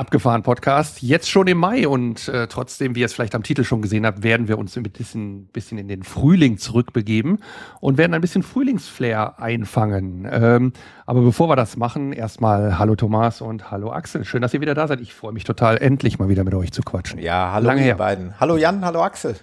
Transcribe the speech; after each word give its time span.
Abgefahren 0.00 0.42
Podcast, 0.42 1.02
jetzt 1.02 1.28
schon 1.28 1.46
im 1.46 1.58
Mai 1.58 1.86
und 1.86 2.26
äh, 2.28 2.46
trotzdem, 2.46 2.94
wie 2.94 3.00
ihr 3.00 3.04
es 3.04 3.12
vielleicht 3.12 3.34
am 3.34 3.42
Titel 3.42 3.64
schon 3.64 3.82
gesehen 3.82 4.06
habt, 4.06 4.22
werden 4.22 4.48
wir 4.48 4.56
uns 4.56 4.74
ein 4.78 4.82
bisschen, 4.82 5.44
bisschen 5.48 5.76
in 5.76 5.88
den 5.88 6.04
Frühling 6.04 6.56
zurückbegeben 6.56 7.40
und 7.80 7.98
werden 7.98 8.14
ein 8.14 8.22
bisschen 8.22 8.42
Frühlingsflair 8.42 9.38
einfangen. 9.38 10.26
Ähm, 10.32 10.72
aber 11.04 11.20
bevor 11.20 11.50
wir 11.50 11.56
das 11.56 11.76
machen, 11.76 12.14
erstmal 12.14 12.78
hallo 12.78 12.96
Thomas 12.96 13.42
und 13.42 13.70
hallo 13.70 13.92
Axel. 13.92 14.24
Schön, 14.24 14.40
dass 14.40 14.54
ihr 14.54 14.62
wieder 14.62 14.74
da 14.74 14.88
seid. 14.88 15.02
Ich 15.02 15.12
freue 15.12 15.32
mich 15.32 15.44
total, 15.44 15.76
endlich 15.76 16.18
mal 16.18 16.30
wieder 16.30 16.44
mit 16.44 16.54
euch 16.54 16.72
zu 16.72 16.80
quatschen. 16.80 17.20
Ja, 17.20 17.52
hallo 17.52 17.66
Lange 17.66 17.80
ihr 17.80 17.88
her. 17.88 17.96
beiden. 17.96 18.40
Hallo 18.40 18.56
Jan, 18.56 18.82
hallo 18.82 19.02
Axel. 19.02 19.36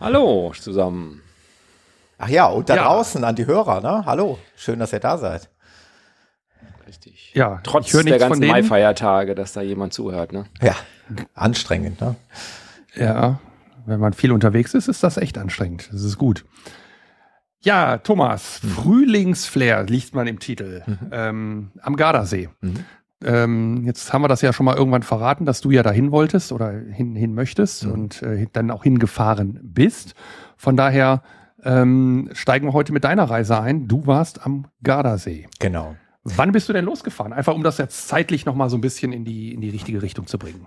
Hallo 0.00 0.54
zusammen. 0.58 1.20
Ach 2.16 2.30
ja, 2.30 2.46
und 2.46 2.70
da 2.70 2.76
ja. 2.76 2.84
draußen 2.84 3.22
an 3.24 3.36
die 3.36 3.44
Hörer, 3.44 3.82
ne? 3.82 4.06
Hallo, 4.06 4.38
schön, 4.56 4.78
dass 4.78 4.94
ihr 4.94 5.00
da 5.00 5.18
seid. 5.18 5.50
Richtig. 6.90 7.30
Ja, 7.34 7.60
trotz 7.62 7.92
der 7.92 8.18
ganzen 8.18 8.48
Mai-Feiertage, 8.48 9.36
dass 9.36 9.52
da 9.52 9.60
jemand 9.60 9.92
zuhört, 9.92 10.32
ne? 10.32 10.46
Ja, 10.60 10.74
anstrengend, 11.34 12.00
ne? 12.00 12.16
Ja, 12.96 13.38
wenn 13.86 14.00
man 14.00 14.12
viel 14.12 14.32
unterwegs 14.32 14.74
ist, 14.74 14.88
ist 14.88 15.04
das 15.04 15.16
echt 15.16 15.38
anstrengend. 15.38 15.88
Das 15.92 16.02
ist 16.02 16.18
gut. 16.18 16.44
Ja, 17.60 17.98
Thomas, 17.98 18.60
mhm. 18.64 18.68
Frühlingsflair 18.70 19.84
liest 19.84 20.16
man 20.16 20.26
im 20.26 20.40
Titel 20.40 20.82
mhm. 20.84 20.98
ähm, 21.12 21.70
am 21.80 21.94
Gardasee. 21.94 22.48
Mhm. 22.60 22.84
Ähm, 23.22 23.84
jetzt 23.84 24.12
haben 24.12 24.22
wir 24.22 24.28
das 24.28 24.42
ja 24.42 24.52
schon 24.52 24.66
mal 24.66 24.76
irgendwann 24.76 25.04
verraten, 25.04 25.46
dass 25.46 25.60
du 25.60 25.70
ja 25.70 25.84
dahin 25.84 26.10
wolltest 26.10 26.50
oder 26.50 26.72
hin, 26.72 27.14
hin 27.14 27.34
möchtest 27.34 27.86
mhm. 27.86 27.92
und 27.92 28.22
äh, 28.22 28.48
dann 28.52 28.72
auch 28.72 28.82
hingefahren 28.82 29.60
bist. 29.62 30.14
Von 30.56 30.76
daher 30.76 31.22
ähm, 31.62 32.30
steigen 32.32 32.66
wir 32.66 32.72
heute 32.72 32.92
mit 32.92 33.04
deiner 33.04 33.30
Reise 33.30 33.60
ein. 33.60 33.86
Du 33.86 34.08
warst 34.08 34.44
am 34.44 34.66
Gardasee. 34.82 35.46
Genau. 35.60 35.94
Wann 36.22 36.52
bist 36.52 36.68
du 36.68 36.72
denn 36.72 36.84
losgefahren? 36.84 37.32
Einfach 37.32 37.54
um 37.54 37.62
das 37.62 37.78
jetzt 37.78 38.08
zeitlich 38.08 38.44
nochmal 38.44 38.68
so 38.68 38.76
ein 38.76 38.82
bisschen 38.82 39.12
in 39.12 39.24
die, 39.24 39.54
in 39.54 39.60
die 39.60 39.70
richtige 39.70 40.02
Richtung 40.02 40.26
zu 40.26 40.38
bringen. 40.38 40.66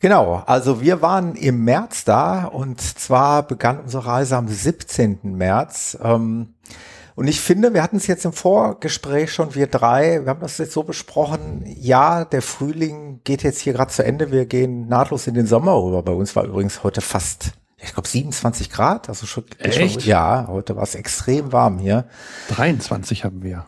Genau, 0.00 0.42
also 0.46 0.80
wir 0.80 1.02
waren 1.02 1.34
im 1.34 1.64
März 1.64 2.04
da 2.04 2.44
und 2.44 2.80
zwar 2.80 3.42
begann 3.42 3.80
unsere 3.80 4.06
Reise 4.06 4.36
am 4.36 4.48
17. 4.48 5.20
März. 5.22 5.96
Ähm, 6.02 6.54
und 7.14 7.28
ich 7.28 7.40
finde, 7.40 7.74
wir 7.74 7.82
hatten 7.82 7.96
es 7.96 8.06
jetzt 8.06 8.24
im 8.24 8.32
Vorgespräch 8.32 9.32
schon, 9.32 9.54
wir 9.54 9.68
drei, 9.68 10.24
wir 10.24 10.30
haben 10.30 10.40
das 10.40 10.58
jetzt 10.58 10.72
so 10.72 10.82
besprochen, 10.82 11.64
ja, 11.78 12.24
der 12.24 12.42
Frühling 12.42 13.20
geht 13.22 13.44
jetzt 13.44 13.60
hier 13.60 13.72
gerade 13.72 13.92
zu 13.92 14.04
Ende, 14.04 14.32
wir 14.32 14.46
gehen 14.46 14.88
nahtlos 14.88 15.26
in 15.26 15.34
den 15.34 15.46
Sommer 15.46 15.80
rüber. 15.80 16.02
Bei 16.02 16.12
uns 16.12 16.34
war 16.34 16.44
übrigens 16.44 16.82
heute 16.82 17.00
fast, 17.00 17.52
ich 17.78 17.94
glaube 17.94 18.08
27 18.08 18.68
Grad, 18.68 19.08
also 19.08 19.26
schon, 19.26 19.44
Echt? 19.58 20.02
Schon, 20.02 20.10
ja, 20.10 20.46
heute 20.48 20.74
war 20.74 20.82
es 20.82 20.96
extrem 20.96 21.52
warm 21.52 21.78
hier. 21.78 22.08
23 22.48 23.24
haben 23.24 23.42
wir. 23.44 23.64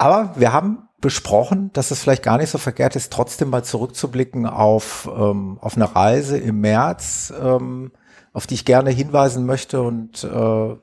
Aber 0.00 0.32
wir 0.36 0.54
haben 0.54 0.88
besprochen, 1.02 1.70
dass 1.74 1.90
es 1.90 2.00
vielleicht 2.00 2.22
gar 2.22 2.38
nicht 2.38 2.48
so 2.48 2.56
verkehrt 2.56 2.96
ist, 2.96 3.12
trotzdem 3.12 3.50
mal 3.50 3.64
zurückzublicken 3.64 4.46
auf, 4.46 5.06
ähm, 5.14 5.58
auf 5.60 5.76
eine 5.76 5.94
Reise 5.94 6.38
im 6.38 6.62
März, 6.62 7.30
ähm, 7.38 7.92
auf 8.32 8.46
die 8.46 8.54
ich 8.54 8.64
gerne 8.64 8.88
hinweisen 8.88 9.44
möchte 9.44 9.82
und 9.82 10.24
äh, 10.24 10.76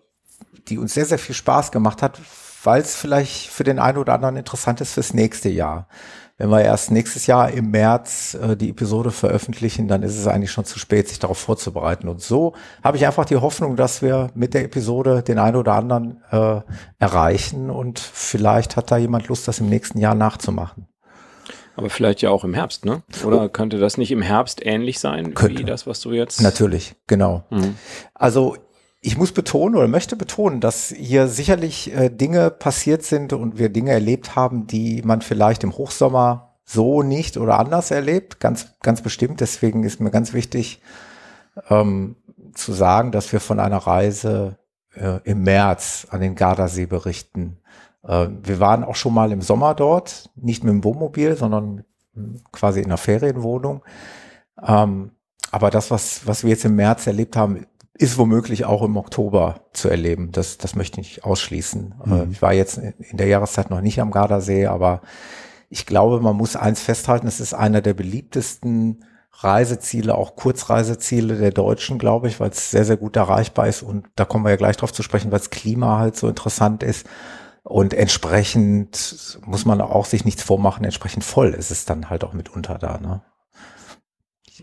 die 0.67 0.77
uns 0.77 0.93
sehr, 0.93 1.05
sehr 1.05 1.17
viel 1.17 1.33
Spaß 1.33 1.71
gemacht 1.71 2.03
hat, 2.03 2.21
weil 2.63 2.79
es 2.79 2.95
vielleicht 2.95 3.47
für 3.47 3.63
den 3.63 3.79
einen 3.79 3.97
oder 3.97 4.13
anderen 4.13 4.37
interessant 4.37 4.81
ist 4.81 4.93
fürs 4.93 5.15
nächste 5.15 5.49
Jahr 5.49 5.87
wenn 6.37 6.49
wir 6.49 6.61
erst 6.61 6.91
nächstes 6.91 7.25
Jahr 7.25 7.51
im 7.51 7.71
März 7.71 8.35
äh, 8.35 8.55
die 8.55 8.69
Episode 8.69 9.11
veröffentlichen, 9.11 9.87
dann 9.87 10.03
ist 10.03 10.17
es 10.17 10.27
eigentlich 10.27 10.51
schon 10.51 10.65
zu 10.65 10.77
spät, 10.77 11.07
sich 11.07 11.19
darauf 11.19 11.39
vorzubereiten. 11.39 12.07
Und 12.07 12.21
so 12.21 12.53
habe 12.83 12.97
ich 12.97 13.05
einfach 13.05 13.25
die 13.25 13.37
Hoffnung, 13.37 13.75
dass 13.75 14.01
wir 14.01 14.29
mit 14.35 14.53
der 14.53 14.63
Episode 14.63 15.23
den 15.23 15.39
einen 15.39 15.55
oder 15.55 15.73
anderen 15.73 16.21
äh, 16.31 16.61
erreichen 16.99 17.69
und 17.69 17.99
vielleicht 17.99 18.75
hat 18.75 18.91
da 18.91 18.97
jemand 18.97 19.27
Lust, 19.27 19.47
das 19.47 19.59
im 19.59 19.69
nächsten 19.69 19.97
Jahr 19.99 20.15
nachzumachen. 20.15 20.87
Aber 21.75 21.91
vielleicht 21.91 22.23
ja 22.23 22.31
auch 22.31 22.43
im 22.43 22.55
Herbst, 22.55 22.85
ne? 22.85 23.03
Oder 23.23 23.43
oh. 23.43 23.49
könnte 23.49 23.77
das 23.77 23.97
nicht 23.97 24.11
im 24.11 24.23
Herbst 24.23 24.65
ähnlich 24.65 24.99
sein 24.99 25.35
könnte. 25.35 25.59
wie 25.59 25.63
das, 25.63 25.85
was 25.85 26.01
du 26.01 26.11
jetzt? 26.11 26.41
Natürlich, 26.41 26.95
genau. 27.05 27.43
Mhm. 27.51 27.75
Also 28.15 28.55
ich 28.99 29.17
muss 29.17 29.31
betonen 29.31 29.75
oder 29.75 29.87
möchte 29.87 30.15
betonen, 30.15 30.59
dass 30.59 30.89
hier 30.89 31.27
sicherlich 31.27 31.93
äh, 31.93 32.09
Dinge 32.09 32.49
passiert 32.49 33.03
sind 33.03 33.33
und 33.33 33.57
wir 33.57 33.69
Dinge 33.69 33.91
erlebt 33.91 34.35
haben, 34.35 34.67
die 34.67 35.01
man 35.03 35.21
vielleicht 35.21 35.63
im 35.63 35.77
Hochsommer 35.77 36.55
so 36.65 37.03
nicht 37.03 37.37
oder 37.37 37.59
anders 37.59 37.91
erlebt. 37.91 38.39
Ganz, 38.39 38.73
ganz 38.81 39.01
bestimmt. 39.01 39.39
Deswegen 39.39 39.83
ist 39.83 40.01
mir 40.01 40.11
ganz 40.11 40.33
wichtig 40.33 40.81
ähm, 41.69 42.15
zu 42.53 42.73
sagen, 42.73 43.11
dass 43.11 43.31
wir 43.31 43.39
von 43.39 43.59
einer 43.59 43.77
Reise 43.77 44.57
äh, 44.95 45.19
im 45.23 45.43
März 45.43 46.07
an 46.09 46.21
den 46.21 46.35
Gardasee 46.35 46.87
berichten. 46.87 47.59
Äh, 48.03 48.27
wir 48.43 48.59
waren 48.59 48.83
auch 48.83 48.95
schon 48.95 49.13
mal 49.13 49.31
im 49.31 49.41
Sommer 49.41 49.75
dort, 49.75 50.29
nicht 50.35 50.63
mit 50.63 50.73
dem 50.73 50.83
Wohnmobil, 50.83 51.37
sondern 51.37 51.85
quasi 52.51 52.79
in 52.79 52.87
einer 52.87 52.97
Ferienwohnung. 52.97 53.83
Ähm, 54.61 55.11
aber 55.51 55.69
das, 55.69 55.91
was, 55.91 56.25
was 56.25 56.43
wir 56.43 56.49
jetzt 56.49 56.65
im 56.65 56.75
März 56.75 57.07
erlebt 57.07 57.37
haben, 57.37 57.65
ist 57.97 58.17
womöglich 58.17 58.65
auch 58.65 58.83
im 58.83 58.97
Oktober 58.97 59.61
zu 59.73 59.89
erleben. 59.89 60.31
Das, 60.31 60.57
das 60.57 60.75
möchte 60.75 61.01
ich 61.01 61.07
nicht 61.07 61.25
ausschließen. 61.25 61.95
Äh, 62.05 62.09
mhm. 62.09 62.31
Ich 62.31 62.41
war 62.41 62.53
jetzt 62.53 62.77
in 62.77 63.17
der 63.17 63.27
Jahreszeit 63.27 63.69
noch 63.69 63.81
nicht 63.81 63.99
am 63.99 64.11
Gardasee, 64.11 64.67
aber 64.67 65.01
ich 65.69 65.85
glaube, 65.85 66.21
man 66.21 66.35
muss 66.35 66.55
eins 66.55 66.81
festhalten, 66.81 67.27
es 67.27 67.39
ist 67.39 67.53
einer 67.53 67.81
der 67.81 67.93
beliebtesten 67.93 69.03
Reiseziele, 69.31 70.15
auch 70.15 70.35
Kurzreiseziele 70.35 71.37
der 71.37 71.51
Deutschen, 71.51 71.99
glaube 71.99 72.27
ich, 72.27 72.39
weil 72.39 72.49
es 72.49 72.71
sehr, 72.71 72.85
sehr 72.85 72.97
gut 72.97 73.15
erreichbar 73.15 73.67
ist. 73.67 73.83
Und 73.83 74.07
da 74.15 74.25
kommen 74.25 74.45
wir 74.45 74.51
ja 74.51 74.55
gleich 74.55 74.77
drauf 74.77 74.93
zu 74.93 75.03
sprechen, 75.03 75.31
weil 75.31 75.39
das 75.39 75.51
Klima 75.51 75.99
halt 75.99 76.15
so 76.15 76.27
interessant 76.27 76.81
ist. 76.81 77.05
Und 77.63 77.93
entsprechend 77.93 79.39
muss 79.45 79.65
man 79.65 79.81
auch 79.81 80.05
sich 80.05 80.23
nichts 80.23 80.41
vormachen, 80.41 80.85
entsprechend 80.85 81.23
voll 81.23 81.49
ist 81.49 81.69
es 81.69 81.85
dann 81.85 82.09
halt 82.09 82.23
auch 82.23 82.33
mitunter 82.33 82.77
da. 82.77 82.97
Ne? 82.97 83.21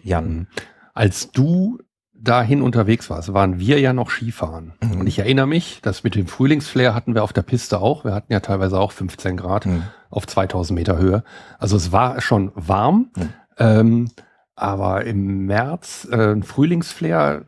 Jan. 0.02 0.28
Mhm. 0.28 0.46
Als 0.94 1.30
du 1.30 1.78
dahin 2.24 2.62
unterwegs 2.62 3.10
warst, 3.10 3.32
waren 3.32 3.58
wir 3.58 3.78
ja 3.80 3.92
noch 3.92 4.10
Skifahren. 4.10 4.72
Mhm. 4.82 5.00
Und 5.00 5.06
ich 5.06 5.18
erinnere 5.18 5.46
mich, 5.46 5.80
dass 5.82 6.04
mit 6.04 6.14
dem 6.14 6.26
Frühlingsflair 6.26 6.94
hatten 6.94 7.14
wir 7.14 7.22
auf 7.22 7.32
der 7.32 7.42
Piste 7.42 7.80
auch. 7.80 8.04
Wir 8.04 8.14
hatten 8.14 8.32
ja 8.32 8.40
teilweise 8.40 8.78
auch 8.78 8.92
15 8.92 9.36
Grad 9.36 9.66
mhm. 9.66 9.84
auf 10.10 10.26
2000 10.26 10.76
Meter 10.76 10.98
Höhe. 10.98 11.22
Also 11.58 11.76
es 11.76 11.92
war 11.92 12.20
schon 12.20 12.50
warm. 12.54 13.10
Mhm. 13.16 13.28
Ähm, 13.58 14.10
aber 14.56 15.04
im 15.04 15.46
März, 15.46 16.06
äh, 16.10 16.40
Frühlingsflair, 16.42 17.44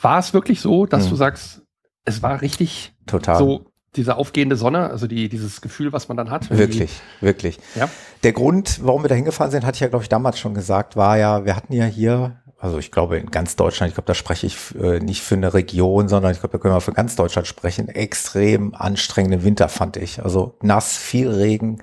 war 0.00 0.18
es 0.18 0.34
wirklich 0.34 0.60
so, 0.60 0.86
dass 0.86 1.06
mhm. 1.06 1.10
du 1.10 1.16
sagst, 1.16 1.62
es 2.04 2.22
war 2.22 2.42
richtig 2.42 2.94
Total. 3.06 3.38
so 3.38 3.66
diese 3.96 4.16
aufgehende 4.16 4.56
Sonne, 4.56 4.90
also 4.90 5.06
die, 5.06 5.28
dieses 5.28 5.60
Gefühl, 5.60 5.92
was 5.92 6.08
man 6.08 6.16
dann 6.16 6.30
hat. 6.30 6.50
Wirklich, 6.50 7.00
wirklich. 7.20 7.58
Ja? 7.74 7.88
Der 8.22 8.32
Grund, 8.32 8.80
warum 8.82 9.04
wir 9.04 9.08
da 9.08 9.14
hingefahren 9.14 9.50
sind, 9.50 9.64
hatte 9.64 9.76
ich 9.76 9.80
ja, 9.80 9.88
glaube 9.88 10.02
ich, 10.02 10.08
damals 10.08 10.38
schon 10.38 10.54
gesagt, 10.54 10.96
war 10.96 11.16
ja, 11.16 11.44
wir 11.44 11.54
hatten 11.54 11.72
ja 11.72 11.84
hier 11.84 12.42
also 12.58 12.78
ich 12.78 12.90
glaube 12.90 13.18
in 13.18 13.30
ganz 13.30 13.56
Deutschland, 13.56 13.90
ich 13.90 13.94
glaube, 13.94 14.06
da 14.06 14.14
spreche 14.14 14.46
ich 14.46 14.74
äh, 14.74 15.00
nicht 15.00 15.22
für 15.22 15.34
eine 15.34 15.52
Region, 15.52 16.08
sondern 16.08 16.32
ich 16.32 16.40
glaube, 16.40 16.56
da 16.56 16.58
können 16.58 16.74
wir 16.74 16.80
für 16.80 16.92
ganz 16.92 17.16
Deutschland 17.16 17.46
sprechen. 17.46 17.88
Extrem 17.88 18.74
anstrengenden 18.74 19.44
Winter 19.44 19.68
fand 19.68 19.96
ich. 19.96 20.22
Also 20.22 20.56
nass, 20.62 20.96
viel 20.96 21.30
Regen. 21.30 21.82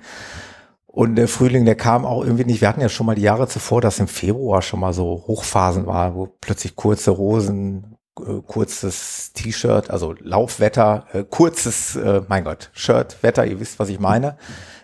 Und 0.86 1.14
der 1.16 1.28
Frühling, 1.28 1.64
der 1.64 1.76
kam 1.76 2.04
auch 2.04 2.22
irgendwie 2.22 2.44
nicht. 2.44 2.60
Wir 2.60 2.68
hatten 2.68 2.80
ja 2.80 2.88
schon 2.88 3.06
mal 3.06 3.14
die 3.14 3.22
Jahre 3.22 3.48
zuvor, 3.48 3.80
dass 3.80 3.98
im 3.98 4.08
Februar 4.08 4.60
schon 4.60 4.80
mal 4.80 4.92
so 4.92 5.24
Hochphasen 5.26 5.86
waren, 5.86 6.14
wo 6.14 6.26
plötzlich 6.40 6.76
kurze 6.76 7.16
Hosen, 7.16 7.96
äh, 8.18 8.40
kurzes 8.46 9.32
T-Shirt, 9.32 9.90
also 9.90 10.14
Laufwetter, 10.20 11.06
äh, 11.12 11.24
kurzes, 11.24 11.98
mein 12.28 12.44
Gott, 12.44 12.70
Shirt, 12.72 13.22
Wetter, 13.22 13.46
ihr 13.46 13.60
wisst, 13.60 13.78
was 13.78 13.88
ich 13.88 14.00
meine, 14.00 14.36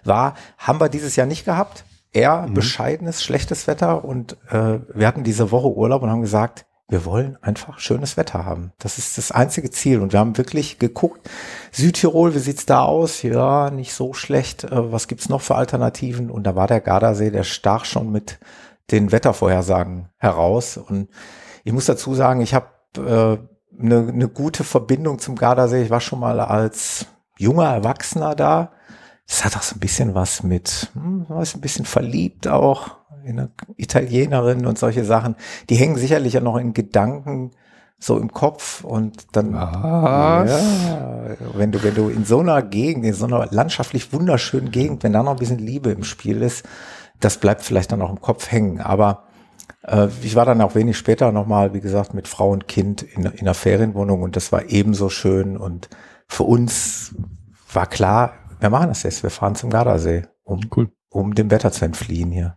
war. 0.05 0.35
Haben 0.57 0.81
wir 0.81 0.89
dieses 0.89 1.17
Jahr 1.17 1.27
nicht 1.27 1.45
gehabt 1.45 1.85
eher 2.19 2.47
mhm. 2.49 2.55
bescheidenes, 2.55 3.23
schlechtes 3.23 3.67
Wetter 3.67 4.05
und 4.05 4.37
äh, 4.51 4.81
wir 4.93 5.07
hatten 5.07 5.25
diese 5.25 5.51
Woche 5.51 5.69
Urlaub 5.69 6.03
und 6.03 6.11
haben 6.11 6.23
gesagt, 6.23 6.67
wir 6.91 7.05
wollen 7.05 7.37
einfach 7.43 7.79
schönes 7.79 8.17
Wetter 8.17 8.47
haben. 8.47 8.73
Das 8.79 8.97
ist 8.97 9.19
das 9.19 9.31
einzige 9.31 9.71
Ziel. 9.71 10.01
Und 10.01 10.15
wir 10.15 10.21
haben 10.21 10.39
wirklich 10.39 10.79
geguckt, 10.79 11.29
Südtirol, 11.71 12.35
wie 12.35 12.39
sieht's 12.39 12.65
da 12.65 12.83
aus? 12.83 13.23
Ja, 13.23 13.71
nicht 13.71 13.93
so 13.93 14.15
schlecht. 14.15 14.65
Äh, 14.65 14.91
was 14.91 15.07
gibt's 15.07 15.29
noch 15.29 15.43
für 15.43 15.55
Alternativen? 15.55 16.31
Und 16.31 16.45
da 16.45 16.57
war 16.57 16.67
der 16.67 16.81
Gardasee, 16.81 17.31
der 17.31 17.45
stach 17.45 17.85
schon 17.85 18.11
mit 18.11 18.39
den 18.91 19.13
Wettervorhersagen 19.13 20.09
heraus. 20.17 20.79
Und 20.79 21.09
ich 21.63 21.75
muss 21.75 21.85
dazu 21.85 22.15
sagen, 22.15 22.41
ich 22.41 22.55
habe 22.55 22.69
äh, 22.97 23.83
eine 23.83 24.13
ne 24.13 24.29
gute 24.29 24.65
Verbindung 24.65 25.19
zum 25.19 25.37
Gardasee. 25.37 25.83
Ich 25.83 25.91
war 25.91 26.01
schon 26.01 26.21
mal 26.21 26.41
als 26.41 27.05
junger 27.37 27.69
Erwachsener 27.69 28.35
da. 28.35 28.73
Es 29.29 29.37
das 29.37 29.45
hat 29.45 29.57
auch 29.57 29.63
so 29.63 29.77
ein 29.77 29.81
bisschen 29.81 30.15
was 30.15 30.43
mit, 30.43 30.91
hm, 30.95 31.27
ist 31.41 31.55
ein 31.55 31.61
bisschen 31.61 31.85
verliebt 31.85 32.49
auch 32.49 32.97
in 33.25 33.39
eine 33.39 33.51
Italienerin 33.77 34.65
und 34.65 34.79
solche 34.79 35.05
Sachen. 35.05 35.37
Die 35.69 35.77
hängen 35.77 35.97
sicherlich 35.97 36.33
ja 36.33 36.41
noch 36.41 36.57
in 36.57 36.73
Gedanken 36.73 37.51
so 37.99 38.17
im 38.17 38.33
Kopf 38.33 38.85
und 38.85 39.27
dann, 39.33 39.53
was? 39.55 40.51
ja, 40.51 41.37
wenn 41.55 41.73
du, 41.73 41.83
wenn 41.83 41.95
du 41.95 42.09
in 42.09 42.25
so 42.25 42.41
einer 42.41 42.63
Gegend, 42.63 43.05
in 43.05 43.13
so 43.13 43.27
einer 43.27 43.47
landschaftlich 43.51 44.13
wunderschönen 44.13 44.71
Gegend, 44.71 45.03
wenn 45.03 45.13
da 45.13 45.23
noch 45.23 45.33
ein 45.33 45.39
bisschen 45.39 45.59
Liebe 45.59 45.91
im 45.91 46.05
Spiel 46.05 46.43
ist, 46.43 46.65
das 47.21 47.39
bleibt 47.39 47.63
vielleicht 47.63 47.93
dann 47.93 48.01
auch 48.01 48.11
im 48.11 48.21
Kopf 48.21 48.51
hängen. 48.51 48.81
Aber 48.81 49.25
äh, 49.83 50.09
ich 50.23 50.37
war 50.37 50.47
dann 50.47 50.61
auch 50.63 50.75
wenig 50.75 50.97
später 50.97 51.33
nochmal, 51.33 51.75
wie 51.75 51.81
gesagt, 51.81 52.15
mit 52.15 52.29
Frau 52.29 52.51
und 52.51 52.69
Kind 52.69 53.03
in, 53.03 53.25
in 53.25 53.41
einer 53.41 53.55
Ferienwohnung 53.55 54.23
und 54.23 54.37
das 54.37 54.53
war 54.53 54.69
ebenso 54.69 55.11
schön 55.11 55.57
und 55.57 55.91
für 56.29 56.45
uns 56.45 57.15
war 57.73 57.87
klar, 57.87 58.33
wir 58.61 58.71
machen 58.71 58.89
das 58.89 59.03
jetzt, 59.03 59.23
wir 59.23 59.31
fahren 59.31 59.55
zum 59.55 59.71
Gardasee, 59.71 60.23
um, 60.45 60.61
cool. 60.77 60.91
um 61.11 61.35
dem 61.35 61.51
Wetter 61.51 61.73
zu 61.73 61.85
entfliehen 61.85 62.31
hier. 62.31 62.57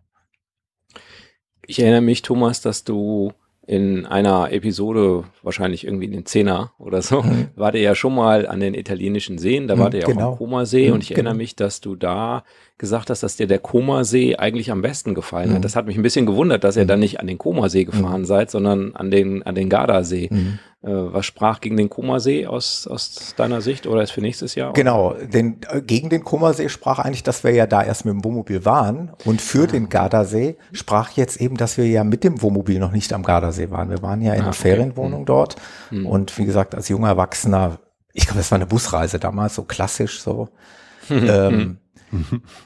Ich 1.65 1.80
erinnere 1.80 2.01
mich, 2.01 2.21
Thomas, 2.21 2.62
dass 2.62 2.83
du 2.83 3.33
in 3.68 4.06
einer 4.06 4.51
Episode, 4.51 5.24
wahrscheinlich 5.44 5.86
irgendwie 5.86 6.06
in 6.06 6.12
den 6.12 6.25
Zehner 6.25 6.74
oder 6.80 7.01
so, 7.01 7.21
mhm. 7.21 7.50
wart 7.56 7.75
ihr 7.75 7.81
ja 7.81 7.95
schon 7.95 8.15
mal 8.15 8.48
an 8.48 8.59
den 8.59 8.74
italienischen 8.74 9.38
Seen, 9.38 9.68
da 9.68 9.77
wart 9.77 9.94
ihr 9.94 10.01
ja 10.01 10.07
genau. 10.07 10.30
auch 10.30 10.31
am 10.33 10.38
Koma-See 10.38 10.88
mhm, 10.88 10.95
und 10.95 11.03
ich 11.03 11.09
genau. 11.09 11.19
erinnere 11.19 11.36
mich, 11.36 11.56
dass 11.56 11.80
du 11.80 11.95
da 11.95 12.44
gesagt 12.81 13.09
hast, 13.09 13.23
dass 13.23 13.37
dir 13.37 13.47
der 13.47 13.59
Koma-See 13.59 14.35
eigentlich 14.35 14.71
am 14.71 14.81
besten 14.81 15.15
gefallen 15.15 15.51
mhm. 15.51 15.55
hat. 15.55 15.63
Das 15.63 15.77
hat 15.77 15.85
mich 15.85 15.95
ein 15.95 16.03
bisschen 16.03 16.25
gewundert, 16.25 16.65
dass 16.65 16.75
ihr 16.75 16.83
mhm. 16.83 16.89
dann 16.89 16.99
nicht 16.99 17.21
an 17.21 17.27
den 17.27 17.37
Koma-See 17.37 17.85
gefahren 17.85 18.21
mhm. 18.21 18.25
seid, 18.25 18.51
sondern 18.51 18.93
an 18.95 19.09
den, 19.09 19.43
an 19.43 19.55
den 19.55 19.69
Gardasee. 19.69 20.27
Mhm. 20.29 20.59
Äh, 20.83 20.89
was 20.89 21.27
sprach 21.27 21.61
gegen 21.61 21.77
den 21.77 21.91
Kummersee 21.91 22.47
aus, 22.47 22.87
aus 22.87 23.35
deiner 23.37 23.61
Sicht 23.61 23.85
oder 23.85 24.01
ist 24.01 24.09
für 24.09 24.21
nächstes 24.21 24.55
Jahr? 24.55 24.73
Genau, 24.73 25.13
denn 25.13 25.57
äh, 25.69 25.79
gegen 25.79 26.09
den 26.09 26.23
Kummersee 26.23 26.69
sprach 26.69 26.97
eigentlich, 26.97 27.21
dass 27.21 27.43
wir 27.43 27.51
ja 27.51 27.67
da 27.67 27.83
erst 27.83 28.03
mit 28.03 28.15
dem 28.15 28.23
Wohnmobil 28.23 28.65
waren 28.65 29.11
und 29.23 29.41
für 29.41 29.65
ah. 29.65 29.67
den 29.67 29.89
Gardasee 29.89 30.57
sprach 30.73 31.11
jetzt 31.11 31.39
eben, 31.39 31.55
dass 31.55 31.77
wir 31.77 31.87
ja 31.87 32.03
mit 32.03 32.23
dem 32.23 32.41
Wohnmobil 32.41 32.79
noch 32.79 32.91
nicht 32.91 33.13
am 33.13 33.21
Gardasee 33.21 33.69
waren. 33.69 33.91
Wir 33.91 34.01
waren 34.01 34.23
ja 34.23 34.33
in 34.33 34.39
ah, 34.39 34.43
einer 34.45 34.53
okay. 34.53 34.69
Ferienwohnung 34.69 35.21
mhm. 35.21 35.25
dort 35.25 35.55
mhm. 35.91 36.07
und 36.07 36.35
wie 36.39 36.45
gesagt, 36.45 36.73
als 36.73 36.89
junger 36.89 37.09
Erwachsener, 37.09 37.77
ich 38.13 38.25
glaube, 38.25 38.39
das 38.39 38.49
war 38.49 38.55
eine 38.55 38.65
Busreise 38.65 39.19
damals, 39.19 39.53
so 39.53 39.63
klassisch 39.63 40.19
so. 40.19 40.49
ähm, 41.11 41.77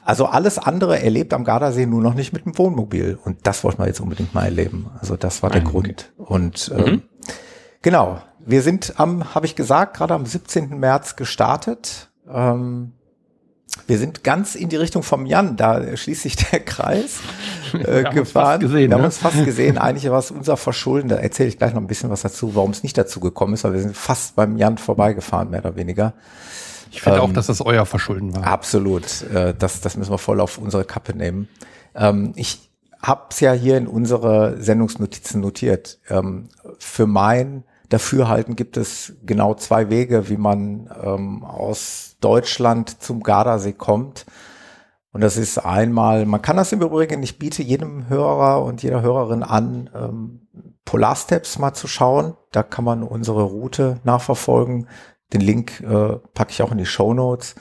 also 0.04 0.26
alles 0.26 0.58
andere 0.58 1.00
erlebt 1.00 1.32
am 1.34 1.44
Gardasee 1.44 1.86
nur 1.86 2.02
noch 2.02 2.14
nicht 2.14 2.32
mit 2.32 2.44
dem 2.44 2.56
Wohnmobil. 2.58 3.18
Und 3.24 3.46
das 3.46 3.64
wollten 3.64 3.78
wir 3.78 3.86
jetzt 3.86 4.00
unbedingt 4.00 4.34
mal 4.34 4.44
erleben. 4.44 4.90
Also 5.00 5.16
das 5.16 5.42
war 5.42 5.50
der 5.50 5.62
okay. 5.62 5.70
Grund. 5.70 6.12
Und 6.16 6.72
ähm, 6.76 6.84
mhm. 6.84 7.02
Genau. 7.82 8.20
Wir 8.44 8.62
sind 8.62 8.94
am, 8.98 9.34
habe 9.34 9.46
ich 9.46 9.56
gesagt, 9.56 9.96
gerade 9.96 10.14
am 10.14 10.24
17. 10.24 10.78
März 10.78 11.16
gestartet. 11.16 12.10
Ähm, 12.28 12.92
wir 13.86 13.98
sind 13.98 14.24
ganz 14.24 14.54
in 14.54 14.68
die 14.68 14.76
Richtung 14.76 15.02
vom 15.02 15.26
Jan, 15.26 15.56
da 15.56 15.96
schließt 15.96 16.22
sich 16.22 16.36
der 16.36 16.60
Kreis 16.60 17.20
äh, 17.74 17.84
wir 17.84 18.04
gefahren. 18.04 18.60
Gesehen, 18.60 18.78
wir 18.78 18.88
ne? 18.88 18.94
haben 18.96 19.04
uns 19.04 19.18
fast 19.18 19.44
gesehen. 19.44 19.78
Eigentlich 19.78 20.10
war 20.10 20.18
es 20.18 20.30
unser 20.30 20.56
Verschulden. 20.56 21.08
Da 21.08 21.16
erzähle 21.16 21.48
ich 21.48 21.58
gleich 21.58 21.74
noch 21.74 21.80
ein 21.80 21.86
bisschen 21.86 22.10
was 22.10 22.22
dazu, 22.22 22.54
warum 22.54 22.70
es 22.70 22.82
nicht 22.82 22.96
dazu 22.96 23.20
gekommen 23.20 23.54
ist, 23.54 23.64
weil 23.64 23.74
wir 23.74 23.80
sind 23.80 23.96
fast 23.96 24.36
beim 24.36 24.56
Jan 24.56 24.78
vorbeigefahren, 24.78 25.50
mehr 25.50 25.60
oder 25.60 25.76
weniger. 25.76 26.14
Ich 26.90 27.02
finde 27.02 27.18
ähm, 27.18 27.24
auch, 27.24 27.32
dass 27.32 27.46
das 27.46 27.60
euer 27.60 27.86
Verschulden 27.86 28.34
war. 28.34 28.44
Absolut. 28.44 29.22
Äh, 29.22 29.54
das, 29.58 29.80
das 29.80 29.96
müssen 29.96 30.10
wir 30.10 30.18
voll 30.18 30.40
auf 30.40 30.58
unsere 30.58 30.84
Kappe 30.84 31.16
nehmen. 31.16 31.48
Ähm, 31.94 32.32
ich 32.36 32.70
habe 33.02 33.26
es 33.30 33.40
ja 33.40 33.52
hier 33.52 33.76
in 33.76 33.86
unsere 33.86 34.60
Sendungsnotizen 34.60 35.40
notiert. 35.40 35.98
Ähm, 36.08 36.48
für 36.78 37.06
mein 37.06 37.64
Dafürhalten 37.88 38.56
gibt 38.56 38.76
es 38.76 39.14
genau 39.24 39.54
zwei 39.54 39.90
Wege, 39.90 40.28
wie 40.28 40.36
man 40.36 40.90
ähm, 41.02 41.44
aus 41.44 42.16
Deutschland 42.20 43.02
zum 43.02 43.22
Gardasee 43.22 43.74
kommt. 43.74 44.26
Und 45.12 45.20
das 45.22 45.36
ist 45.36 45.58
einmal, 45.58 46.26
man 46.26 46.42
kann 46.42 46.56
das 46.56 46.72
im 46.72 46.82
Übrigen, 46.82 47.22
ich 47.22 47.38
biete 47.38 47.62
jedem 47.62 48.08
Hörer 48.08 48.62
und 48.62 48.82
jeder 48.82 49.02
Hörerin 49.02 49.42
an, 49.42 49.88
ähm, 49.94 50.40
Polarsteps 50.84 51.58
mal 51.58 51.74
zu 51.74 51.86
schauen. 51.86 52.34
Da 52.52 52.62
kann 52.62 52.84
man 52.84 53.02
unsere 53.02 53.42
Route 53.42 53.98
nachverfolgen. 54.04 54.88
Den 55.32 55.40
Link 55.40 55.80
äh, 55.80 56.16
packe 56.34 56.50
ich 56.50 56.62
auch 56.62 56.72
in 56.72 56.78
die 56.78 56.86
Show 56.86 57.14
Notes. 57.14 57.54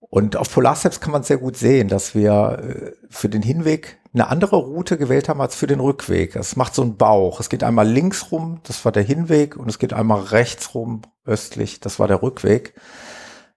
Und 0.00 0.36
auf 0.36 0.52
Polarsteps 0.52 1.00
kann 1.00 1.12
man 1.12 1.22
sehr 1.22 1.36
gut 1.36 1.56
sehen, 1.56 1.88
dass 1.88 2.14
wir 2.14 2.58
äh, 2.62 2.92
für 3.10 3.28
den 3.28 3.42
Hinweg 3.42 3.98
eine 4.14 4.28
andere 4.28 4.56
Route 4.56 4.96
gewählt 4.96 5.28
haben 5.28 5.40
als 5.40 5.54
für 5.54 5.66
den 5.66 5.80
Rückweg. 5.80 6.34
Es 6.34 6.56
macht 6.56 6.74
so 6.74 6.82
einen 6.82 6.96
Bauch. 6.96 7.40
Es 7.40 7.50
geht 7.50 7.62
einmal 7.62 7.86
links 7.86 8.32
rum, 8.32 8.60
das 8.64 8.84
war 8.84 8.92
der 8.92 9.02
Hinweg, 9.02 9.56
und 9.56 9.68
es 9.68 9.78
geht 9.78 9.92
einmal 9.92 10.20
rechts 10.20 10.74
rum, 10.74 11.02
östlich, 11.26 11.80
das 11.80 11.98
war 11.98 12.08
der 12.08 12.22
Rückweg. 12.22 12.74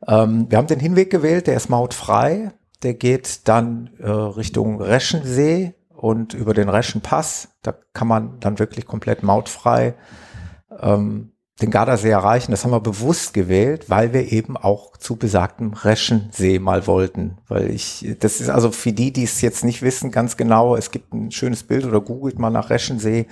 Ähm, 0.08 0.48
wir 0.50 0.58
haben 0.58 0.68
den 0.68 0.80
Hinweg 0.80 1.10
gewählt, 1.10 1.48
der 1.48 1.56
ist 1.56 1.70
mautfrei. 1.70 2.52
Der 2.84 2.96
geht 2.96 3.48
dann 3.48 3.92
äh, 4.00 4.10
Richtung 4.10 4.82
Reschensee 4.82 5.76
und 5.90 6.34
über 6.34 6.54
den 6.54 6.68
Reschenpass. 6.68 7.50
Da 7.62 7.76
kann 7.94 8.08
man 8.08 8.40
dann 8.40 8.60
wirklich 8.60 8.88
komplett 8.88 9.22
mautfrei 9.22 9.94
ähm, 10.80 11.32
den 11.62 11.72
Gardasee 11.72 12.10
erreichen. 12.10 12.52
Das 12.52 12.64
haben 12.64 12.72
wir 12.72 12.80
bewusst 12.80 13.34
gewählt, 13.34 13.90
weil 13.90 14.14
wir 14.14 14.32
eben 14.32 14.58
auch 14.58 14.98
zu 14.98 15.16
besagtem 15.16 15.74
Reschensee 15.74 16.60
mal 16.60 16.88
wollten. 16.88 17.38
Weil 17.48 17.70
ich, 17.70 18.16
das 18.20 18.42
ist 18.42 18.50
also 18.50 18.72
für 18.72 18.94
die, 18.94 19.12
die 19.12 19.24
es 19.24 19.42
jetzt 19.42 19.64
nicht 19.64 19.82
wissen, 19.82 20.12
ganz 20.12 20.38
genau, 20.38 20.76
es 20.76 20.92
gibt 20.92 21.14
ein 21.14 21.32
schönes 21.32 21.64
Bild 21.64 21.86
oder 21.86 22.02
googelt 22.02 22.40
mal 22.40 22.50
nach 22.50 22.70
Reschensee. 22.70 23.28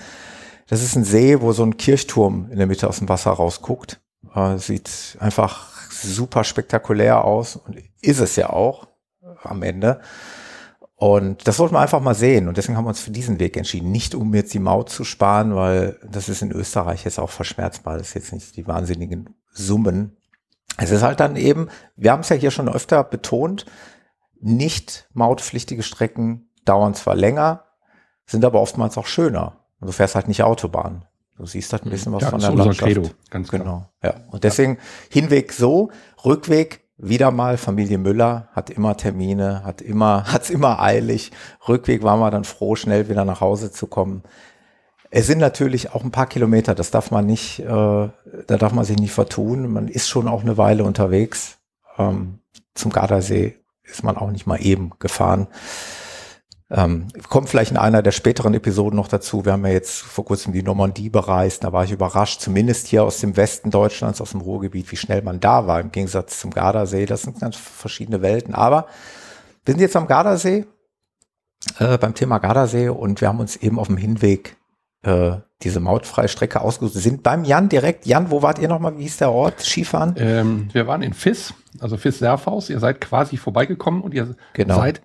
Das 0.67 0.83
ist 0.83 0.95
ein 0.95 1.03
See, 1.03 1.41
wo 1.41 1.51
so 1.53 1.63
ein 1.63 1.77
Kirchturm 1.77 2.49
in 2.51 2.57
der 2.57 2.67
Mitte 2.67 2.87
aus 2.87 2.99
dem 2.99 3.09
Wasser 3.09 3.31
rausguckt. 3.31 3.99
Äh, 4.35 4.57
sieht 4.57 5.17
einfach 5.19 5.69
super 5.89 6.43
spektakulär 6.43 7.23
aus 7.23 7.55
und 7.55 7.77
ist 8.01 8.19
es 8.19 8.35
ja 8.35 8.49
auch 8.51 8.87
am 9.43 9.63
Ende. 9.63 10.01
Und 11.01 11.47
das 11.47 11.59
wollten 11.59 11.75
wir 11.75 11.79
einfach 11.79 12.01
mal 12.01 12.13
sehen. 12.13 12.49
Und 12.49 12.57
deswegen 12.57 12.77
haben 12.77 12.83
wir 12.83 12.89
uns 12.89 12.99
für 12.99 13.11
diesen 13.11 13.39
Weg 13.39 13.55
entschieden. 13.55 13.89
Nicht 13.89 14.15
um 14.15 14.33
jetzt 14.35 14.53
die 14.53 14.59
Maut 14.59 14.89
zu 14.89 15.05
sparen, 15.05 15.55
weil 15.55 15.97
das 16.05 16.27
ist 16.27 16.41
in 16.41 16.51
Österreich 16.51 17.05
jetzt 17.05 17.19
auch 17.19 17.29
verschmerzbar. 17.29 17.97
Das 17.97 18.09
ist 18.09 18.15
jetzt 18.15 18.33
nicht 18.33 18.57
die 18.57 18.67
wahnsinnigen 18.67 19.33
Summen. 19.49 20.17
Es 20.75 20.91
ist 20.91 21.01
halt 21.01 21.21
dann 21.21 21.37
eben, 21.37 21.69
wir 21.95 22.11
haben 22.11 22.19
es 22.19 22.27
ja 22.27 22.35
hier 22.35 22.51
schon 22.51 22.67
öfter 22.67 23.05
betont, 23.05 23.65
nicht 24.41 25.07
mautpflichtige 25.13 25.83
Strecken 25.83 26.49
dauern 26.65 26.93
zwar 26.95 27.15
länger, 27.15 27.63
sind 28.25 28.43
aber 28.43 28.59
oftmals 28.59 28.97
auch 28.97 29.07
schöner. 29.07 29.55
Du 29.79 29.93
fährst 29.93 30.15
halt 30.15 30.27
nicht 30.27 30.43
Autobahn. 30.43 31.05
Du 31.37 31.45
siehst 31.45 31.71
halt 31.71 31.85
ein 31.85 31.91
bisschen 31.91 32.11
was 32.11 32.23
ja, 32.23 32.29
von 32.31 32.41
der 32.41 32.51
Landschaft. 32.51 32.81
Credo, 32.81 33.09
ganz 33.29 33.47
genau. 33.47 33.89
Ja. 34.03 34.15
Und 34.31 34.43
deswegen. 34.43 34.77
Hinweg 35.09 35.53
so, 35.53 35.91
Rückweg 36.25 36.88
wieder 36.99 37.31
mal 37.31 37.57
Familie 37.57 37.97
Müller 37.97 38.49
hat 38.51 38.69
immer 38.69 38.97
Termine, 38.97 39.63
hat 39.63 39.81
immer, 39.81 40.25
hat's 40.31 40.49
immer 40.49 40.81
eilig. 40.81 41.31
Rückweg 41.67 42.03
waren 42.03 42.19
wir 42.19 42.29
dann 42.29 42.43
froh, 42.43 42.75
schnell 42.75 43.09
wieder 43.09 43.25
nach 43.25 43.41
Hause 43.41 43.71
zu 43.71 43.87
kommen. 43.87 44.23
Es 45.09 45.25
sind 45.25 45.39
natürlich 45.39 45.91
auch 45.91 46.03
ein 46.03 46.11
paar 46.11 46.27
Kilometer, 46.27 46.75
das 46.75 46.91
darf 46.91 47.09
man 47.09 47.25
nicht, 47.25 47.59
äh, 47.59 47.65
da 47.65 48.11
darf 48.47 48.73
man 48.73 48.85
sich 48.85 48.97
nicht 48.97 49.13
vertun. 49.13 49.71
Man 49.71 49.87
ist 49.87 50.07
schon 50.07 50.27
auch 50.27 50.41
eine 50.41 50.57
Weile 50.57 50.83
unterwegs. 50.83 51.57
Ähm, 51.97 52.39
zum 52.75 52.91
Gardasee 52.91 53.55
ist 53.83 54.03
man 54.03 54.17
auch 54.17 54.29
nicht 54.29 54.45
mal 54.45 54.61
eben 54.61 54.91
gefahren. 54.99 55.47
Ähm, 56.71 57.07
kommt 57.29 57.49
vielleicht 57.49 57.71
in 57.71 57.77
einer 57.77 58.03
der 58.03 58.11
späteren 58.11 58.53
Episoden 58.53 58.95
noch 58.95 59.07
dazu. 59.07 59.43
Wir 59.43 59.53
haben 59.53 59.65
ja 59.65 59.71
jetzt 59.71 60.01
vor 60.01 60.25
kurzem 60.25 60.53
die 60.53 60.61
Normandie 60.61 61.09
bereist. 61.09 61.63
Da 61.63 61.73
war 61.73 61.83
ich 61.83 61.91
überrascht, 61.91 62.41
zumindest 62.41 62.87
hier 62.87 63.03
aus 63.03 63.17
dem 63.17 63.35
Westen 63.37 63.71
Deutschlands, 63.71 64.21
aus 64.21 64.31
dem 64.31 64.41
Ruhrgebiet, 64.41 64.91
wie 64.91 64.97
schnell 64.97 65.23
man 65.23 65.39
da 65.39 65.65
war 65.65 65.79
im 65.79 65.91
Gegensatz 65.91 66.39
zum 66.39 66.51
Gardasee. 66.51 67.07
Das 67.07 67.23
sind 67.23 67.39
ganz 67.39 67.55
verschiedene 67.55 68.21
Welten. 68.21 68.53
Aber 68.53 68.85
wir 69.65 69.73
sind 69.73 69.81
jetzt 69.81 69.95
am 69.95 70.05
Gardasee, 70.05 70.65
äh, 71.79 71.97
beim 71.97 72.13
Thema 72.13 72.37
Gardasee 72.37 72.89
und 72.89 73.19
wir 73.19 73.29
haben 73.29 73.39
uns 73.39 73.55
eben 73.55 73.79
auf 73.79 73.87
dem 73.87 73.97
Hinweg 73.97 74.55
äh, 75.01 75.37
diese 75.63 75.79
mautfreie 75.79 76.27
Strecke 76.27 76.61
ausgesucht. 76.61 76.95
Wir 76.95 77.01
sind 77.01 77.23
beim 77.23 77.45
Jan 77.45 77.67
direkt. 77.67 78.05
Jan, 78.05 78.29
wo 78.29 78.43
wart 78.43 78.59
ihr 78.59 78.67
nochmal? 78.67 78.97
Wie 78.97 79.03
hieß 79.03 79.17
der 79.17 79.31
Ort? 79.31 79.59
Skifahren? 79.61 80.15
Ähm, 80.17 80.69
wir 80.71 80.85
waren 80.87 81.01
in 81.01 81.13
Fiss, 81.13 81.53
also 81.79 81.97
Fiss-Serfaus. 81.97 82.69
Ihr 82.69 82.79
seid 82.79 83.01
quasi 83.01 83.37
vorbeigekommen 83.37 84.01
und 84.01 84.13
ihr 84.13 84.35
genau. 84.53 84.75
seid 84.75 85.01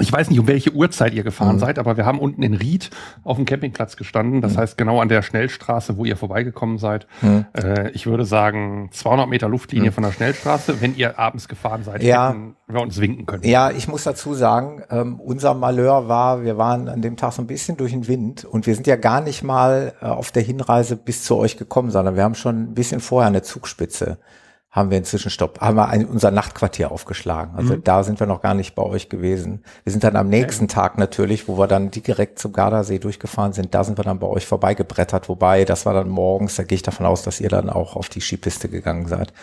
ich 0.00 0.10
weiß 0.10 0.30
nicht, 0.30 0.40
um 0.40 0.46
welche 0.46 0.72
Uhrzeit 0.72 1.12
ihr 1.12 1.22
gefahren 1.22 1.56
mhm. 1.56 1.60
seid, 1.60 1.78
aber 1.78 1.98
wir 1.98 2.06
haben 2.06 2.18
unten 2.18 2.42
in 2.42 2.54
Ried 2.54 2.88
auf 3.24 3.36
dem 3.36 3.44
Campingplatz 3.44 3.96
gestanden. 3.96 4.40
Das 4.40 4.54
mhm. 4.54 4.58
heißt, 4.58 4.78
genau 4.78 5.02
an 5.02 5.08
der 5.08 5.20
Schnellstraße, 5.20 5.98
wo 5.98 6.06
ihr 6.06 6.16
vorbeigekommen 6.16 6.78
seid. 6.78 7.06
Mhm. 7.20 7.44
Äh, 7.52 7.90
ich 7.90 8.06
würde 8.06 8.24
sagen, 8.24 8.88
200 8.90 9.28
Meter 9.28 9.50
Luftlinie 9.50 9.90
mhm. 9.90 9.94
von 9.94 10.04
der 10.04 10.12
Schnellstraße. 10.12 10.80
Wenn 10.80 10.96
ihr 10.96 11.18
abends 11.18 11.46
gefahren 11.46 11.84
seid, 11.84 12.02
ja. 12.02 12.30
hätten 12.30 12.56
wir 12.68 12.80
uns 12.80 12.98
winken 13.02 13.26
können. 13.26 13.44
Ja, 13.44 13.70
ich 13.70 13.86
muss 13.86 14.04
dazu 14.04 14.32
sagen, 14.32 14.82
ähm, 14.90 15.20
unser 15.20 15.52
Malheur 15.52 16.08
war, 16.08 16.42
wir 16.42 16.56
waren 16.56 16.88
an 16.88 17.02
dem 17.02 17.18
Tag 17.18 17.34
so 17.34 17.42
ein 17.42 17.46
bisschen 17.46 17.76
durch 17.76 17.92
den 17.92 18.08
Wind 18.08 18.46
und 18.46 18.66
wir 18.66 18.74
sind 18.74 18.86
ja 18.86 18.96
gar 18.96 19.20
nicht 19.20 19.42
mal 19.42 19.92
äh, 20.00 20.06
auf 20.06 20.32
der 20.32 20.42
Hinreise 20.42 20.96
bis 20.96 21.22
zu 21.22 21.36
euch 21.36 21.58
gekommen, 21.58 21.90
sondern 21.90 22.16
wir 22.16 22.22
haben 22.22 22.34
schon 22.34 22.62
ein 22.62 22.74
bisschen 22.74 23.00
vorher 23.00 23.28
eine 23.28 23.42
Zugspitze 23.42 24.16
haben 24.72 24.90
wir 24.90 24.96
inzwischen 24.96 25.30
Stopp, 25.30 25.60
haben 25.60 25.76
wir 25.76 25.88
ein, 25.88 26.06
unser 26.06 26.30
Nachtquartier 26.30 26.90
aufgeschlagen. 26.90 27.54
Also 27.56 27.74
mhm. 27.74 27.84
da 27.84 28.02
sind 28.02 28.18
wir 28.18 28.26
noch 28.26 28.40
gar 28.40 28.54
nicht 28.54 28.74
bei 28.74 28.82
euch 28.82 29.10
gewesen. 29.10 29.62
Wir 29.84 29.92
sind 29.92 30.02
dann 30.02 30.16
am 30.16 30.30
nächsten 30.30 30.64
okay. 30.64 30.74
Tag 30.74 30.98
natürlich, 30.98 31.46
wo 31.46 31.58
wir 31.58 31.66
dann 31.66 31.90
direkt 31.90 32.38
zum 32.38 32.54
Gardasee 32.54 32.98
durchgefahren 32.98 33.52
sind, 33.52 33.74
da 33.74 33.84
sind 33.84 33.98
wir 33.98 34.04
dann 34.04 34.18
bei 34.18 34.26
euch 34.26 34.46
vorbeigebrettert, 34.46 35.28
wobei 35.28 35.66
das 35.66 35.84
war 35.84 35.92
dann 35.92 36.08
morgens, 36.08 36.56
da 36.56 36.62
gehe 36.62 36.76
ich 36.76 36.82
davon 36.82 37.04
aus, 37.04 37.22
dass 37.22 37.38
ihr 37.38 37.50
dann 37.50 37.68
auch 37.68 37.96
auf 37.96 38.08
die 38.08 38.22
Skipiste 38.22 38.70
gegangen 38.70 39.06
seid. 39.08 39.34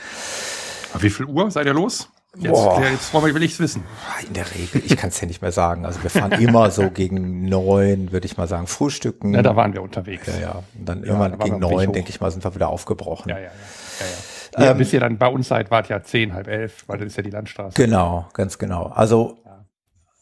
Wie 0.97 1.11
viel 1.11 1.27
Uhr 1.27 1.51
seid 1.51 1.67
ihr 1.67 1.75
los? 1.75 2.09
Jetzt, 2.35 2.53
Boah. 2.53 2.81
jetzt 2.81 3.13
will 3.13 3.43
ich 3.43 3.53
es 3.53 3.59
wissen. 3.59 3.83
In 4.27 4.33
der 4.33 4.45
Regel, 4.53 4.81
ich 4.85 4.97
kann 4.97 5.09
es 5.09 5.19
ja 5.19 5.27
nicht 5.27 5.41
mehr 5.41 5.51
sagen. 5.51 5.85
Also 5.85 6.01
wir 6.03 6.09
fahren 6.09 6.31
immer 6.33 6.71
so 6.71 6.89
gegen 6.93 7.49
neun, 7.49 8.11
würde 8.11 8.25
ich 8.25 8.37
mal 8.37 8.47
sagen, 8.47 8.65
frühstücken. 8.65 9.33
Ja, 9.33 9.41
da 9.41 9.55
waren 9.55 9.73
wir 9.73 9.81
unterwegs. 9.81 10.27
Ja, 10.27 10.39
ja. 10.39 10.63
Und 10.77 10.87
dann 10.87 10.99
ja, 10.99 11.07
irgendwann 11.07 11.31
da 11.37 11.43
gegen 11.43 11.59
neun, 11.59 11.91
denke 11.91 12.09
ich 12.09 12.21
mal, 12.21 12.31
sind 12.31 12.43
wir 12.43 12.53
wieder 12.53 12.69
aufgebrochen. 12.69 13.29
Ja, 13.29 13.37
ja, 13.37 13.43
ja. 13.43 13.49
ja, 13.49 14.05
ja. 14.05 14.38
Ähm, 14.55 14.77
bis 14.77 14.93
ihr 14.93 14.99
dann 14.99 15.17
bei 15.17 15.27
uns 15.27 15.47
seid, 15.47 15.71
wart 15.71 15.89
ja 15.89 16.01
zehn, 16.01 16.33
halb 16.33 16.47
elf, 16.47 16.83
weil 16.87 16.97
das 16.97 17.07
ist 17.07 17.17
ja 17.17 17.23
die 17.23 17.29
Landstraße. 17.29 17.75
Genau, 17.75 18.27
ganz 18.33 18.57
genau. 18.57 18.87
Also 18.87 19.37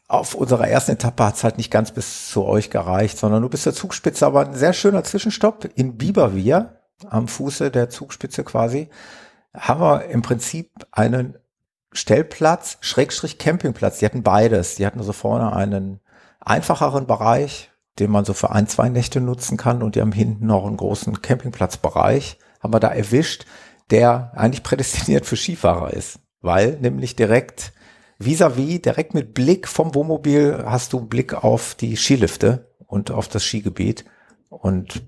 auf 0.07 0.35
unserer 0.35 0.67
ersten 0.67 0.93
Etappe 0.93 1.25
hat 1.25 1.35
es 1.35 1.43
halt 1.43 1.57
nicht 1.57 1.71
ganz 1.71 1.91
bis 1.91 2.29
zu 2.29 2.45
euch 2.45 2.69
gereicht, 2.69 3.17
sondern 3.17 3.41
nur 3.41 3.49
bis 3.49 3.63
zur 3.63 3.73
Zugspitze, 3.73 4.25
aber 4.25 4.45
ein 4.45 4.53
sehr 4.53 4.73
schöner 4.73 5.03
Zwischenstopp 5.03 5.69
in 5.75 5.97
Biberwier, 5.97 6.81
am 7.09 7.27
Fuße 7.27 7.71
der 7.71 7.89
Zugspitze 7.89 8.43
quasi, 8.43 8.89
haben 9.53 9.81
wir 9.81 10.05
im 10.05 10.21
Prinzip 10.21 10.71
einen 10.91 11.37
Stellplatz, 11.91 12.77
Schrägstrich 12.81 13.37
Campingplatz. 13.37 13.99
Die 13.99 14.05
hatten 14.05 14.23
beides. 14.23 14.75
Die 14.75 14.85
hatten 14.85 14.99
also 14.99 15.13
vorne 15.13 15.53
einen 15.53 15.99
einfacheren 16.39 17.07
Bereich, 17.07 17.71
den 17.99 18.11
man 18.11 18.25
so 18.25 18.33
für 18.33 18.51
ein, 18.51 18.67
zwei 18.67 18.89
Nächte 18.89 19.19
nutzen 19.19 19.57
kann 19.57 19.81
und 19.81 19.95
die 19.95 20.01
haben 20.01 20.11
hinten 20.11 20.45
noch 20.45 20.65
einen 20.65 20.77
großen 20.77 21.21
Campingplatzbereich. 21.21 22.37
Haben 22.61 22.73
wir 22.73 22.79
da 22.79 22.89
erwischt, 22.89 23.45
der 23.91 24.31
eigentlich 24.35 24.63
prädestiniert 24.63 25.25
für 25.25 25.37
Skifahrer 25.37 25.93
ist, 25.93 26.19
weil 26.41 26.77
nämlich 26.79 27.15
direkt 27.15 27.73
vis-à-vis, 28.19 28.77
-vis, 28.77 28.81
direkt 28.81 29.13
mit 29.13 29.33
Blick 29.33 29.67
vom 29.67 29.93
Wohnmobil 29.95 30.63
hast 30.65 30.93
du 30.93 31.01
Blick 31.01 31.33
auf 31.33 31.75
die 31.75 31.95
Skilifte 31.95 32.71
und 32.85 33.11
auf 33.11 33.27
das 33.27 33.43
Skigebiet 33.43 34.05
und 34.49 35.01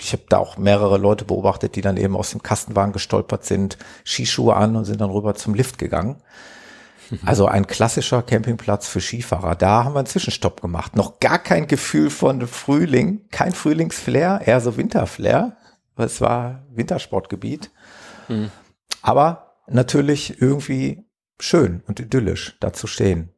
ich 0.00 0.12
habe 0.12 0.24
da 0.28 0.38
auch 0.38 0.56
mehrere 0.56 0.98
Leute 0.98 1.24
beobachtet, 1.24 1.76
die 1.76 1.80
dann 1.80 1.96
eben 1.96 2.16
aus 2.16 2.30
dem 2.30 2.42
Kastenwagen 2.42 2.92
gestolpert 2.92 3.44
sind, 3.44 3.78
Skischuhe 4.04 4.54
an 4.54 4.76
und 4.76 4.84
sind 4.84 5.00
dann 5.00 5.10
rüber 5.10 5.34
zum 5.34 5.54
Lift 5.54 5.78
gegangen. 5.78 6.16
Also 7.26 7.46
ein 7.46 7.66
klassischer 7.66 8.22
Campingplatz 8.22 8.88
für 8.88 9.00
Skifahrer. 9.00 9.54
Da 9.54 9.84
haben 9.84 9.94
wir 9.94 9.98
einen 9.98 10.06
Zwischenstopp 10.06 10.62
gemacht. 10.62 10.96
Noch 10.96 11.20
gar 11.20 11.38
kein 11.38 11.66
Gefühl 11.66 12.08
von 12.08 12.46
Frühling, 12.46 13.28
kein 13.30 13.52
Frühlingsflair, 13.52 14.40
eher 14.46 14.62
so 14.62 14.78
Winterflair. 14.78 15.58
Es 15.96 16.20
war 16.20 16.64
Wintersportgebiet. 16.70 17.70
Mhm. 18.28 18.50
Aber 19.02 19.60
natürlich 19.68 20.40
irgendwie 20.40 21.04
schön 21.40 21.82
und 21.86 22.00
idyllisch 22.00 22.56
da 22.60 22.72
zu 22.72 22.86
stehen. 22.86 23.30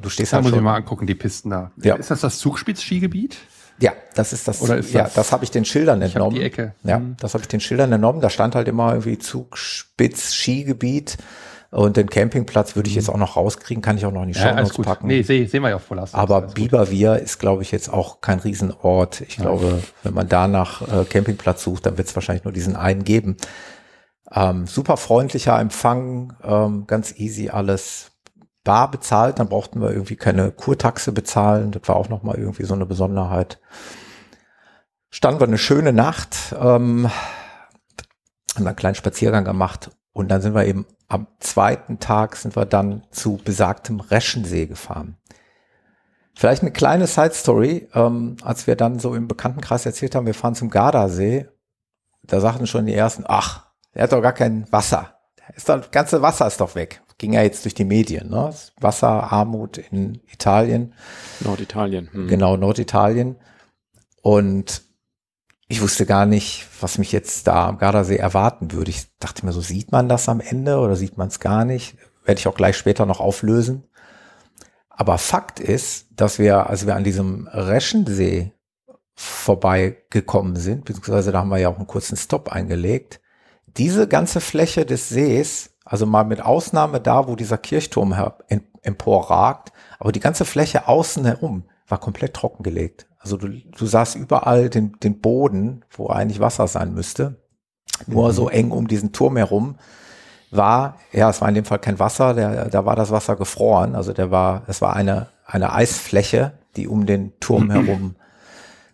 Du 0.00 0.08
stehst 0.08 0.32
da 0.32 0.36
halt 0.36 0.44
muss 0.44 0.50
schon. 0.50 0.60
ich 0.60 0.64
mal 0.64 0.76
angucken, 0.76 1.06
die 1.06 1.14
Pisten 1.14 1.50
da. 1.50 1.72
Ja. 1.76 1.96
Ist 1.96 2.10
das 2.10 2.20
das 2.20 2.38
Zugspitz-Skigebiet? 2.38 3.36
Ja, 3.80 3.92
das 4.14 4.32
ist 4.32 4.46
das. 4.46 4.60
Oder 4.62 4.76
ist 4.76 4.92
ja, 4.92 5.04
das, 5.04 5.14
das 5.14 5.32
habe 5.32 5.44
ich 5.44 5.50
den 5.50 5.64
Schildern 5.64 6.02
entnommen. 6.02 6.36
die 6.36 6.42
Ecke. 6.42 6.74
Ja, 6.84 6.98
mhm. 6.98 7.16
das 7.18 7.34
habe 7.34 7.42
ich 7.42 7.48
den 7.48 7.60
Schildern 7.60 7.92
entnommen. 7.92 8.20
Da 8.20 8.30
stand 8.30 8.54
halt 8.54 8.68
immer 8.68 8.90
irgendwie 8.90 9.18
Zugspitz 9.18 10.34
Skigebiet. 10.34 11.16
Und 11.70 11.96
den 11.96 12.10
Campingplatz 12.10 12.74
würde 12.74 12.88
ich 12.88 12.96
jetzt 12.96 13.08
auch 13.08 13.16
noch 13.16 13.36
rauskriegen, 13.36 13.80
kann 13.80 13.96
ich 13.96 14.04
auch 14.04 14.10
noch 14.10 14.22
in 14.22 14.32
die 14.32 14.38
ja, 14.38 14.66
Show 14.66 14.82
packen. 14.82 15.06
Nee, 15.06 15.22
sehen 15.22 15.46
seh 15.46 15.60
wir 15.60 15.68
ja 15.68 15.76
auf 15.76 15.84
Vollast. 15.84 16.16
Aber 16.16 16.42
Biberwier 16.42 17.20
ist, 17.20 17.38
glaube 17.38 17.62
ich, 17.62 17.70
jetzt 17.70 17.92
auch 17.92 18.20
kein 18.20 18.40
Riesenort. 18.40 19.20
Ich 19.20 19.36
ja. 19.36 19.44
glaube, 19.44 19.80
wenn 20.02 20.14
man 20.14 20.28
da 20.28 20.48
nach 20.48 20.82
äh, 20.82 21.04
Campingplatz 21.04 21.62
sucht, 21.62 21.86
dann 21.86 21.96
wird 21.96 22.08
es 22.08 22.16
wahrscheinlich 22.16 22.42
nur 22.42 22.52
diesen 22.52 22.74
einen 22.74 23.04
geben. 23.04 23.36
Ähm, 24.32 24.66
super 24.66 24.96
freundlicher 24.96 25.60
Empfang, 25.60 26.32
ähm, 26.42 26.86
ganz 26.88 27.16
easy 27.16 27.50
alles 27.50 28.10
bar 28.64 28.90
bezahlt, 28.90 29.38
dann 29.38 29.48
brauchten 29.48 29.80
wir 29.80 29.90
irgendwie 29.90 30.16
keine 30.16 30.50
Kurtaxe 30.50 31.12
bezahlen. 31.12 31.70
Das 31.70 31.82
war 31.86 31.96
auch 31.96 32.08
nochmal 32.08 32.36
irgendwie 32.36 32.64
so 32.64 32.74
eine 32.74 32.84
Besonderheit. 32.84 33.60
Standen 35.10 35.40
wir 35.40 35.46
eine 35.46 35.58
schöne 35.58 35.92
Nacht, 35.92 36.54
ähm, 36.60 37.10
haben 38.56 38.66
einen 38.66 38.76
kleinen 38.76 38.94
Spaziergang 38.96 39.44
gemacht 39.44 39.90
und 40.12 40.28
dann 40.28 40.42
sind 40.42 40.54
wir 40.54 40.66
eben 40.66 40.86
am 41.08 41.26
zweiten 41.40 41.98
Tag 41.98 42.36
sind 42.36 42.56
wir 42.56 42.66
dann 42.66 43.02
zu 43.10 43.38
besagtem 43.44 44.00
Reschensee 44.00 44.66
gefahren. 44.66 45.16
Vielleicht 46.34 46.62
eine 46.62 46.72
kleine 46.72 47.06
Side 47.06 47.34
Story, 47.34 47.88
ähm, 47.94 48.36
als 48.42 48.66
wir 48.66 48.76
dann 48.76 48.98
so 48.98 49.14
im 49.14 49.28
Bekanntenkreis 49.28 49.86
erzählt 49.86 50.14
haben, 50.14 50.26
wir 50.26 50.34
fahren 50.34 50.54
zum 50.54 50.70
Gardasee, 50.70 51.48
da 52.22 52.40
sagten 52.40 52.66
schon 52.66 52.86
die 52.86 52.94
ersten, 52.94 53.24
ach, 53.26 53.66
er 53.92 54.04
hat 54.04 54.12
doch 54.12 54.22
gar 54.22 54.32
kein 54.32 54.70
Wasser. 54.72 55.16
Ist 55.56 55.68
das 55.68 55.90
ganze 55.90 56.22
Wasser 56.22 56.46
ist 56.46 56.60
doch 56.60 56.76
weg 56.76 57.02
ging 57.20 57.34
ja 57.34 57.42
jetzt 57.42 57.64
durch 57.64 57.74
die 57.74 57.84
Medien, 57.84 58.30
ne? 58.30 58.52
Wasserarmut 58.80 59.78
in 59.78 60.20
Italien. 60.32 60.94
Norditalien. 61.40 62.08
Hm. 62.12 62.28
Genau, 62.28 62.56
Norditalien. 62.56 63.36
Und 64.22 64.82
ich 65.70 65.80
wusste 65.82 66.04
gar 66.04 66.26
nicht, 66.26 66.66
was 66.80 66.98
mich 66.98 67.12
jetzt 67.12 67.46
da 67.46 67.68
am 67.68 67.78
Gardasee 67.78 68.16
erwarten 68.16 68.72
würde. 68.72 68.90
Ich 68.90 69.06
dachte 69.20 69.46
mir 69.46 69.52
so, 69.52 69.60
sieht 69.60 69.92
man 69.92 70.08
das 70.08 70.28
am 70.28 70.40
Ende 70.40 70.78
oder 70.78 70.96
sieht 70.96 71.16
man 71.16 71.28
es 71.28 71.38
gar 71.38 71.64
nicht? 71.64 71.96
Werde 72.24 72.40
ich 72.40 72.48
auch 72.48 72.56
gleich 72.56 72.76
später 72.76 73.06
noch 73.06 73.20
auflösen. 73.20 73.84
Aber 74.88 75.16
Fakt 75.16 75.60
ist, 75.60 76.08
dass 76.10 76.40
wir, 76.40 76.68
als 76.68 76.88
wir 76.88 76.96
an 76.96 77.04
diesem 77.04 77.46
Reschensee 77.46 78.52
vorbeigekommen 79.14 80.56
sind, 80.56 80.86
beziehungsweise 80.86 81.30
da 81.30 81.38
haben 81.38 81.50
wir 81.50 81.58
ja 81.58 81.68
auch 81.68 81.76
einen 81.76 81.86
kurzen 81.86 82.16
Stop 82.16 82.48
eingelegt, 82.50 83.20
diese 83.66 84.08
ganze 84.08 84.40
Fläche 84.40 84.84
des 84.84 85.08
Sees 85.08 85.70
also 85.84 86.04
mal 86.04 86.24
mit 86.24 86.40
Ausnahme 86.40 87.00
da, 87.00 87.28
wo 87.28 87.36
dieser 87.36 87.58
Kirchturm 87.58 88.14
emporragt, 88.82 89.72
aber 90.00 90.10
die 90.10 90.20
ganze 90.20 90.44
Fläche 90.44 90.88
außen 90.88 91.24
herum 91.24 91.64
war 91.86 91.98
komplett 91.98 92.34
trockengelegt. 92.34 93.06
Also 93.20 93.36
du, 93.36 93.48
du 93.48 93.86
sahst 93.86 94.16
überall 94.16 94.70
den, 94.70 94.98
den 95.00 95.20
Boden, 95.20 95.84
wo 95.90 96.08
eigentlich 96.08 96.40
Wasser 96.40 96.66
sein 96.66 96.94
müsste. 96.94 97.36
Nur 98.06 98.28
mhm. 98.28 98.32
so 98.32 98.48
eng 98.48 98.70
um 98.70 98.88
diesen 98.88 99.12
Turm 99.12 99.36
herum 99.36 99.76
war, 100.50 100.96
ja, 101.12 101.30
es 101.30 101.40
war 101.40 101.48
in 101.48 101.54
dem 101.54 101.64
Fall 101.64 101.78
kein 101.78 101.98
Wasser, 101.98 102.34
der, 102.34 102.68
da 102.70 102.84
war 102.84 102.96
das 102.96 103.10
Wasser 103.10 103.36
gefroren. 103.36 103.94
Also 103.94 104.12
der 104.12 104.30
war, 104.30 104.62
es 104.66 104.80
war 104.80 104.96
eine, 104.96 105.28
eine 105.44 105.72
Eisfläche, 105.72 106.52
die 106.76 106.88
um 106.88 107.06
den 107.06 107.38
Turm 107.40 107.70
herum 107.70 108.16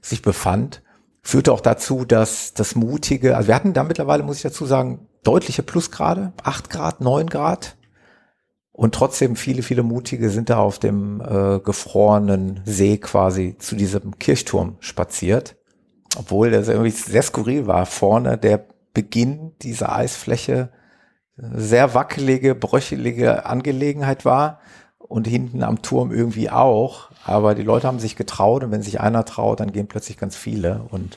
sich 0.03 0.23
befand. 0.23 0.83
Führte 1.23 1.53
auch 1.53 1.61
dazu, 1.61 2.05
dass 2.05 2.53
das 2.53 2.75
mutige, 2.75 3.37
also 3.37 3.49
wir 3.49 3.55
hatten 3.55 3.73
da 3.73 3.85
mittlerweile, 3.85 4.23
muss 4.23 4.37
ich 4.37 4.43
dazu 4.43 4.67
sagen, 4.67 5.09
deutliche 5.23 5.63
Plusgrade, 5.63 6.33
8 6.43 6.71
Grad, 6.71 7.01
9 7.01 7.29
Grad. 7.29 7.76
Und 8.77 8.95
trotzdem 8.95 9.37
viele, 9.37 9.63
viele 9.63 9.83
Mutige 9.83 10.29
sind 10.29 10.51
da 10.51 10.59
auf 10.59 10.79
dem 10.79 11.23
äh, 11.23 11.61
gefrorenen 11.61 12.61
See 12.67 12.99
quasi 12.99 13.57
zu 13.59 13.75
diesem 13.75 14.19
Kirchturm 14.19 14.77
spaziert. 14.81 15.57
Obwohl 16.19 16.51
das 16.51 16.69
irgendwie 16.69 16.91
sehr 16.91 17.23
skurril 17.23 17.67
war. 17.67 17.87
Vorne 17.87 18.37
der 18.37 18.67
Beginn 18.93 19.53
dieser 19.63 19.97
Eisfläche 19.97 20.69
sehr 21.39 21.95
wackelige, 21.95 22.55
bröchelige 22.55 23.47
Angelegenheit 23.47 24.27
war 24.27 24.61
und 24.99 25.27
hinten 25.27 25.63
am 25.63 25.81
Turm 25.81 26.13
irgendwie 26.13 26.51
auch. 26.51 27.11
Aber 27.25 27.55
die 27.55 27.63
Leute 27.63 27.87
haben 27.87 27.99
sich 27.99 28.15
getraut 28.15 28.63
und 28.63 28.73
wenn 28.73 28.83
sich 28.83 29.01
einer 29.01 29.25
traut, 29.25 29.61
dann 29.61 29.73
gehen 29.73 29.89
plötzlich 29.89 30.19
ganz 30.19 30.37
viele 30.37 30.87
und 30.91 31.17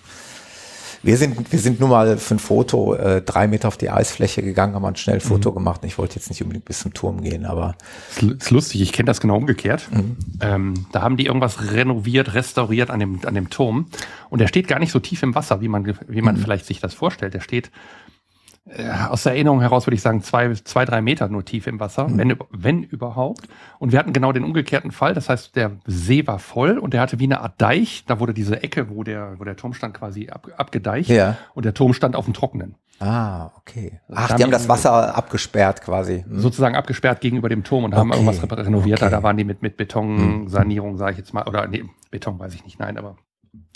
wir 1.01 1.17
sind, 1.17 1.51
wir 1.51 1.59
sind 1.59 1.79
nun 1.79 1.89
mal 1.89 2.17
für 2.17 2.35
ein 2.35 2.39
Foto 2.39 2.93
äh, 2.95 3.21
drei 3.21 3.47
Meter 3.47 3.67
auf 3.67 3.77
die 3.77 3.89
Eisfläche 3.89 4.41
gegangen, 4.41 4.75
haben 4.75 4.85
ein 4.85 4.95
schnell 4.95 5.19
Foto 5.19 5.51
mhm. 5.51 5.55
gemacht. 5.55 5.81
Ich 5.85 5.97
wollte 5.97 6.15
jetzt 6.15 6.29
nicht 6.29 6.41
unbedingt 6.41 6.65
bis 6.65 6.79
zum 6.79 6.93
Turm 6.93 7.21
gehen, 7.21 7.45
aber. 7.45 7.75
Das 8.21 8.29
ist 8.29 8.51
lustig, 8.51 8.81
ich 8.81 8.91
kenne 8.91 9.07
das 9.07 9.21
genau 9.21 9.37
umgekehrt. 9.37 9.89
Mhm. 9.91 10.17
Ähm, 10.41 10.85
da 10.91 11.01
haben 11.01 11.17
die 11.17 11.27
irgendwas 11.27 11.71
renoviert, 11.71 12.33
restauriert 12.33 12.89
an 12.89 12.99
dem, 12.99 13.19
an 13.25 13.35
dem 13.35 13.49
Turm. 13.49 13.87
Und 14.29 14.39
der 14.39 14.47
steht 14.47 14.67
gar 14.67 14.79
nicht 14.79 14.91
so 14.91 14.99
tief 14.99 15.23
im 15.23 15.35
Wasser, 15.35 15.61
wie 15.61 15.67
man, 15.67 15.95
wie 16.07 16.21
man 16.21 16.35
mhm. 16.35 16.39
vielleicht 16.41 16.65
sich 16.65 16.79
das 16.79 16.93
vorstellt. 16.93 17.33
Der 17.33 17.41
steht 17.41 17.71
aus 19.09 19.23
der 19.23 19.33
Erinnerung 19.33 19.61
heraus 19.61 19.87
würde 19.87 19.95
ich 19.95 20.01
sagen, 20.01 20.21
zwei, 20.21 20.53
zwei, 20.53 20.85
drei 20.85 21.01
Meter 21.01 21.27
nur 21.27 21.43
tief 21.43 21.67
im 21.67 21.79
Wasser, 21.79 22.07
mhm. 22.07 22.17
wenn, 22.17 22.37
wenn 22.51 22.83
überhaupt. 22.83 23.47
Und 23.79 23.91
wir 23.91 23.99
hatten 23.99 24.13
genau 24.13 24.31
den 24.31 24.43
umgekehrten 24.43 24.91
Fall. 24.91 25.13
Das 25.13 25.29
heißt, 25.29 25.55
der 25.55 25.71
See 25.85 26.27
war 26.27 26.39
voll 26.39 26.77
und 26.77 26.93
der 26.93 27.01
hatte 27.01 27.19
wie 27.19 27.25
eine 27.25 27.41
Art 27.41 27.59
Deich. 27.59 28.03
Da 28.07 28.19
wurde 28.19 28.33
diese 28.33 28.61
Ecke, 28.61 28.89
wo 28.89 29.03
der, 29.03 29.39
wo 29.39 29.43
der 29.43 29.55
Turm 29.55 29.73
stand, 29.73 29.93
quasi 29.95 30.29
ab, 30.29 30.47
abgedeicht. 30.57 31.09
Ja. 31.09 31.37
Und 31.53 31.65
der 31.65 31.73
Turm 31.73 31.93
stand 31.93 32.15
auf 32.15 32.25
dem 32.25 32.33
Trockenen. 32.33 32.75
Ah, 32.99 33.51
okay. 33.55 34.01
Also 34.09 34.21
Ach, 34.21 34.35
die 34.35 34.43
haben 34.43 34.51
das 34.51 34.67
Wasser 34.67 35.15
abgesperrt 35.15 35.81
quasi. 35.81 36.25
Hm. 36.27 36.39
Sozusagen 36.39 36.75
abgesperrt 36.75 37.21
gegenüber 37.21 37.47
dem 37.49 37.63
Turm 37.63 37.85
und 37.85 37.93
okay. 37.93 37.99
haben 37.99 38.11
irgendwas 38.11 38.43
renoviert. 38.43 39.01
Okay. 39.01 39.09
Da 39.09 39.23
waren 39.23 39.37
die 39.37 39.45
mit, 39.45 39.61
mit 39.61 39.77
Betonsanierung, 39.77 40.91
hm. 40.91 40.97
sage 40.97 41.13
ich 41.13 41.17
jetzt 41.17 41.33
mal. 41.33 41.47
Oder 41.47 41.65
nee, 41.67 41.85
Beton 42.11 42.37
weiß 42.37 42.53
ich 42.53 42.65
nicht, 42.65 42.77
nein, 42.77 42.97
aber 42.97 43.15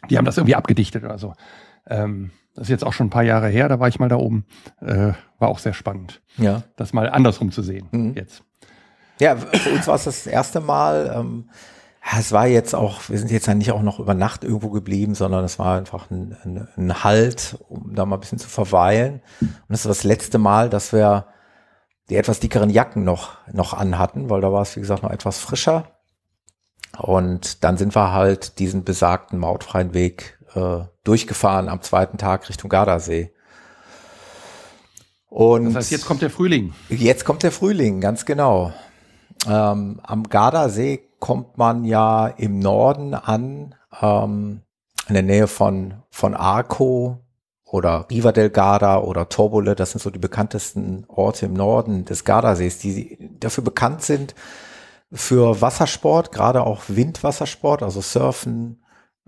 die 0.10 0.18
haben 0.18 0.26
das 0.26 0.38
irgendwie 0.38 0.56
abgedichtet 0.56 1.04
oder 1.04 1.18
so. 1.18 1.34
Ähm, 1.88 2.32
das 2.56 2.64
ist 2.64 2.70
jetzt 2.70 2.86
auch 2.86 2.94
schon 2.94 3.08
ein 3.08 3.12
paar 3.12 3.24
Jahre 3.24 3.48
her, 3.48 3.68
da 3.68 3.80
war 3.80 3.88
ich 3.88 4.00
mal 4.00 4.10
da 4.10 4.18
oben. 4.18 4.46
Äh, 4.82 5.14
war 5.40 5.50
auch 5.50 5.60
sehr 5.60 5.74
spannend. 5.74 6.22
Ja. 6.38 6.64
Das 6.76 6.94
mal 6.94 7.10
andersrum 7.10 7.52
zu 7.52 7.62
sehen 7.62 7.88
mhm. 7.92 8.14
jetzt. 8.16 8.44
Ja, 9.20 9.36
für 9.36 9.72
uns 9.72 9.88
war 9.88 9.96
es 9.96 10.04
das 10.06 10.28
erste 10.28 10.60
Mal. 10.60 11.14
Ähm, 11.16 11.50
es 12.18 12.32
war 12.32 12.48
jetzt 12.48 12.76
auch, 12.76 13.02
wir 13.08 13.18
sind 13.18 13.32
jetzt 13.32 13.48
ja 13.48 13.54
nicht 13.54 13.72
auch 13.72 13.82
noch 13.82 14.00
über 14.00 14.14
Nacht 14.14 14.44
irgendwo 14.44 14.70
geblieben, 14.70 15.16
sondern 15.16 15.46
es 15.46 15.58
war 15.58 15.78
einfach 15.78 16.12
ein, 16.12 16.36
ein, 16.44 16.68
ein 16.76 17.04
Halt, 17.04 17.58
um 17.70 17.96
da 17.96 18.06
mal 18.06 18.18
ein 18.18 18.20
bisschen 18.20 18.40
zu 18.40 18.50
verweilen. 18.50 19.22
Und 19.40 19.66
das 19.70 19.82
ist 19.82 19.90
das 19.90 20.04
letzte 20.04 20.38
Mal, 20.38 20.70
dass 20.70 20.92
wir 20.92 21.28
die 22.10 22.18
etwas 22.18 22.40
dickeren 22.40 22.70
Jacken 22.70 23.04
noch, 23.04 23.38
noch 23.52 23.74
anhatten, 23.74 24.30
weil 24.30 24.42
da 24.42 24.52
war 24.52 24.62
es, 24.62 24.76
wie 24.76 24.82
gesagt, 24.82 25.04
noch 25.04 25.12
etwas 25.12 25.40
frischer. 25.40 25.88
Und 26.98 27.64
dann 27.64 27.78
sind 27.78 27.96
wir 27.96 28.12
halt 28.12 28.60
diesen 28.60 28.84
besagten 28.84 29.40
mautfreien 29.40 29.94
Weg 29.94 30.38
äh, 30.56 30.82
durchgefahren 31.04 31.70
am 31.70 31.82
zweiten 31.82 32.18
Tag 32.18 32.48
Richtung 32.50 32.70
Gardasee. 32.70 33.32
Und 35.28 35.66
das 35.66 35.76
heißt, 35.76 35.92
jetzt 35.92 36.06
kommt 36.06 36.22
der 36.22 36.30
Frühling. 36.30 36.74
Jetzt 36.90 37.26
kommt 37.26 37.44
der 37.44 37.52
Frühling, 37.52 38.02
ganz 38.02 38.26
genau. 38.26 38.72
Ähm, 39.48 40.00
am 40.04 40.30
Gardasee 40.30 41.02
kommt 41.20 41.58
man 41.58 41.86
ja 41.86 42.28
im 42.28 42.60
Norden 42.60 43.14
an, 43.14 43.76
ähm, 44.02 44.62
in 45.08 45.14
der 45.14 45.24
Nähe 45.24 45.48
von, 45.48 46.04
von 46.12 46.36
Arco 46.36 47.20
oder 47.66 48.06
Riva 48.12 48.32
del 48.32 48.52
Garda 48.52 49.00
oder 49.00 49.28
Torbole. 49.30 49.74
Das 49.74 49.92
sind 49.92 50.02
so 50.02 50.12
die 50.12 50.20
bekanntesten 50.20 51.06
Orte 51.08 51.48
im 51.48 51.54
Norden 51.54 52.06
des 52.06 52.24
Gardasees, 52.26 52.78
die 52.78 53.18
dafür 53.40 53.64
bekannt 53.64 54.04
sind 54.04 54.36
für 55.12 55.62
Wassersport, 55.62 56.32
gerade 56.32 56.64
auch 56.64 56.84
Windwassersport, 56.88 57.82
also 57.82 58.02
Surfen, 58.02 58.83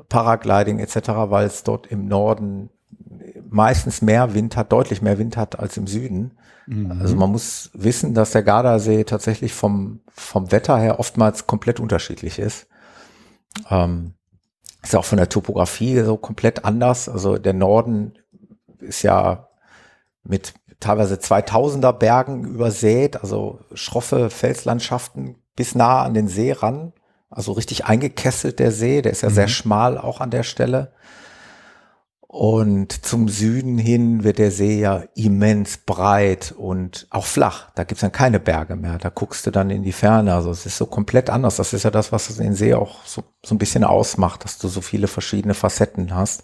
Paragliding 0.09 0.79
etc., 0.79 1.09
weil 1.29 1.47
es 1.47 1.63
dort 1.63 1.87
im 1.87 2.07
Norden 2.07 2.69
meistens 3.49 4.01
mehr 4.01 4.33
Wind 4.33 4.57
hat, 4.57 4.71
deutlich 4.71 5.01
mehr 5.01 5.17
Wind 5.17 5.37
hat 5.37 5.59
als 5.59 5.77
im 5.77 5.87
Süden. 5.87 6.37
Mhm. 6.67 6.99
Also 7.01 7.15
man 7.15 7.31
muss 7.31 7.69
wissen, 7.73 8.13
dass 8.13 8.31
der 8.31 8.43
Gardasee 8.43 9.03
tatsächlich 9.03 9.53
vom, 9.53 10.01
vom 10.09 10.51
Wetter 10.51 10.77
her 10.77 10.99
oftmals 10.99 11.47
komplett 11.47 11.79
unterschiedlich 11.79 12.39
ist. 12.39 12.67
Ähm, 13.69 14.13
ist 14.83 14.95
auch 14.95 15.05
von 15.05 15.17
der 15.17 15.29
Topografie 15.29 15.99
so 16.01 16.17
komplett 16.17 16.65
anders. 16.65 17.09
Also 17.09 17.37
der 17.37 17.53
Norden 17.53 18.13
ist 18.79 19.01
ja 19.03 19.47
mit 20.23 20.53
teilweise 20.79 21.15
2000er 21.15 21.93
Bergen 21.93 22.45
übersät, 22.45 23.21
also 23.21 23.59
schroffe 23.73 24.29
Felslandschaften 24.29 25.35
bis 25.55 25.75
nah 25.75 26.03
an 26.03 26.13
den 26.13 26.27
See 26.27 26.51
ran. 26.51 26.93
Also 27.29 27.51
richtig 27.53 27.85
eingekesselt 27.85 28.59
der 28.59 28.71
See, 28.71 29.01
der 29.01 29.11
ist 29.11 29.21
ja 29.21 29.29
mhm. 29.29 29.33
sehr 29.33 29.47
schmal 29.47 29.97
auch 29.97 30.21
an 30.21 30.31
der 30.31 30.43
Stelle. 30.43 30.93
Und 32.27 33.05
zum 33.05 33.29
Süden 33.29 33.77
hin 33.77 34.25
wird 34.25 34.39
der 34.39 34.51
See 34.51 34.79
ja 34.81 35.03
immens 35.15 35.77
breit 35.77 36.53
und 36.57 37.07
auch 37.09 37.25
flach. 37.25 37.71
Da 37.75 37.85
gibt's 37.85 38.01
dann 38.01 38.11
keine 38.11 38.41
Berge 38.41 38.75
mehr. 38.75 38.97
Da 38.97 39.07
guckst 39.07 39.47
du 39.47 39.51
dann 39.51 39.69
in 39.69 39.83
die 39.83 39.93
Ferne. 39.93 40.33
Also 40.33 40.51
es 40.51 40.65
ist 40.65 40.77
so 40.77 40.85
komplett 40.85 41.29
anders. 41.29 41.55
Das 41.55 41.71
ist 41.71 41.83
ja 41.83 41.91
das, 41.91 42.11
was 42.11 42.35
den 42.35 42.53
See 42.53 42.73
auch 42.73 43.05
so, 43.05 43.23
so 43.41 43.55
ein 43.55 43.57
bisschen 43.57 43.85
ausmacht, 43.85 44.43
dass 44.43 44.57
du 44.57 44.67
so 44.67 44.81
viele 44.81 45.07
verschiedene 45.07 45.53
Facetten 45.53 46.13
hast. 46.13 46.43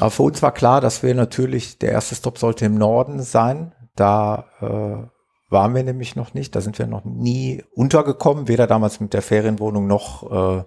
Aber 0.00 0.10
für 0.10 0.22
uns 0.22 0.40
war 0.40 0.52
klar, 0.52 0.80
dass 0.80 1.02
wir 1.02 1.14
natürlich, 1.14 1.78
der 1.78 1.92
erste 1.92 2.14
Stop 2.14 2.38
sollte 2.38 2.64
im 2.64 2.78
Norden 2.78 3.20
sein. 3.22 3.72
Da 3.94 4.46
äh, 4.62 5.17
waren 5.48 5.74
wir 5.74 5.82
nämlich 5.82 6.16
noch 6.16 6.34
nicht. 6.34 6.54
Da 6.54 6.60
sind 6.60 6.78
wir 6.78 6.86
noch 6.86 7.04
nie 7.04 7.64
untergekommen, 7.74 8.48
weder 8.48 8.66
damals 8.66 9.00
mit 9.00 9.14
der 9.14 9.22
Ferienwohnung 9.22 9.86
noch 9.86 10.58
äh, 10.58 10.64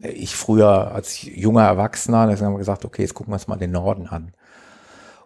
ich 0.00 0.36
früher 0.36 0.92
als 0.92 1.22
junger 1.22 1.64
Erwachsener, 1.64 2.26
da 2.26 2.44
haben 2.44 2.54
wir 2.54 2.58
gesagt, 2.58 2.84
okay, 2.84 3.02
jetzt 3.02 3.14
gucken 3.14 3.32
wir 3.32 3.36
uns 3.36 3.48
mal 3.48 3.56
den 3.56 3.72
Norden 3.72 4.06
an. 4.06 4.32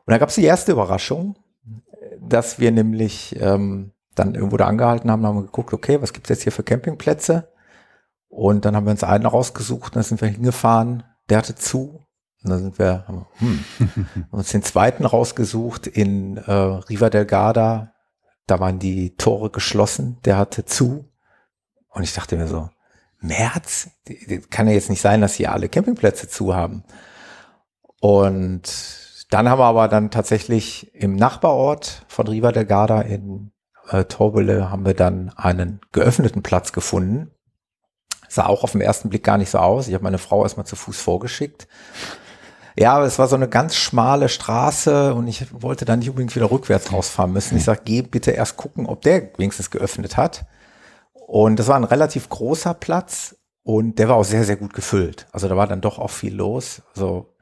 Und 0.05 0.11
da 0.11 0.19
gab 0.19 0.31
es 0.31 0.37
die 0.37 0.45
erste 0.45 0.73
Überraschung, 0.73 1.37
dass 2.21 2.59
wir 2.59 2.71
nämlich 2.73 3.37
ähm, 3.41 3.93
dann 4.15 4.35
irgendwo 4.35 4.57
da 4.57 4.67
angehalten 4.67 5.11
haben, 5.11 5.27
haben 5.27 5.37
wir 5.37 5.43
geguckt, 5.43 5.73
okay, 5.73 6.01
was 6.01 6.13
gibt's 6.13 6.31
jetzt 6.31 6.43
hier 6.43 6.53
für 6.53 6.63
Campingplätze? 6.63 7.53
Und 8.29 8.65
dann 8.65 8.75
haben 8.75 8.87
wir 8.87 8.93
uns 8.93 9.05
einen 9.05 9.27
rausgesucht, 9.27 9.95
dann 9.95 10.03
sind 10.03 10.21
wir 10.21 10.29
hingefahren, 10.29 11.03
der 11.29 11.39
hatte 11.39 11.55
zu. 11.55 12.03
Und 12.43 12.51
dann 12.51 12.59
sind 12.59 12.79
wir, 12.79 13.05
haben, 13.07 13.27
hm, 13.39 13.65
haben 14.15 14.39
uns 14.39 14.51
den 14.51 14.63
zweiten 14.63 15.05
rausgesucht 15.05 15.87
in 15.87 16.39
äh, 16.39 16.53
Riva 16.53 17.11
del 17.11 17.27
Garda. 17.27 17.93
Da 18.47 18.61
waren 18.61 18.79
die 18.79 19.17
Tore 19.17 19.51
geschlossen, 19.51 20.19
der 20.25 20.37
hatte 20.37 20.65
zu. 20.65 21.09
Und 21.89 22.03
ich 22.03 22.15
dachte 22.15 22.37
mir 22.37 22.49
so, 22.49 22.71
März? 23.21 23.91
Kann 24.51 24.67
ja 24.67 24.75
jetzt 24.75 24.91
nicht 24.91 25.01
sein, 25.01 25.21
dass 25.21 25.35
hier 25.35 25.53
alle 25.53 25.69
Campingplätze 25.69 26.29
zu 26.29 26.55
haben. 26.55 26.85
Und 28.01 29.27
dann 29.31 29.49
haben 29.49 29.61
wir 29.61 29.67
aber 29.67 29.89
dann 29.89 30.11
tatsächlich 30.11 30.95
im 30.95 31.15
Nachbarort 31.17 32.05
von 32.09 32.27
Riva 32.27 32.53
del 32.53 32.67
Garda 32.67 33.01
in 33.01 33.53
äh, 33.89 34.05
Torbele 34.05 34.71
haben 34.71 34.85
wir 34.85 34.95
dann 34.95 35.33
einen 35.37 35.81
geöffneten 35.93 36.43
Platz 36.43 36.73
gefunden. 36.73 37.31
Sah 38.29 38.47
auch 38.47 38.65
auf 38.65 38.73
den 38.73 38.81
ersten 38.81 39.11
Blick 39.11 39.25
gar 39.25 39.39
nicht 39.39 39.51
so 39.51 39.59
aus. 39.59 39.89
Ich 39.89 39.95
habe 39.95 40.05
meine 40.05 40.19
Frau 40.19 40.43
erstmal 40.43 40.67
zu 40.67 40.77
Fuß 40.77 41.01
vorgeschickt. 41.01 41.69
Ja, 42.77 42.95
aber 42.95 43.05
es 43.05 43.19
war 43.19 43.29
so 43.29 43.37
eine 43.37 43.49
ganz 43.49 43.77
schmale 43.77 44.29
Straße 44.29 45.15
und 45.15 45.29
ich 45.29 45.47
wollte 45.53 45.85
dann 45.85 45.99
nicht 45.99 46.09
unbedingt 46.09 46.35
wieder 46.35 46.51
rückwärts 46.51 46.93
rausfahren 46.93 47.33
müssen. 47.33 47.57
Ich 47.57 47.65
sage, 47.65 47.83
geh 47.85 48.03
bitte 48.03 48.31
erst 48.31 48.57
gucken, 48.57 48.87
ob 48.87 49.03
der 49.03 49.31
wenigstens 49.37 49.71
geöffnet 49.71 50.17
hat. 50.17 50.47
Und 51.27 51.59
das 51.59 51.69
war 51.69 51.77
ein 51.77 51.85
relativ 51.85 52.29
großer 52.29 52.75
Platz 52.75 53.37
und 53.63 53.99
der 53.99 54.09
war 54.09 54.17
auch 54.17 54.25
sehr, 54.25 54.45
sehr 54.45 54.57
gut 54.57 54.75
gefüllt. 54.75 55.27
Also 55.33 55.49
da 55.49 55.57
war 55.57 55.67
dann 55.67 55.81
doch 55.81 55.99
auch 55.99 56.11
viel 56.11 56.35
los. 56.35 56.83
Also 56.91 57.35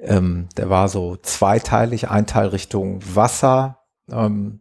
ähm, 0.00 0.48
der 0.56 0.70
war 0.70 0.88
so 0.88 1.16
zweiteilig, 1.16 2.08
ein 2.08 2.26
Teil 2.26 2.48
Richtung 2.48 3.00
Wasser, 3.14 3.78
ähm, 4.10 4.60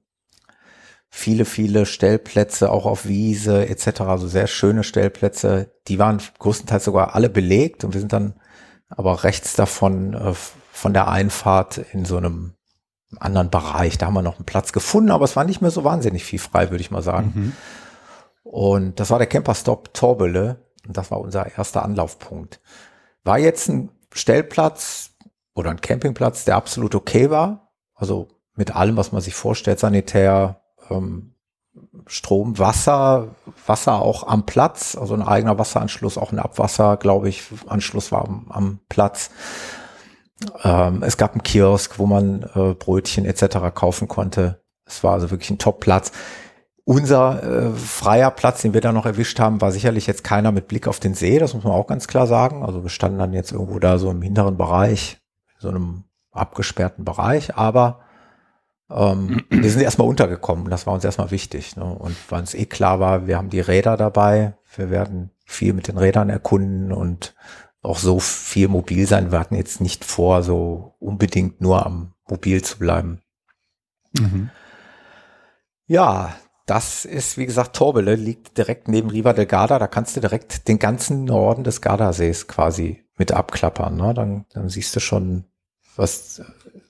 viele, 1.10 1.46
viele 1.46 1.86
Stellplätze, 1.86 2.72
auch 2.72 2.86
auf 2.86 3.06
Wiese 3.08 3.68
etc., 3.68 4.02
also 4.02 4.28
sehr 4.28 4.48
schöne 4.48 4.84
Stellplätze. 4.84 5.72
Die 5.88 6.00
waren 6.00 6.22
größtenteils 6.40 6.86
sogar 6.86 7.16
alle 7.16 7.30
belegt 7.30 7.84
und 7.84 7.94
wir 7.94 8.00
sind 8.00 8.14
dann 8.14 8.36
aber 8.95 9.23
rechts 9.23 9.54
davon 9.54 10.13
äh, 10.13 10.34
von 10.71 10.93
der 10.93 11.08
Einfahrt 11.08 11.77
in 11.77 12.06
so 12.06 12.17
einem 12.17 12.54
anderen 13.17 13.49
Bereich. 13.49 13.97
Da 13.97 14.08
haben 14.08 14.13
wir 14.13 14.21
noch 14.21 14.38
einen 14.38 14.45
Platz 14.45 14.71
gefunden, 14.71 15.12
aber 15.12 15.25
es 15.25 15.36
war 15.36 15.43
nicht 15.43 15.62
mehr 15.62 15.71
so 15.71 15.84
wahnsinnig 15.84 16.23
viel 16.23 16.39
frei, 16.39 16.71
würde 16.71 16.82
ich 16.82 16.91
mal 16.91 17.01
sagen. 17.01 17.34
Mhm. 17.36 17.54
Und 18.43 18.99
das 18.99 19.10
war 19.10 19.17
der 19.17 19.27
Camperstop 19.27 19.93
Torbele. 19.93 20.65
Und 20.88 20.97
das 20.97 21.12
war 21.12 21.19
unser 21.19 21.58
erster 21.58 21.84
Anlaufpunkt. 21.84 22.60
War 23.23 23.38
jetzt 23.38 23.69
ein 23.69 23.91
Stellplatz 24.13 25.12
oder 25.54 25.69
ein 25.69 25.82
Campingplatz, 25.82 26.45
der 26.45 26.56
absolut 26.56 26.95
okay 26.95 27.30
war. 27.30 27.71
Also 27.93 28.30
mit 28.56 28.75
allem, 28.75 28.97
was 28.97 29.12
man 29.12 29.21
sich 29.21 29.36
vorstellt, 29.36 29.80
sanitär, 29.80 30.62
ähm, 30.89 31.36
Strom, 32.08 32.60
Wasser, 32.60 33.36
Wasser 33.66 34.02
auch 34.02 34.28
am 34.28 34.46
Platz, 34.46 34.98
also 35.00 35.14
ein 35.14 35.22
eigener 35.22 35.58
Wasseranschluss, 35.58 36.18
auch 36.18 36.32
ein 36.32 36.40
Abwasser, 36.40 36.98
glaube 36.98 37.30
ich, 37.30 37.44
Anschluss 37.68 38.12
war 38.12 38.26
am, 38.26 38.48
am 38.50 38.80
Platz. 38.90 39.30
Ähm, 40.64 41.04
es 41.04 41.18
gab 41.18 41.32
einen 41.32 41.44
Kiosk, 41.44 42.00
wo 42.00 42.06
man 42.06 42.44
äh, 42.56 42.74
Brötchen 42.74 43.26
etc. 43.26 43.74
kaufen 43.74 44.08
konnte. 44.08 44.62
Es 44.86 45.04
war 45.04 45.14
also 45.14 45.32
wirklich 45.32 45.50
ein 45.50 45.60
Top-Platz. 45.60 46.12
Unser 46.84 47.44
äh, 47.44 47.72
freier 47.72 48.32
Platz, 48.32 48.62
den 48.62 48.74
wir 48.74 48.82
da 48.82 48.92
noch 48.92 49.06
erwischt 49.06 49.40
haben, 49.40 49.62
war 49.62 49.72
sicherlich 49.72 50.08
jetzt 50.08 50.24
keiner 50.24 50.52
mit 50.52 50.68
Blick 50.68 50.88
auf 50.88 51.00
den 51.00 51.14
See, 51.14 51.40
das 51.40 51.54
muss 51.54 51.64
man 51.64 51.74
auch 51.74 51.88
ganz 51.88 52.08
klar 52.08 52.28
sagen. 52.28 52.66
Also 52.66 52.84
wir 52.84 52.90
standen 52.90 53.20
dann 53.20 53.34
jetzt 53.34 53.52
irgendwo 53.52 53.80
da 53.80 53.98
so 53.98 54.10
im 54.10 54.22
hinteren 54.22 54.58
Bereich, 54.58 55.20
so 55.60 55.70
einem 55.70 56.04
abgesperrten 56.32 57.06
Bereich, 57.06 57.56
aber 57.56 58.01
ähm, 58.93 59.43
wir 59.49 59.69
sind 59.69 59.82
erstmal 59.82 60.08
untergekommen, 60.08 60.69
das 60.69 60.88
war 60.88 60.93
uns 60.93 61.06
erstmal 61.06 61.32
wichtig. 61.32 61.75
Ne? 61.75 61.84
Und 61.84 62.15
weil 62.30 62.43
es 62.43 62.54
eh 62.54 62.65
klar 62.65 62.99
war, 62.99 63.27
wir 63.27 63.38
haben 63.38 63.49
die 63.49 63.60
Räder 63.60 63.97
dabei, 63.97 64.54
wir 64.75 64.89
werden 64.89 65.32
viel 65.45 65.73
mit 65.73 65.88
den 65.88 65.97
Rädern 65.97 66.30
erkunden 66.30 66.91
und 66.91 67.36
auch 67.82 67.97
so 67.97 68.19
viel 68.19 68.67
mobil 68.67 69.08
sein. 69.08 69.32
Wir 69.32 69.39
hatten 69.39 69.56
jetzt 69.56 69.82
nicht 69.82 70.06
vor, 70.06 70.43
so 70.43 70.95
unbedingt 70.99 71.62
nur 71.62 71.86
am 71.86 72.13
Mobil 72.30 72.62
zu 72.62 72.77
bleiben. 72.77 73.21
Mhm. 74.17 74.49
Ja, 75.88 76.36
das 76.67 77.06
ist, 77.06 77.38
wie 77.38 77.45
gesagt, 77.45 77.75
Torbele 77.75 78.15
liegt 78.15 78.58
direkt 78.58 78.88
neben 78.88 79.10
Riva 79.10 79.34
del 79.34 79.45
Garda. 79.45 79.80
Da 79.80 79.88
kannst 79.88 80.15
du 80.15 80.21
direkt 80.21 80.67
den 80.67 80.80
ganzen 80.80 81.25
Norden 81.25 81.63
des 81.63 81.82
Gardasees 81.82 82.47
quasi 82.47 83.04
mit 83.17 83.32
abklappern. 83.32 83.97
Ne? 83.97 84.13
Dann, 84.13 84.45
dann 84.54 84.69
siehst 84.69 84.95
du 84.95 84.99
schon, 84.99 85.45
was 85.95 86.41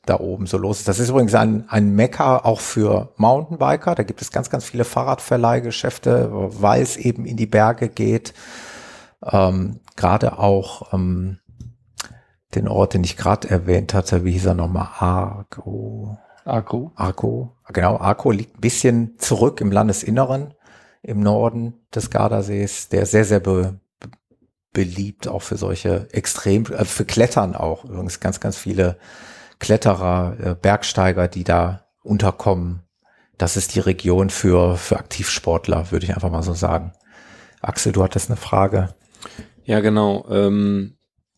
da 0.05 0.19
oben 0.19 0.47
so 0.47 0.57
los 0.57 0.79
ist. 0.79 0.87
Das 0.87 0.99
ist 0.99 1.09
übrigens 1.09 1.35
ein, 1.35 1.65
ein 1.69 1.93
Mekka 1.93 2.37
auch 2.37 2.59
für 2.59 3.13
Mountainbiker. 3.17 3.95
Da 3.95 4.03
gibt 4.03 4.21
es 4.21 4.31
ganz, 4.31 4.49
ganz 4.49 4.65
viele 4.65 4.83
Fahrradverleihgeschäfte, 4.83 6.29
weil 6.31 6.81
es 6.81 6.97
eben 6.97 7.25
in 7.25 7.37
die 7.37 7.45
Berge 7.45 7.87
geht. 7.89 8.33
Ähm, 9.23 9.79
gerade 9.95 10.39
auch 10.39 10.93
ähm, 10.93 11.39
den 12.55 12.67
Ort, 12.67 12.95
den 12.95 13.03
ich 13.03 13.15
gerade 13.15 13.49
erwähnt 13.49 13.93
hatte, 13.93 14.25
wie 14.25 14.31
hieß 14.31 14.45
er 14.45 14.53
nochmal? 14.55 14.89
Argo. 14.97 16.17
Arco. 16.43 16.91
Arco, 16.95 17.55
genau. 17.71 17.97
Arco 17.97 18.31
liegt 18.31 18.57
ein 18.57 18.61
bisschen 18.61 19.19
zurück 19.19 19.61
im 19.61 19.71
Landesinneren, 19.71 20.55
im 21.03 21.19
Norden 21.19 21.85
des 21.93 22.09
Gardasees, 22.09 22.89
der 22.89 23.05
sehr, 23.05 23.25
sehr 23.25 23.39
be, 23.39 23.79
beliebt 24.73 25.27
auch 25.27 25.43
für 25.43 25.57
solche 25.57 26.07
extrem, 26.11 26.65
äh, 26.65 26.85
für 26.85 27.05
Klettern 27.05 27.55
auch. 27.55 27.85
Übrigens 27.85 28.19
ganz, 28.19 28.39
ganz 28.39 28.57
viele 28.57 28.97
Kletterer, 29.61 30.35
äh, 30.43 30.55
Bergsteiger, 30.55 31.27
die 31.27 31.45
da 31.45 31.85
unterkommen. 32.01 32.81
Das 33.37 33.55
ist 33.55 33.75
die 33.75 33.79
Region 33.79 34.29
für, 34.29 34.75
für 34.75 34.97
Aktivsportler, 34.97 35.91
würde 35.91 36.05
ich 36.05 36.13
einfach 36.13 36.31
mal 36.31 36.43
so 36.43 36.53
sagen. 36.53 36.93
Axel, 37.61 37.91
du 37.91 38.03
hattest 38.03 38.29
eine 38.29 38.37
Frage. 38.37 38.93
Ja, 39.63 39.79
genau. 39.79 40.25
Ähm, 40.29 40.97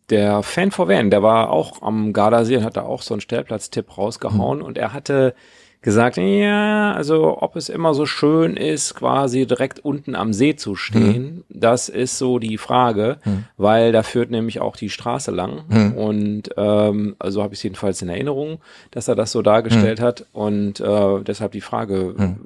der 0.09 0.41
Fan 0.41 0.71
for 0.71 0.87
Van, 0.87 1.11
der 1.11 1.21
war 1.21 1.49
auch 1.49 1.81
am 1.81 2.13
Gardasee 2.13 2.57
und 2.57 2.63
hat 2.63 2.77
da 2.77 2.83
auch 2.83 3.01
so 3.01 3.13
einen 3.13 3.21
Stellplatztipp 3.21 3.97
rausgehauen 3.97 4.59
mhm. 4.59 4.65
und 4.65 4.77
er 4.77 4.93
hatte 4.93 5.35
gesagt, 5.83 6.17
ja, 6.17 6.93
also 6.93 7.41
ob 7.41 7.55
es 7.55 7.69
immer 7.69 7.93
so 7.93 8.05
schön 8.05 8.55
ist, 8.55 8.95
quasi 8.95 9.45
direkt 9.45 9.79
unten 9.83 10.15
am 10.15 10.33
See 10.33 10.55
zu 10.55 10.75
stehen, 10.75 11.25
hm. 11.25 11.43
das 11.49 11.89
ist 11.89 12.17
so 12.17 12.39
die 12.39 12.57
Frage, 12.57 13.17
hm. 13.23 13.43
weil 13.57 13.91
da 13.91 14.01
führt 14.01 14.31
nämlich 14.31 14.61
auch 14.61 14.77
die 14.77 14.89
Straße 14.89 15.31
lang. 15.31 15.63
Hm. 15.69 15.93
Und 15.93 16.43
ähm, 16.55 17.15
also 17.19 17.43
habe 17.43 17.53
ich 17.53 17.59
es 17.59 17.63
jedenfalls 17.63 18.01
in 18.01 18.09
Erinnerung, 18.09 18.59
dass 18.91 19.09
er 19.09 19.15
das 19.15 19.31
so 19.31 19.41
dargestellt 19.41 19.99
hm. 19.99 20.05
hat. 20.05 20.25
Und 20.31 20.79
äh, 20.79 21.21
deshalb 21.21 21.51
die 21.51 21.61
Frage, 21.61 22.15
hm. 22.17 22.37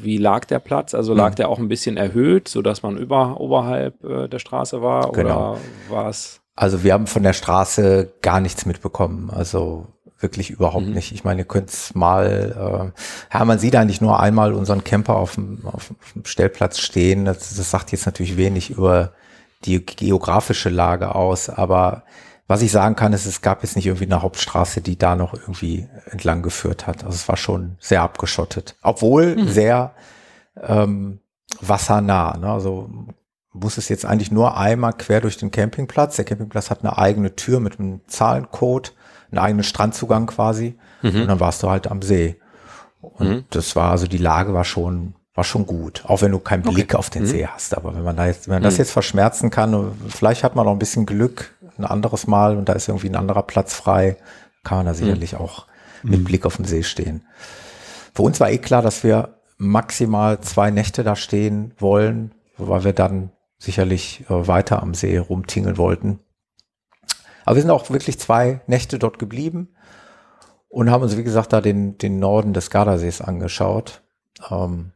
wie 0.00 0.18
lag 0.18 0.44
der 0.44 0.58
Platz? 0.58 0.94
Also 0.94 1.14
lag 1.14 1.30
hm. 1.30 1.36
der 1.36 1.48
auch 1.48 1.58
ein 1.58 1.68
bisschen 1.68 1.96
erhöht, 1.96 2.48
sodass 2.48 2.82
man 2.82 2.98
über, 2.98 3.40
oberhalb 3.40 4.04
äh, 4.04 4.28
der 4.28 4.38
Straße 4.38 4.82
war? 4.82 5.10
Genau. 5.12 5.52
Oder 5.52 5.58
war 5.88 6.08
es? 6.10 6.42
Also 6.54 6.84
wir 6.84 6.92
haben 6.92 7.06
von 7.06 7.22
der 7.22 7.32
Straße 7.32 8.12
gar 8.20 8.40
nichts 8.40 8.66
mitbekommen. 8.66 9.30
Also 9.30 9.86
wirklich 10.20 10.50
überhaupt 10.50 10.86
mhm. 10.86 10.94
nicht. 10.94 11.12
Ich 11.12 11.24
meine, 11.24 11.42
ihr 11.42 11.46
könnt 11.46 11.70
mal, 11.94 12.92
äh, 12.94 13.36
ja, 13.36 13.44
man 13.44 13.58
sieht 13.58 13.76
eigentlich 13.76 14.00
nur 14.00 14.20
einmal 14.20 14.52
unseren 14.52 14.84
Camper 14.84 15.16
auf 15.16 15.34
dem, 15.34 15.60
auf 15.64 15.92
dem 16.14 16.24
Stellplatz 16.24 16.78
stehen. 16.78 17.24
Das, 17.24 17.54
das 17.54 17.70
sagt 17.70 17.92
jetzt 17.92 18.06
natürlich 18.06 18.36
wenig 18.36 18.70
über 18.70 19.12
die 19.64 19.84
geografische 19.84 20.68
Lage 20.68 21.14
aus, 21.14 21.48
aber 21.48 22.04
was 22.46 22.60
ich 22.60 22.70
sagen 22.70 22.94
kann, 22.94 23.14
ist, 23.14 23.24
es 23.24 23.40
gab 23.40 23.62
jetzt 23.62 23.74
nicht 23.74 23.86
irgendwie 23.86 24.04
eine 24.04 24.20
Hauptstraße, 24.20 24.82
die 24.82 24.98
da 24.98 25.16
noch 25.16 25.32
irgendwie 25.32 25.88
entlang 26.10 26.42
geführt 26.42 26.86
hat. 26.86 27.04
Also 27.04 27.16
es 27.16 27.28
war 27.28 27.38
schon 27.38 27.76
sehr 27.80 28.02
abgeschottet, 28.02 28.76
obwohl 28.82 29.36
mhm. 29.36 29.48
sehr 29.48 29.94
ähm, 30.62 31.20
wassernah. 31.60 32.36
Ne? 32.36 32.50
Also 32.50 32.90
muss 33.52 33.78
es 33.78 33.88
jetzt 33.88 34.04
eigentlich 34.04 34.30
nur 34.30 34.58
einmal 34.58 34.92
quer 34.92 35.22
durch 35.22 35.38
den 35.38 35.50
Campingplatz. 35.50 36.16
Der 36.16 36.26
Campingplatz 36.26 36.68
hat 36.68 36.80
eine 36.80 36.98
eigene 36.98 37.34
Tür 37.34 37.60
mit 37.60 37.78
einem 37.78 38.00
Zahlencode 38.08 38.92
einen 39.36 39.44
eigenen 39.44 39.64
Strandzugang 39.64 40.26
quasi. 40.26 40.76
Mhm. 41.02 41.22
Und 41.22 41.26
dann 41.28 41.40
warst 41.40 41.62
du 41.62 41.70
halt 41.70 41.90
am 41.90 42.02
See. 42.02 42.36
Und 43.00 43.28
mhm. 43.28 43.44
das 43.50 43.76
war, 43.76 43.90
also 43.90 44.06
die 44.06 44.18
Lage 44.18 44.54
war 44.54 44.64
schon, 44.64 45.14
war 45.34 45.44
schon 45.44 45.66
gut. 45.66 46.04
Auch 46.06 46.22
wenn 46.22 46.32
du 46.32 46.38
keinen 46.38 46.62
Blick 46.62 46.90
okay. 46.90 46.96
auf 46.96 47.10
den 47.10 47.22
mhm. 47.22 47.26
See 47.26 47.46
hast. 47.46 47.76
Aber 47.76 47.94
wenn 47.94 48.04
man 48.04 48.16
da 48.16 48.26
jetzt, 48.26 48.48
wenn 48.48 48.54
man 48.54 48.62
das 48.62 48.74
mhm. 48.74 48.80
jetzt 48.80 48.92
verschmerzen 48.92 49.50
kann, 49.50 49.92
vielleicht 50.08 50.44
hat 50.44 50.54
man 50.54 50.64
noch 50.64 50.72
ein 50.72 50.78
bisschen 50.78 51.06
Glück 51.06 51.54
ein 51.78 51.84
anderes 51.84 52.26
Mal 52.26 52.56
und 52.56 52.68
da 52.68 52.74
ist 52.74 52.88
irgendwie 52.88 53.08
ein 53.08 53.16
anderer 53.16 53.42
Platz 53.42 53.74
frei, 53.74 54.16
kann 54.62 54.78
man 54.78 54.86
da 54.86 54.92
mhm. 54.92 54.96
sicherlich 54.96 55.36
auch 55.36 55.66
mit 56.02 56.20
mhm. 56.20 56.24
Blick 56.24 56.46
auf 56.46 56.56
den 56.56 56.64
See 56.64 56.82
stehen. 56.82 57.24
Für 58.14 58.22
uns 58.22 58.38
war 58.40 58.50
eh 58.50 58.58
klar, 58.58 58.82
dass 58.82 59.02
wir 59.02 59.40
maximal 59.56 60.40
zwei 60.40 60.70
Nächte 60.70 61.02
da 61.02 61.16
stehen 61.16 61.72
wollen, 61.78 62.32
weil 62.56 62.84
wir 62.84 62.92
dann 62.92 63.30
sicherlich 63.58 64.24
äh, 64.28 64.46
weiter 64.46 64.82
am 64.82 64.94
See 64.94 65.16
rumtingeln 65.18 65.78
wollten. 65.78 66.20
Aber 67.44 67.56
wir 67.56 67.62
sind 67.62 67.70
auch 67.70 67.90
wirklich 67.90 68.18
zwei 68.18 68.60
Nächte 68.66 68.98
dort 68.98 69.18
geblieben 69.18 69.68
und 70.68 70.90
haben 70.90 71.02
uns, 71.02 71.16
wie 71.16 71.24
gesagt, 71.24 71.52
da 71.52 71.60
den, 71.60 71.98
den 71.98 72.18
Norden 72.18 72.52
des 72.52 72.70
Gardasees 72.70 73.20
angeschaut. 73.20 74.02
Ähm, 74.50 74.92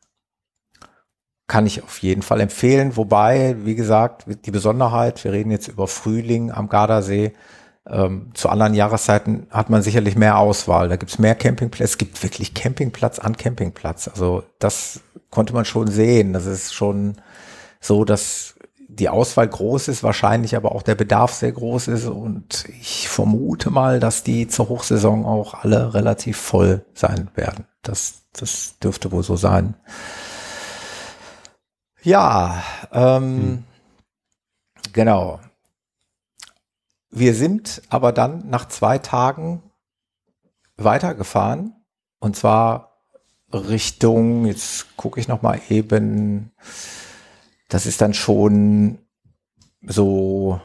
kann 1.46 1.66
ich 1.66 1.82
auf 1.82 2.02
jeden 2.02 2.22
Fall 2.22 2.40
empfehlen. 2.40 2.96
Wobei, 2.96 3.56
wie 3.64 3.74
gesagt, 3.74 4.26
die 4.44 4.50
Besonderheit, 4.50 5.24
wir 5.24 5.32
reden 5.32 5.50
jetzt 5.50 5.68
über 5.68 5.88
Frühling 5.88 6.52
am 6.52 6.68
Gardasee. 6.68 7.32
Ähm, 7.86 8.32
zu 8.34 8.50
anderen 8.50 8.74
Jahreszeiten 8.74 9.46
hat 9.50 9.70
man 9.70 9.80
sicherlich 9.80 10.14
mehr 10.14 10.36
Auswahl. 10.36 10.90
Da 10.90 10.96
gibt 10.96 11.10
es 11.10 11.18
mehr 11.18 11.34
Campingplätze. 11.34 11.92
Es 11.92 11.98
gibt 11.98 12.22
wirklich 12.22 12.52
Campingplatz 12.52 13.18
an 13.18 13.36
Campingplatz. 13.36 14.08
Also 14.08 14.42
das 14.58 15.00
konnte 15.30 15.54
man 15.54 15.64
schon 15.64 15.88
sehen. 15.88 16.34
Das 16.34 16.44
ist 16.44 16.74
schon 16.74 17.16
so, 17.80 18.04
dass 18.04 18.56
die 18.98 19.08
Auswahl 19.08 19.48
groß 19.48 19.88
ist, 19.88 20.02
wahrscheinlich 20.02 20.56
aber 20.56 20.72
auch 20.72 20.82
der 20.82 20.94
Bedarf 20.94 21.32
sehr 21.32 21.52
groß 21.52 21.88
ist 21.88 22.06
und 22.06 22.64
ich 22.80 23.08
vermute 23.08 23.70
mal, 23.70 24.00
dass 24.00 24.24
die 24.24 24.48
zur 24.48 24.68
Hochsaison 24.68 25.24
auch 25.24 25.54
alle 25.54 25.94
relativ 25.94 26.36
voll 26.36 26.84
sein 26.94 27.30
werden. 27.34 27.66
Das, 27.82 28.22
das 28.32 28.78
dürfte 28.78 29.12
wohl 29.12 29.22
so 29.22 29.36
sein. 29.36 29.74
Ja, 32.02 32.62
ähm, 32.92 33.40
hm. 33.40 33.64
genau. 34.92 35.40
Wir 37.10 37.34
sind 37.34 37.82
aber 37.88 38.12
dann 38.12 38.48
nach 38.48 38.68
zwei 38.68 38.98
Tagen 38.98 39.62
weitergefahren 40.76 41.74
und 42.18 42.36
zwar 42.36 42.88
Richtung, 43.52 44.44
jetzt 44.44 44.96
gucke 44.96 45.18
ich 45.18 45.28
noch 45.28 45.42
mal 45.42 45.60
eben, 45.70 46.52
das 47.68 47.86
ist 47.86 48.00
dann 48.00 48.14
schon 48.14 48.98
so 49.82 50.60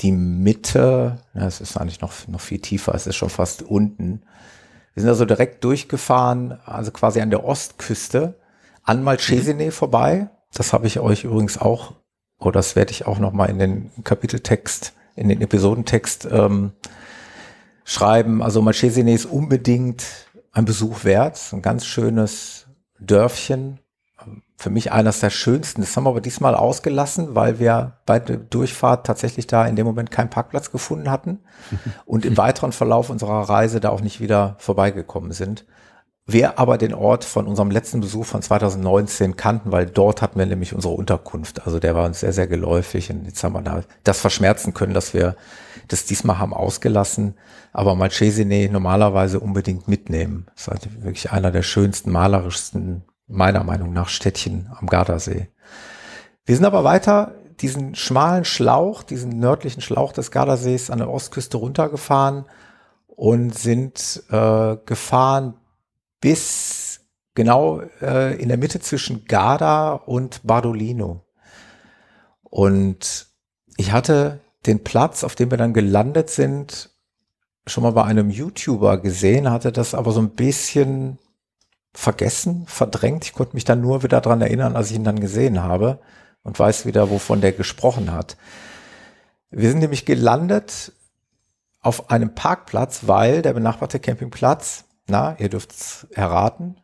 die 0.00 0.12
Mitte, 0.12 1.18
es 1.34 1.60
ist 1.60 1.76
eigentlich 1.76 2.00
noch, 2.00 2.12
noch 2.28 2.40
viel 2.40 2.60
tiefer, 2.60 2.94
es 2.94 3.06
ist 3.06 3.16
schon 3.16 3.30
fast 3.30 3.62
unten. 3.62 4.22
Wir 4.94 5.02
sind 5.02 5.08
also 5.08 5.24
direkt 5.24 5.64
durchgefahren, 5.64 6.58
also 6.64 6.90
quasi 6.90 7.20
an 7.20 7.30
der 7.30 7.44
Ostküste, 7.44 8.38
an 8.82 9.02
Malchesine 9.02 9.66
mhm. 9.66 9.72
vorbei. 9.72 10.28
Das 10.52 10.72
habe 10.72 10.86
ich 10.86 11.00
euch 11.00 11.24
übrigens 11.24 11.58
auch, 11.58 11.94
oder 12.38 12.52
das 12.52 12.76
werde 12.76 12.92
ich 12.92 13.06
auch 13.06 13.18
noch 13.18 13.32
mal 13.32 13.46
in 13.46 13.58
den 13.58 13.90
Kapiteltext, 14.04 14.92
in 15.16 15.28
den 15.28 15.40
Episodentext 15.40 16.28
ähm, 16.30 16.72
schreiben. 17.84 18.42
Also 18.42 18.60
Malchesine 18.60 19.12
ist 19.12 19.24
unbedingt 19.24 20.04
ein 20.52 20.66
Besuch 20.66 21.04
wert, 21.04 21.40
ein 21.52 21.62
ganz 21.62 21.86
schönes 21.86 22.66
Dörfchen, 22.98 23.80
für 24.56 24.70
mich 24.70 24.90
eines 24.90 25.20
der 25.20 25.30
schönsten. 25.30 25.82
Das 25.82 25.94
haben 25.96 26.04
wir 26.04 26.10
aber 26.10 26.22
diesmal 26.22 26.54
ausgelassen, 26.54 27.34
weil 27.34 27.58
wir 27.58 27.98
bei 28.06 28.18
der 28.18 28.38
Durchfahrt 28.38 29.06
tatsächlich 29.06 29.46
da 29.46 29.66
in 29.66 29.76
dem 29.76 29.86
Moment 29.86 30.10
keinen 30.10 30.30
Parkplatz 30.30 30.72
gefunden 30.72 31.10
hatten 31.10 31.40
und 32.06 32.24
im 32.24 32.36
weiteren 32.36 32.72
Verlauf 32.72 33.10
unserer 33.10 33.48
Reise 33.48 33.80
da 33.80 33.90
auch 33.90 34.00
nicht 34.00 34.20
wieder 34.20 34.56
vorbeigekommen 34.58 35.32
sind. 35.32 35.66
Wir 36.28 36.58
aber 36.58 36.76
den 36.76 36.92
Ort 36.92 37.24
von 37.24 37.46
unserem 37.46 37.70
letzten 37.70 38.00
Besuch 38.00 38.26
von 38.26 38.42
2019 38.42 39.36
kannten, 39.36 39.70
weil 39.70 39.86
dort 39.86 40.22
hatten 40.22 40.40
wir 40.40 40.46
nämlich 40.46 40.74
unsere 40.74 40.94
Unterkunft. 40.94 41.64
Also 41.66 41.78
der 41.78 41.94
war 41.94 42.04
uns 42.04 42.18
sehr, 42.18 42.32
sehr 42.32 42.48
geläufig 42.48 43.10
und 43.10 43.26
jetzt 43.26 43.44
haben 43.44 43.52
wir 43.52 43.62
da 43.62 43.82
das 44.02 44.18
verschmerzen 44.18 44.74
können, 44.74 44.92
dass 44.92 45.14
wir 45.14 45.36
das 45.86 46.04
diesmal 46.04 46.40
haben 46.40 46.52
ausgelassen. 46.52 47.34
Aber 47.72 47.94
Malchesine 47.94 48.68
normalerweise 48.70 49.38
unbedingt 49.38 49.86
mitnehmen. 49.86 50.46
Das 50.54 50.62
ist 50.62 50.68
halt 50.68 51.04
wirklich 51.04 51.30
einer 51.30 51.52
der 51.52 51.62
schönsten, 51.62 52.10
malerischsten 52.10 53.04
meiner 53.26 53.64
Meinung 53.64 53.92
nach 53.92 54.08
Städtchen 54.08 54.70
am 54.78 54.86
Gardasee. 54.86 55.48
Wir 56.44 56.54
sind 56.54 56.64
aber 56.64 56.84
weiter 56.84 57.34
diesen 57.60 57.94
schmalen 57.94 58.44
Schlauch, 58.44 59.02
diesen 59.02 59.38
nördlichen 59.38 59.80
Schlauch 59.80 60.12
des 60.12 60.30
Gardasees 60.30 60.90
an 60.90 60.98
der 60.98 61.10
Ostküste 61.10 61.56
runtergefahren 61.56 62.44
und 63.06 63.58
sind 63.58 64.22
äh, 64.30 64.76
gefahren 64.84 65.54
bis 66.20 67.00
genau 67.34 67.80
äh, 68.02 68.40
in 68.40 68.48
der 68.48 68.58
Mitte 68.58 68.80
zwischen 68.80 69.24
Garda 69.24 69.92
und 69.92 70.40
Bardolino. 70.44 71.24
Und 72.42 73.26
ich 73.76 73.92
hatte 73.92 74.40
den 74.66 74.84
Platz, 74.84 75.24
auf 75.24 75.34
dem 75.34 75.50
wir 75.50 75.58
dann 75.58 75.72
gelandet 75.72 76.30
sind, 76.30 76.90
schon 77.66 77.82
mal 77.82 77.92
bei 77.92 78.04
einem 78.04 78.30
YouTuber 78.30 78.98
gesehen, 78.98 79.50
hatte 79.50 79.72
das 79.72 79.94
aber 79.94 80.12
so 80.12 80.20
ein 80.20 80.30
bisschen 80.30 81.18
vergessen, 81.96 82.64
verdrängt. 82.66 83.24
Ich 83.24 83.32
konnte 83.32 83.54
mich 83.54 83.64
dann 83.64 83.80
nur 83.80 84.02
wieder 84.02 84.20
dran 84.20 84.42
erinnern, 84.42 84.76
als 84.76 84.90
ich 84.90 84.96
ihn 84.96 85.04
dann 85.04 85.18
gesehen 85.18 85.62
habe 85.62 85.98
und 86.42 86.58
weiß 86.58 86.86
wieder, 86.86 87.10
wovon 87.10 87.40
der 87.40 87.52
gesprochen 87.52 88.12
hat. 88.12 88.36
Wir 89.50 89.70
sind 89.70 89.78
nämlich 89.78 90.04
gelandet 90.04 90.92
auf 91.80 92.10
einem 92.10 92.34
Parkplatz, 92.34 93.06
weil 93.06 93.42
der 93.42 93.54
benachbarte 93.54 93.98
Campingplatz, 93.98 94.84
na, 95.06 95.36
ihr 95.38 95.48
dürft 95.48 95.72
es 95.72 96.06
erraten. 96.12 96.76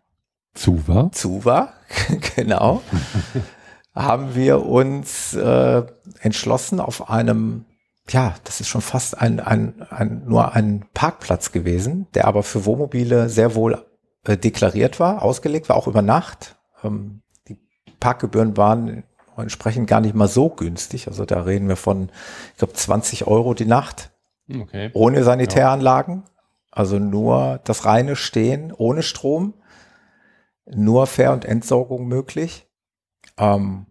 Zuwa. 0.54 1.10
Zuwa, 1.12 1.72
genau. 2.36 2.82
haben 3.94 4.34
wir 4.34 4.64
uns 4.64 5.34
äh, 5.34 5.82
entschlossen 6.20 6.80
auf 6.80 7.10
einem, 7.10 7.66
ja, 8.08 8.34
das 8.44 8.60
ist 8.60 8.68
schon 8.68 8.80
fast 8.80 9.20
ein, 9.20 9.40
ein, 9.40 9.82
ein, 9.90 10.22
nur 10.26 10.54
ein 10.54 10.86
Parkplatz 10.94 11.52
gewesen, 11.52 12.06
der 12.14 12.26
aber 12.26 12.42
für 12.42 12.64
Wohnmobile 12.64 13.28
sehr 13.28 13.54
wohl 13.54 13.84
äh, 14.24 14.36
deklariert 14.36 15.00
war, 15.00 15.22
ausgelegt 15.22 15.68
war, 15.68 15.76
auch 15.76 15.86
über 15.86 16.02
Nacht. 16.02 16.56
Ähm, 16.84 17.22
die 17.48 17.58
Parkgebühren 17.98 18.56
waren 18.56 19.04
entsprechend 19.36 19.88
gar 19.88 20.00
nicht 20.00 20.14
mal 20.14 20.28
so 20.28 20.48
günstig. 20.48 21.08
Also 21.08 21.24
da 21.24 21.42
reden 21.42 21.68
wir 21.68 21.76
von, 21.76 22.10
ich 22.52 22.58
glaube, 22.58 22.74
20 22.74 23.26
Euro 23.26 23.54
die 23.54 23.66
Nacht. 23.66 24.12
Okay. 24.48 24.90
Ohne 24.92 25.24
Sanitäranlagen. 25.24 26.24
Also 26.70 26.98
nur 26.98 27.60
das 27.64 27.84
reine 27.84 28.16
Stehen, 28.16 28.72
ohne 28.72 29.02
Strom. 29.02 29.54
Nur 30.66 31.06
Fair- 31.06 31.32
und 31.32 31.44
Entsorgung 31.44 32.06
möglich. 32.06 32.66
Ähm, 33.36 33.86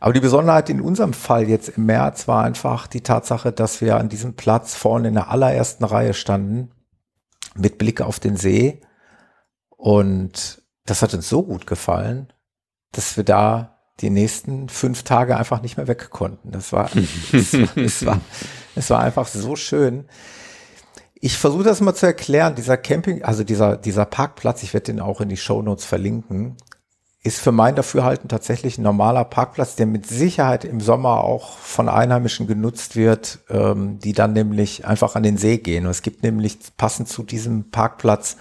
aber 0.00 0.12
die 0.12 0.20
Besonderheit 0.20 0.70
in 0.70 0.80
unserem 0.80 1.12
Fall 1.12 1.48
jetzt 1.48 1.70
im 1.70 1.86
März 1.86 2.28
war 2.28 2.44
einfach 2.44 2.86
die 2.86 3.02
Tatsache, 3.02 3.52
dass 3.52 3.80
wir 3.80 3.96
an 3.96 4.08
diesem 4.08 4.34
Platz 4.34 4.74
vorne 4.74 5.08
in 5.08 5.14
der 5.14 5.30
allerersten 5.30 5.84
Reihe 5.84 6.14
standen, 6.14 6.70
mit 7.54 7.78
Blick 7.78 8.00
auf 8.00 8.20
den 8.20 8.36
See 8.36 8.80
und 9.76 10.62
das 10.86 11.02
hat 11.02 11.14
uns 11.14 11.28
so 11.28 11.42
gut 11.42 11.66
gefallen, 11.66 12.32
dass 12.92 13.16
wir 13.16 13.24
da 13.24 13.78
die 14.00 14.10
nächsten 14.10 14.68
fünf 14.68 15.02
Tage 15.04 15.36
einfach 15.36 15.62
nicht 15.62 15.76
mehr 15.76 15.86
weg 15.86 16.10
konnten. 16.10 16.50
Das 16.50 16.72
war, 16.72 16.90
es 17.32 17.52
war, 17.52 17.76
es 17.76 18.06
war, 18.06 18.20
es 18.74 18.90
war 18.90 19.00
einfach 19.00 19.26
so 19.26 19.56
schön. 19.56 20.06
Ich 21.14 21.38
versuche 21.38 21.62
das 21.62 21.80
mal 21.80 21.94
zu 21.94 22.06
erklären. 22.06 22.54
Dieser 22.54 22.76
Camping, 22.76 23.22
also 23.22 23.44
dieser, 23.44 23.76
dieser 23.76 24.04
Parkplatz, 24.04 24.62
ich 24.62 24.74
werde 24.74 24.86
den 24.86 25.00
auch 25.00 25.20
in 25.20 25.28
die 25.28 25.36
Show 25.36 25.62
Notes 25.62 25.84
verlinken, 25.84 26.56
ist 27.22 27.40
für 27.40 27.52
mein 27.52 27.74
Dafürhalten 27.74 28.28
tatsächlich 28.28 28.76
ein 28.76 28.82
normaler 28.82 29.24
Parkplatz, 29.24 29.76
der 29.76 29.86
mit 29.86 30.06
Sicherheit 30.06 30.64
im 30.64 30.80
Sommer 30.80 31.24
auch 31.24 31.56
von 31.56 31.88
Einheimischen 31.88 32.46
genutzt 32.46 32.96
wird, 32.96 33.38
ähm, 33.48 33.98
die 34.00 34.12
dann 34.12 34.34
nämlich 34.34 34.86
einfach 34.86 35.14
an 35.14 35.22
den 35.22 35.38
See 35.38 35.56
gehen. 35.56 35.86
Und 35.86 35.92
es 35.92 36.02
gibt 36.02 36.22
nämlich 36.22 36.58
passend 36.76 37.08
zu 37.08 37.22
diesem 37.22 37.70
Parkplatz 37.70 38.36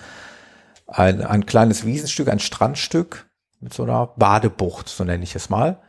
ein, 0.94 1.22
ein 1.22 1.46
kleines 1.46 1.86
Wiesenstück, 1.86 2.30
ein 2.30 2.40
Strandstück 2.40 3.28
mit 3.60 3.74
so 3.74 3.84
einer 3.84 4.08
Badebucht, 4.18 4.88
so 4.90 5.04
nenne 5.04 5.24
ich 5.24 5.36
es 5.36 5.50
mal. 5.50 5.80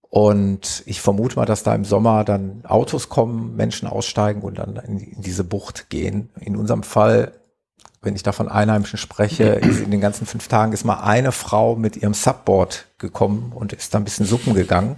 Und 0.00 0.82
ich 0.86 1.00
vermute 1.00 1.36
mal, 1.36 1.46
dass 1.46 1.62
da 1.62 1.74
im 1.74 1.84
Sommer 1.84 2.24
dann 2.24 2.64
Autos 2.66 3.08
kommen, 3.08 3.56
Menschen 3.56 3.88
aussteigen 3.88 4.42
und 4.42 4.58
dann 4.58 4.76
in, 4.76 5.22
diese 5.22 5.44
Bucht 5.44 5.88
gehen. 5.88 6.30
In 6.40 6.56
unserem 6.56 6.82
Fall, 6.82 7.32
wenn 8.02 8.14
ich 8.14 8.22
da 8.22 8.32
von 8.32 8.48
Einheimischen 8.48 8.98
spreche, 8.98 9.44
in 9.44 9.90
den 9.90 10.00
ganzen 10.00 10.26
fünf 10.26 10.48
Tagen 10.48 10.72
ist 10.72 10.84
mal 10.84 11.00
eine 11.00 11.32
Frau 11.32 11.76
mit 11.76 11.96
ihrem 11.96 12.14
Subboard 12.14 12.86
gekommen 12.98 13.52
und 13.54 13.72
ist 13.72 13.94
da 13.94 13.98
ein 13.98 14.04
bisschen 14.04 14.26
suppen 14.26 14.54
gegangen 14.54 14.96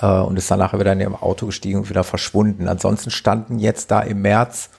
äh, 0.00 0.06
und 0.06 0.36
ist 0.36 0.50
dann 0.50 0.60
nachher 0.60 0.78
wieder 0.78 0.92
in 0.92 1.00
ihrem 1.00 1.16
Auto 1.16 1.46
gestiegen 1.46 1.80
und 1.80 1.90
wieder 1.90 2.04
verschwunden. 2.04 2.68
Ansonsten 2.68 3.10
standen 3.10 3.58
jetzt 3.58 3.90
da 3.90 4.00
im 4.00 4.22
März 4.22 4.70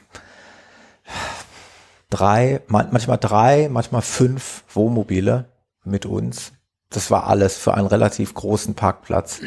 drei, 2.09 2.61
manchmal 2.67 3.17
drei, 3.17 3.69
manchmal 3.69 4.01
fünf 4.01 4.63
Wohnmobile 4.73 5.45
mit 5.83 6.05
uns 6.05 6.53
das 6.89 7.11
war 7.11 7.27
alles 7.27 7.57
für 7.57 7.73
einen 7.73 7.87
relativ 7.87 8.33
großen 8.33 8.73
Parkplatz. 8.75 9.41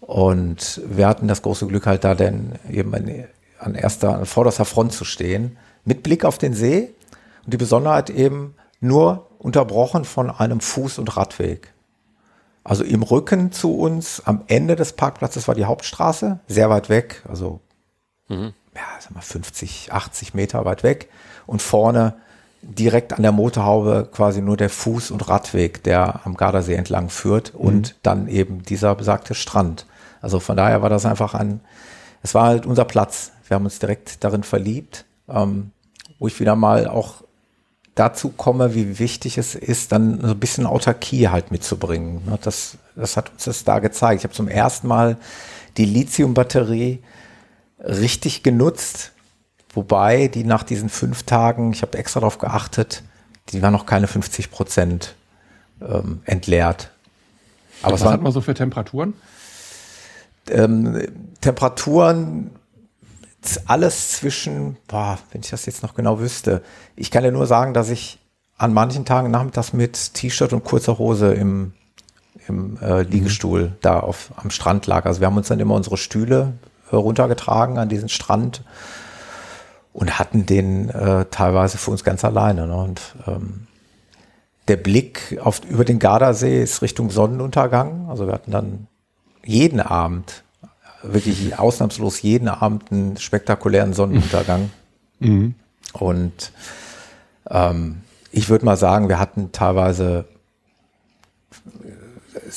Und 0.00 0.82
wir 0.86 1.06
hatten 1.06 1.28
das 1.28 1.42
große 1.42 1.66
Glück 1.66 1.86
halt 1.86 2.04
da 2.04 2.14
denn 2.14 2.52
eben 2.70 2.94
an 3.58 3.74
erster, 3.74 4.18
an 4.18 4.26
vorderster 4.26 4.64
Front 4.64 4.92
zu 4.92 5.04
stehen, 5.04 5.56
mit 5.84 6.02
Blick 6.02 6.24
auf 6.24 6.38
den 6.38 6.54
See 6.54 6.92
und 7.44 7.52
die 7.52 7.58
Besonderheit 7.58 8.10
eben 8.10 8.54
nur 8.80 9.30
unterbrochen 9.38 10.04
von 10.04 10.30
einem 10.30 10.58
Fuß- 10.58 10.98
und 10.98 11.16
Radweg. 11.16 11.72
Also 12.64 12.82
im 12.82 13.02
Rücken 13.02 13.52
zu 13.52 13.76
uns, 13.76 14.22
am 14.24 14.42
Ende 14.46 14.74
des 14.74 14.94
Parkplatzes 14.94 15.48
war 15.48 15.54
die 15.54 15.66
Hauptstraße, 15.66 16.40
sehr 16.48 16.70
weit 16.70 16.88
weg, 16.88 17.22
also 17.28 17.60
mhm. 18.28 18.54
Sag 19.04 19.14
mal 19.14 19.20
50, 19.20 19.92
80 19.92 20.34
Meter 20.34 20.64
weit 20.64 20.82
weg. 20.82 21.08
Und 21.46 21.62
vorne 21.62 22.14
direkt 22.62 23.12
an 23.12 23.22
der 23.22 23.32
Motorhaube 23.32 24.08
quasi 24.10 24.40
nur 24.40 24.56
der 24.56 24.70
Fuß- 24.70 25.12
und 25.12 25.28
Radweg, 25.28 25.82
der 25.82 26.20
am 26.24 26.36
Gardasee 26.36 26.74
entlang 26.74 27.10
führt 27.10 27.54
und 27.54 27.88
mhm. 27.88 27.98
dann 28.02 28.28
eben 28.28 28.62
dieser 28.62 28.94
besagte 28.94 29.34
Strand. 29.34 29.86
Also 30.22 30.40
von 30.40 30.56
daher 30.56 30.80
war 30.80 30.88
das 30.88 31.04
einfach 31.04 31.34
ein, 31.34 31.60
es 32.22 32.34
war 32.34 32.46
halt 32.46 32.64
unser 32.64 32.86
Platz. 32.86 33.32
Wir 33.46 33.56
haben 33.56 33.66
uns 33.66 33.78
direkt 33.78 34.24
darin 34.24 34.42
verliebt, 34.42 35.04
ähm, 35.28 35.72
wo 36.18 36.26
ich 36.26 36.40
wieder 36.40 36.56
mal 36.56 36.88
auch 36.88 37.22
dazu 37.94 38.30
komme, 38.30 38.74
wie 38.74 38.98
wichtig 38.98 39.36
es 39.38 39.54
ist, 39.54 39.92
dann 39.92 40.20
so 40.20 40.28
ein 40.28 40.40
bisschen 40.40 40.66
Autarkie 40.66 41.28
halt 41.28 41.50
mitzubringen. 41.50 42.22
Ne, 42.24 42.38
das, 42.42 42.78
das 42.96 43.16
hat 43.16 43.30
uns 43.30 43.44
das 43.44 43.64
da 43.64 43.78
gezeigt. 43.78 44.20
Ich 44.20 44.24
habe 44.24 44.34
zum 44.34 44.48
ersten 44.48 44.88
Mal 44.88 45.18
die 45.76 45.84
Lithium-Batterie 45.84 47.02
richtig 47.84 48.42
genutzt 48.42 49.12
Wobei 49.74 50.28
die 50.28 50.44
nach 50.44 50.62
diesen 50.62 50.88
fünf 50.88 51.24
Tagen, 51.24 51.72
ich 51.72 51.82
habe 51.82 51.98
extra 51.98 52.20
darauf 52.20 52.38
geachtet, 52.38 53.02
die 53.50 53.60
waren 53.60 53.72
noch 53.72 53.86
keine 53.86 54.06
50 54.06 54.50
Prozent 54.50 55.16
ähm, 55.82 56.22
entleert. 56.24 56.90
Aber 57.82 57.94
was 57.94 58.04
hat 58.04 58.22
man 58.22 58.32
so 58.32 58.40
für 58.40 58.54
Temperaturen? 58.54 59.14
Ähm, 60.48 61.02
Temperaturen 61.40 62.50
alles 63.66 64.12
zwischen, 64.12 64.76
boah, 64.86 65.18
wenn 65.32 65.42
ich 65.42 65.50
das 65.50 65.66
jetzt 65.66 65.82
noch 65.82 65.94
genau 65.94 66.20
wüsste. 66.20 66.62
Ich 66.96 67.10
kann 67.10 67.24
ja 67.24 67.30
nur 67.30 67.46
sagen, 67.46 67.74
dass 67.74 67.90
ich 67.90 68.18
an 68.56 68.72
manchen 68.72 69.04
Tagen 69.04 69.30
nachmittags 69.30 69.72
mit 69.72 70.14
T-Shirt 70.14 70.52
und 70.52 70.64
kurzer 70.64 70.98
Hose 70.98 71.34
im, 71.34 71.72
im 72.46 72.78
äh, 72.80 73.02
Liegestuhl 73.02 73.64
mhm. 73.64 73.72
da 73.82 74.00
auf, 74.00 74.32
am 74.36 74.50
Strand 74.50 74.86
lag. 74.86 75.04
Also 75.04 75.20
wir 75.20 75.26
haben 75.26 75.36
uns 75.36 75.48
dann 75.48 75.60
immer 75.60 75.74
unsere 75.74 75.96
Stühle 75.96 76.54
runtergetragen 76.92 77.78
an 77.78 77.88
diesen 77.88 78.08
Strand 78.08 78.62
und 79.92 80.18
hatten 80.18 80.46
den 80.46 80.90
äh, 80.90 81.26
teilweise 81.30 81.78
für 81.78 81.90
uns 81.90 82.04
ganz 82.04 82.24
alleine. 82.24 82.66
Ne? 82.66 82.76
Und 82.76 83.00
ähm, 83.26 83.66
der 84.68 84.76
Blick 84.76 85.38
auf, 85.42 85.60
über 85.64 85.84
den 85.84 85.98
Gardasee 85.98 86.62
ist 86.62 86.82
Richtung 86.82 87.10
Sonnenuntergang. 87.10 88.08
Also 88.08 88.26
wir 88.26 88.34
hatten 88.34 88.50
dann 88.50 88.86
jeden 89.44 89.80
Abend, 89.80 90.42
wirklich 91.02 91.58
ausnahmslos 91.58 92.22
jeden 92.22 92.48
Abend 92.48 92.90
einen 92.90 93.16
spektakulären 93.18 93.92
Sonnenuntergang. 93.92 94.70
Mhm. 95.20 95.54
Und 95.92 96.52
ähm, 97.50 98.00
ich 98.32 98.48
würde 98.48 98.64
mal 98.64 98.76
sagen, 98.76 99.08
wir 99.08 99.18
hatten 99.18 99.52
teilweise 99.52 100.24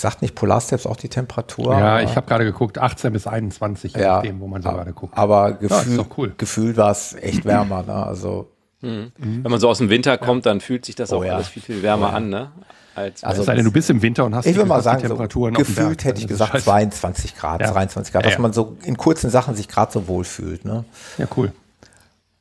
sagt 0.02 0.22
nicht 0.22 0.36
Polarsteps 0.36 0.86
auch 0.86 0.96
die 0.96 1.10
Temperatur? 1.10 1.78
Ja, 1.78 2.02
ich 2.02 2.16
habe 2.16 2.28
gerade 2.28 2.46
geguckt, 2.46 2.78
18 2.78 3.14
bis 3.14 3.28
21, 3.28 3.94
je 3.94 4.02
ja, 4.02 4.16
nachdem, 4.16 4.40
wo 4.40 4.48
man 4.48 4.62
so 4.62 4.70
gerade 4.70 4.94
guckt. 4.94 5.18
Aber 5.18 5.54
gefühl, 5.54 5.98
ja, 5.98 6.06
cool. 6.18 6.34
gefühlt 6.38 6.78
war 6.78 6.92
es 6.92 7.16
echt 7.16 7.46
wärmer. 7.46 7.84
Ne? 7.84 7.94
Also, 7.94 8.50
mhm. 8.82 9.12
Wenn 9.18 9.52
man 9.52 9.60
so 9.60 9.70
aus 9.70 9.80
dem 9.80 9.90
Winter 9.90 10.18
kommt, 10.18 10.46
dann 10.46 10.62
fühlt 10.62 10.86
sich 10.86 10.96
das 10.96 11.12
oh, 11.12 11.18
auch 11.18 11.26
ja. 11.26 11.36
alles 11.36 11.48
viel, 11.48 11.62
viel 11.62 11.82
wärmer 11.82 12.12
oh, 12.14 12.16
an. 12.16 12.30
Ne? 12.30 12.52
Als 12.96 13.24
also, 13.24 13.44
sei 13.44 13.56
denn, 13.56 13.66
du 13.66 13.72
bist 13.72 13.90
im 13.92 14.02
Winter 14.02 14.26
und 14.26 14.34
hast 14.34 14.48
ich 14.48 14.56
würde 14.56 14.68
mal 14.68 14.82
sagen, 14.82 15.02
Temperaturen 15.02 15.54
so 15.54 15.60
gefühlt 15.60 16.04
hätte 16.04 16.20
ich 16.20 16.28
gesagt 16.28 16.60
22 16.60 17.36
Grad, 17.36 17.62
23 17.62 18.12
Grad, 18.12 18.26
dass 18.26 18.40
man 18.40 18.54
so 18.54 18.76
in 18.84 18.98
kurzen 18.98 19.30
Sachen 19.30 19.56
sich 19.56 19.68
gerade 19.68 19.92
so 19.92 20.08
wohl 20.08 20.24
fühlt. 20.24 20.66
Ne? 20.66 20.84
Ja, 21.20 21.28
cool. 21.38 21.52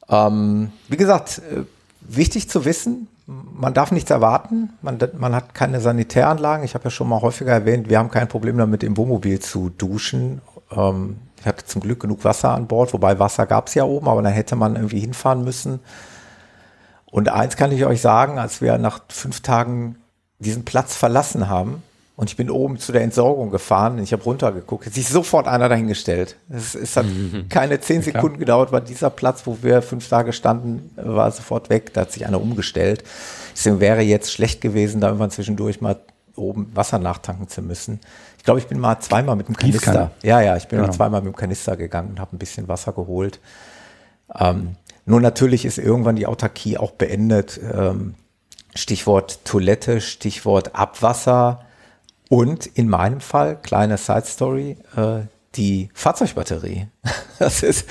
Ähm, 0.08 0.72
wie 0.88 0.96
gesagt, 0.96 1.42
äh, 1.50 1.62
wichtig 2.00 2.48
zu 2.48 2.64
wissen, 2.64 3.08
man 3.26 3.74
darf 3.74 3.90
nichts 3.90 4.10
erwarten. 4.10 4.70
Man, 4.82 4.98
man 5.18 5.34
hat 5.34 5.54
keine 5.54 5.80
Sanitäranlagen. 5.80 6.64
Ich 6.64 6.74
habe 6.74 6.84
ja 6.84 6.90
schon 6.90 7.08
mal 7.08 7.20
häufiger 7.20 7.52
erwähnt, 7.52 7.88
wir 7.88 7.98
haben 7.98 8.10
kein 8.10 8.28
Problem 8.28 8.56
damit, 8.56 8.84
im 8.84 8.96
Wohnmobil 8.96 9.40
zu 9.40 9.70
duschen. 9.70 10.40
Ähm, 10.70 11.18
ich 11.38 11.46
hatte 11.46 11.64
zum 11.64 11.82
Glück 11.82 12.00
genug 12.00 12.24
Wasser 12.24 12.50
an 12.50 12.66
Bord, 12.66 12.92
wobei 12.92 13.18
Wasser 13.18 13.46
gab 13.46 13.68
es 13.68 13.74
ja 13.74 13.84
oben, 13.84 14.08
aber 14.08 14.22
dann 14.22 14.32
hätte 14.32 14.56
man 14.56 14.76
irgendwie 14.76 15.00
hinfahren 15.00 15.44
müssen. 15.44 15.80
Und 17.06 17.28
eins 17.28 17.56
kann 17.56 17.72
ich 17.72 17.84
euch 17.84 18.00
sagen, 18.00 18.38
als 18.38 18.60
wir 18.60 18.78
nach 18.78 19.00
fünf 19.08 19.40
Tagen 19.40 19.96
diesen 20.38 20.64
Platz 20.64 20.96
verlassen 20.96 21.48
haben, 21.48 21.82
und 22.16 22.30
ich 22.30 22.36
bin 22.36 22.48
oben 22.48 22.78
zu 22.78 22.92
der 22.92 23.02
Entsorgung 23.02 23.50
gefahren. 23.50 23.98
Ich 23.98 24.12
habe 24.12 24.22
runtergeguckt. 24.22 24.86
Hat 24.86 24.94
sich 24.94 25.06
sofort 25.06 25.46
einer 25.46 25.68
dahingestellt. 25.68 26.36
Es, 26.48 26.74
es 26.74 26.96
hat 26.96 27.04
mhm. 27.04 27.46
keine 27.50 27.78
zehn 27.80 28.00
Sekunden 28.00 28.38
gedauert, 28.38 28.72
weil 28.72 28.80
dieser 28.80 29.10
Platz, 29.10 29.46
wo 29.46 29.58
wir 29.60 29.82
fünf 29.82 30.08
Tage 30.08 30.32
standen, 30.32 30.90
war 30.96 31.30
sofort 31.30 31.68
weg. 31.68 31.92
Da 31.92 32.02
hat 32.02 32.12
sich 32.12 32.26
einer 32.26 32.40
umgestellt. 32.40 33.04
Deswegen 33.54 33.80
wäre 33.80 34.00
jetzt 34.00 34.32
schlecht 34.32 34.62
gewesen, 34.62 35.02
da 35.02 35.08
irgendwann 35.08 35.30
zwischendurch 35.30 35.82
mal 35.82 36.00
oben 36.36 36.74
Wasser 36.74 36.98
nachtanken 36.98 37.48
zu 37.48 37.60
müssen. 37.60 38.00
Ich 38.38 38.44
glaube, 38.44 38.60
ich 38.60 38.66
bin 38.66 38.78
mal 38.78 38.98
zweimal 39.00 39.36
mit 39.36 39.48
dem 39.48 39.56
Kanister. 39.56 39.78
Gießkanne. 39.78 40.10
Ja, 40.22 40.40
ja, 40.40 40.56
ich 40.56 40.68
bin 40.68 40.78
genau. 40.78 40.88
mal 40.88 40.94
zweimal 40.94 41.20
mit 41.20 41.34
dem 41.34 41.36
Kanister 41.36 41.76
gegangen 41.76 42.10
und 42.10 42.20
habe 42.20 42.34
ein 42.34 42.38
bisschen 42.38 42.66
Wasser 42.66 42.92
geholt. 42.92 43.40
Ähm, 44.34 44.76
nur 45.04 45.20
natürlich 45.20 45.66
ist 45.66 45.76
irgendwann 45.76 46.16
die 46.16 46.26
Autarkie 46.26 46.78
auch 46.78 46.92
beendet. 46.92 47.60
Ähm, 47.74 48.14
Stichwort 48.74 49.44
Toilette, 49.44 50.00
Stichwort 50.00 50.74
Abwasser 50.74 51.60
und 52.28 52.66
in 52.66 52.88
meinem 52.88 53.20
Fall, 53.20 53.56
kleine 53.56 53.98
Side 53.98 54.26
Story, 54.26 54.76
äh, 54.96 55.20
die 55.54 55.88
Fahrzeugbatterie. 55.94 56.88
das 57.38 57.62
ist, 57.62 57.86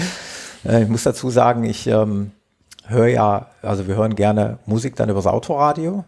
äh, 0.65 0.83
ich 0.83 0.89
muss 0.89 1.03
dazu 1.03 1.29
sagen, 1.29 1.63
ich 1.63 1.87
ähm, 1.87 2.31
höre 2.87 3.07
ja, 3.07 3.47
also 3.61 3.87
wir 3.87 3.95
hören 3.95 4.15
gerne 4.15 4.59
Musik 4.65 4.95
dann 4.95 5.09
übers 5.09 5.27
Autoradio. 5.27 6.03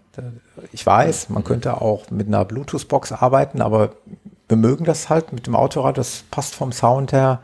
Ich 0.71 0.85
weiß, 0.85 1.29
man 1.29 1.43
könnte 1.43 1.81
auch 1.81 2.09
mit 2.11 2.27
einer 2.27 2.45
Bluetooth-Box 2.45 3.11
arbeiten, 3.11 3.61
aber 3.61 3.91
wir 4.47 4.57
mögen 4.57 4.85
das 4.85 5.09
halt 5.09 5.33
mit 5.33 5.47
dem 5.47 5.55
Autoradio, 5.55 6.01
das 6.01 6.23
passt 6.29 6.55
vom 6.55 6.71
Sound 6.71 7.11
her. 7.11 7.39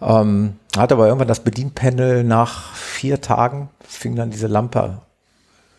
Ähm, 0.00 0.56
hat 0.76 0.92
aber 0.92 1.06
irgendwann 1.06 1.28
das 1.28 1.40
Bedienpanel 1.40 2.24
nach 2.24 2.74
vier 2.74 3.20
Tagen, 3.20 3.68
fing 3.80 4.16
dann 4.16 4.30
diese 4.30 4.46
Lampe, 4.46 5.02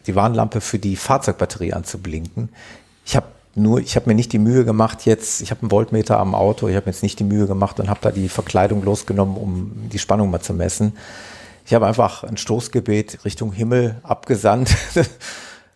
die 0.05 0.15
Warnlampe 0.15 0.61
für 0.61 0.79
die 0.79 0.95
Fahrzeugbatterie 0.95 1.73
an 1.73 1.83
zu 1.83 1.99
blinken. 1.99 2.49
Ich 3.05 3.15
habe 3.15 3.27
nur, 3.55 3.79
ich 3.79 3.95
habe 3.95 4.09
mir 4.09 4.15
nicht 4.15 4.31
die 4.31 4.39
Mühe 4.39 4.63
gemacht 4.63 5.05
jetzt, 5.05 5.41
ich 5.41 5.51
habe 5.51 5.61
einen 5.61 5.71
Voltmeter 5.71 6.19
am 6.19 6.35
Auto, 6.35 6.67
ich 6.67 6.75
habe 6.75 6.85
jetzt 6.85 7.03
nicht 7.03 7.19
die 7.19 7.23
Mühe 7.23 7.47
gemacht 7.47 7.79
und 7.79 7.89
habe 7.89 7.99
da 8.01 8.11
die 8.11 8.29
Verkleidung 8.29 8.83
losgenommen, 8.83 9.35
um 9.35 9.89
die 9.89 9.99
Spannung 9.99 10.29
mal 10.29 10.39
zu 10.39 10.53
messen. 10.53 10.93
Ich 11.65 11.73
habe 11.73 11.85
einfach 11.85 12.23
ein 12.23 12.37
Stoßgebet 12.37 13.23
Richtung 13.25 13.51
Himmel 13.51 13.97
abgesandt. 14.03 14.75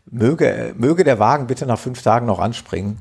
möge, 0.05 0.73
möge 0.77 1.03
der 1.03 1.19
Wagen 1.19 1.47
bitte 1.47 1.65
nach 1.65 1.79
fünf 1.79 2.01
Tagen 2.01 2.25
noch 2.25 2.39
anspringen. 2.39 2.99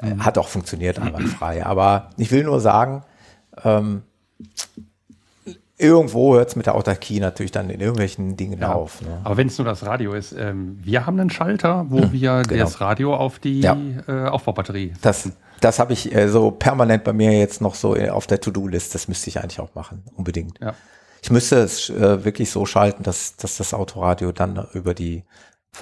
Mhm. 0.00 0.24
Hat 0.24 0.38
auch 0.38 0.48
funktioniert 0.48 0.98
einwandfrei. 0.98 1.64
Aber 1.64 2.10
ich 2.16 2.30
will 2.30 2.44
nur 2.44 2.60
sagen, 2.60 3.02
ähm, 3.64 4.02
irgendwo 5.78 6.34
hört 6.34 6.48
es 6.48 6.56
mit 6.56 6.66
der 6.66 6.74
Autarkie 6.74 7.20
natürlich 7.20 7.52
dann 7.52 7.70
in 7.70 7.80
irgendwelchen 7.80 8.36
Dingen 8.36 8.60
ja. 8.60 8.72
auf. 8.72 9.00
Ne? 9.00 9.20
Aber 9.24 9.36
wenn 9.36 9.46
es 9.46 9.56
nur 9.56 9.64
das 9.64 9.86
Radio 9.86 10.12
ist, 10.12 10.32
ähm, 10.32 10.78
wir 10.82 11.06
haben 11.06 11.18
einen 11.18 11.30
Schalter, 11.30 11.86
wo 11.88 12.00
hm, 12.00 12.12
wir 12.12 12.42
genau. 12.42 12.64
das 12.64 12.80
Radio 12.80 13.14
auf 13.14 13.38
die 13.38 13.60
ja. 13.60 13.76
äh, 14.06 14.24
Aufbaubatterie. 14.24 14.92
Das, 15.00 15.30
das 15.60 15.78
habe 15.78 15.92
ich 15.92 16.14
äh, 16.14 16.28
so 16.28 16.50
permanent 16.50 17.04
bei 17.04 17.12
mir 17.12 17.38
jetzt 17.38 17.60
noch 17.60 17.76
so 17.76 17.96
äh, 17.96 18.10
auf 18.10 18.26
der 18.26 18.40
To-Do-List. 18.40 18.94
Das 18.94 19.08
müsste 19.08 19.30
ich 19.30 19.40
eigentlich 19.40 19.60
auch 19.60 19.74
machen, 19.74 20.02
unbedingt. 20.16 20.58
Ja. 20.60 20.74
Ich 21.22 21.30
müsste 21.30 21.56
es 21.56 21.90
äh, 21.90 22.24
wirklich 22.24 22.50
so 22.50 22.66
schalten, 22.66 23.02
dass, 23.02 23.36
dass 23.36 23.56
das 23.56 23.72
Autoradio 23.74 24.32
dann 24.32 24.66
über 24.72 24.94
die 24.94 25.24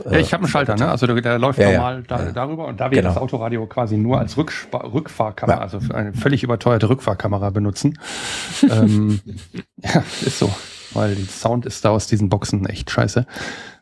ja, 0.05 0.19
ich 0.19 0.33
habe 0.33 0.43
einen 0.43 0.51
Schalter, 0.51 0.77
ne? 0.77 0.89
Also 0.89 1.07
der, 1.07 1.21
der 1.21 1.39
läuft 1.39 1.59
ja, 1.59 1.73
normal 1.73 2.05
ja, 2.09 2.17
da, 2.19 2.33
darüber 2.33 2.67
und 2.67 2.81
da 2.81 2.91
wir 2.91 2.99
genau. 2.99 3.15
das 3.15 3.19
Autoradio 3.19 3.67
quasi 3.67 3.97
nur 3.97 4.19
als 4.19 4.37
Rückspa 4.37 4.79
Rückfahrkamera, 4.79 5.59
also 5.59 5.81
eine 5.93 6.13
völlig 6.13 6.43
überteuerte 6.43 6.89
Rückfahrkamera 6.89 7.51
benutzen. 7.51 7.99
ähm, 8.71 9.21
ja, 9.77 10.03
ist 10.25 10.39
so, 10.39 10.55
weil 10.93 11.15
der 11.15 11.25
Sound 11.27 11.67
ist 11.67 11.85
da 11.85 11.91
aus 11.91 12.07
diesen 12.07 12.29
Boxen 12.29 12.67
echt 12.67 12.91
scheiße. 12.91 13.27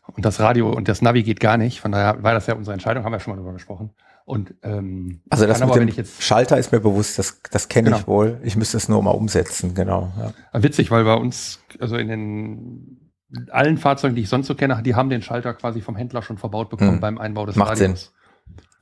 Und 0.07 0.23
das 0.23 0.39
Radio 0.39 0.69
und 0.69 0.87
das 0.87 1.01
Navi 1.01 1.23
geht 1.23 1.39
gar 1.39 1.57
nicht. 1.57 1.81
Von 1.81 1.91
daher 1.91 2.21
war 2.23 2.33
das 2.33 2.47
ja 2.47 2.53
unsere 2.53 2.73
Entscheidung, 2.73 3.03
haben 3.03 3.11
wir 3.11 3.19
schon 3.19 3.33
mal 3.33 3.37
drüber 3.37 3.53
gesprochen. 3.53 3.89
Und 4.23 4.55
ähm, 4.63 5.21
also 5.29 5.45
das 5.45 5.59
mit 5.59 5.69
aber, 5.69 5.85
dem 5.85 6.05
Schalter 6.19 6.57
ist 6.57 6.71
mir 6.71 6.79
bewusst, 6.79 7.19
das, 7.19 7.41
das 7.51 7.67
kenne 7.67 7.85
genau. 7.85 7.97
ich 7.97 8.07
wohl. 8.07 8.39
Ich 8.43 8.55
müsste 8.55 8.77
es 8.77 8.89
nur 8.89 9.01
mal 9.03 9.11
umsetzen, 9.11 9.75
genau. 9.75 10.11
Ja. 10.17 10.63
Witzig, 10.63 10.89
weil 10.89 11.03
bei 11.03 11.13
uns, 11.13 11.59
also 11.79 11.95
in 11.95 12.07
den 12.07 13.04
allen 13.51 13.77
Fahrzeugen, 13.77 14.15
die 14.15 14.21
ich 14.21 14.29
sonst 14.29 14.47
so 14.47 14.55
kenne, 14.55 14.81
die 14.83 14.95
haben 14.95 15.09
den 15.09 15.21
Schalter 15.21 15.53
quasi 15.53 15.81
vom 15.81 15.95
Händler 15.95 16.21
schon 16.21 16.37
verbaut 16.37 16.69
bekommen 16.69 16.93
hm. 16.93 16.99
beim 16.99 17.17
Einbau 17.17 17.45
des 17.45 17.55
Macht 17.55 17.71
Radios. 17.71 18.01
Sinn. 18.01 18.09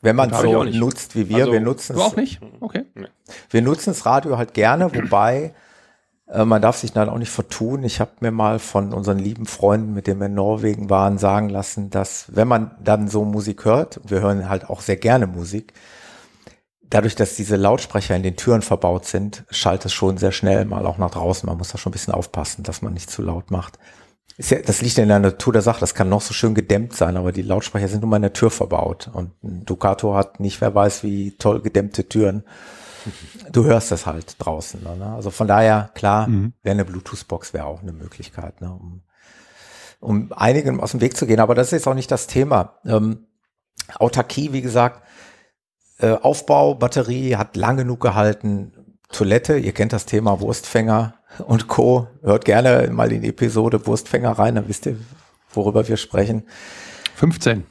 Wenn 0.01 0.17
man 0.17 0.31
es 0.31 0.41
so 0.41 0.63
nutzt 0.65 1.15
wie 1.15 1.29
wir, 1.29 1.37
also, 1.37 1.53
wir 1.53 1.61
nutzen 1.61 1.93
es. 1.93 1.99
Du 1.99 2.03
auch 2.03 2.15
nicht? 2.17 2.41
Okay. 2.59 2.85
Wir 3.49 3.61
nutzen 3.61 3.91
das 3.91 4.05
Radio 4.05 4.37
halt 4.37 4.53
gerne, 4.53 4.93
wobei 4.93 5.53
äh, 6.27 6.43
man 6.43 6.61
darf 6.61 6.77
sich 6.77 6.91
dann 6.91 7.07
auch 7.07 7.17
nicht 7.17 7.31
vertun. 7.31 7.83
Ich 7.83 8.01
habe 8.01 8.11
mir 8.19 8.31
mal 8.31 8.59
von 8.59 8.93
unseren 8.93 9.17
lieben 9.17 9.45
Freunden, 9.45 9.93
mit 9.93 10.07
denen 10.07 10.19
wir 10.19 10.25
in 10.25 10.33
Norwegen 10.33 10.89
waren, 10.89 11.17
sagen 11.17 11.47
lassen, 11.47 11.89
dass 11.89 12.25
wenn 12.35 12.49
man 12.49 12.71
dann 12.83 13.07
so 13.07 13.23
Musik 13.23 13.63
hört, 13.63 14.01
wir 14.03 14.19
hören 14.19 14.49
halt 14.49 14.69
auch 14.69 14.81
sehr 14.81 14.97
gerne 14.97 15.25
Musik, 15.25 15.73
dadurch, 16.81 17.15
dass 17.15 17.35
diese 17.35 17.55
Lautsprecher 17.55 18.15
in 18.15 18.23
den 18.23 18.35
Türen 18.35 18.61
verbaut 18.61 19.05
sind, 19.05 19.45
schaltet 19.51 19.85
es 19.85 19.93
schon 19.93 20.17
sehr 20.17 20.31
schnell 20.31 20.65
mal 20.65 20.85
auch 20.85 20.97
nach 20.97 21.11
draußen. 21.11 21.47
Man 21.47 21.57
muss 21.57 21.69
da 21.69 21.77
schon 21.77 21.91
ein 21.91 21.93
bisschen 21.93 22.13
aufpassen, 22.13 22.63
dass 22.63 22.81
man 22.81 22.93
nicht 22.93 23.09
zu 23.09 23.21
laut 23.21 23.51
macht. 23.51 23.79
Ja, 24.37 24.59
das 24.59 24.81
liegt 24.81 24.97
in 24.97 25.09
der 25.09 25.19
Natur 25.19 25.53
der 25.53 25.61
Sache. 25.61 25.79
Das 25.79 25.93
kann 25.93 26.09
noch 26.09 26.21
so 26.21 26.33
schön 26.33 26.55
gedämmt 26.55 26.95
sein, 26.95 27.17
aber 27.17 27.31
die 27.31 27.43
Lautsprecher 27.43 27.87
sind 27.87 28.01
nun 28.01 28.09
mal 28.09 28.15
in 28.17 28.23
der 28.23 28.33
Tür 28.33 28.49
verbaut. 28.49 29.09
Und 29.13 29.31
ein 29.43 29.65
Ducato 29.65 30.15
hat 30.15 30.39
nicht, 30.39 30.59
wer 30.61 30.73
weiß, 30.73 31.03
wie 31.03 31.37
toll 31.37 31.61
gedämmte 31.61 32.09
Türen 32.09 32.43
du 33.51 33.65
hörst 33.65 33.91
das 33.91 34.05
halt 34.05 34.35
draußen. 34.39 34.81
Ne? 34.83 35.13
Also 35.15 35.31
von 35.31 35.47
daher, 35.47 35.91
klar, 35.93 36.27
mhm. 36.27 36.53
wäre 36.61 36.73
eine 36.73 36.85
Bluetooth-Box 36.85 37.53
wäre 37.53 37.65
auch 37.65 37.81
eine 37.81 37.93
Möglichkeit, 37.93 38.61
ne? 38.61 38.71
um, 38.71 39.01
um 39.99 40.31
einigen 40.33 40.79
aus 40.79 40.91
dem 40.91 41.01
Weg 41.01 41.17
zu 41.17 41.25
gehen. 41.25 41.39
Aber 41.39 41.55
das 41.55 41.67
ist 41.67 41.71
jetzt 41.71 41.87
auch 41.87 41.93
nicht 41.93 42.11
das 42.11 42.27
Thema. 42.27 42.79
Ähm, 42.85 43.27
Autarkie, 43.95 44.53
wie 44.53 44.61
gesagt, 44.61 45.03
äh, 45.99 46.11
Aufbau, 46.11 46.75
Batterie 46.75 47.35
hat 47.35 47.55
lang 47.55 47.77
genug 47.77 47.99
gehalten. 47.99 48.97
Toilette, 49.11 49.57
ihr 49.57 49.73
kennt 49.73 49.93
das 49.93 50.05
Thema 50.05 50.39
Wurstfänger 50.39 51.15
und 51.39 51.67
Co. 51.67 52.07
Hört 52.21 52.45
gerne 52.45 52.89
mal 52.91 53.11
in 53.11 53.21
die 53.21 53.29
Episode 53.29 53.85
Wurstfänger 53.85 54.31
rein, 54.31 54.55
dann 54.55 54.67
wisst 54.67 54.85
ihr, 54.85 54.97
worüber 55.53 55.87
wir 55.87 55.97
sprechen. 55.97 56.43
15. 57.15 57.65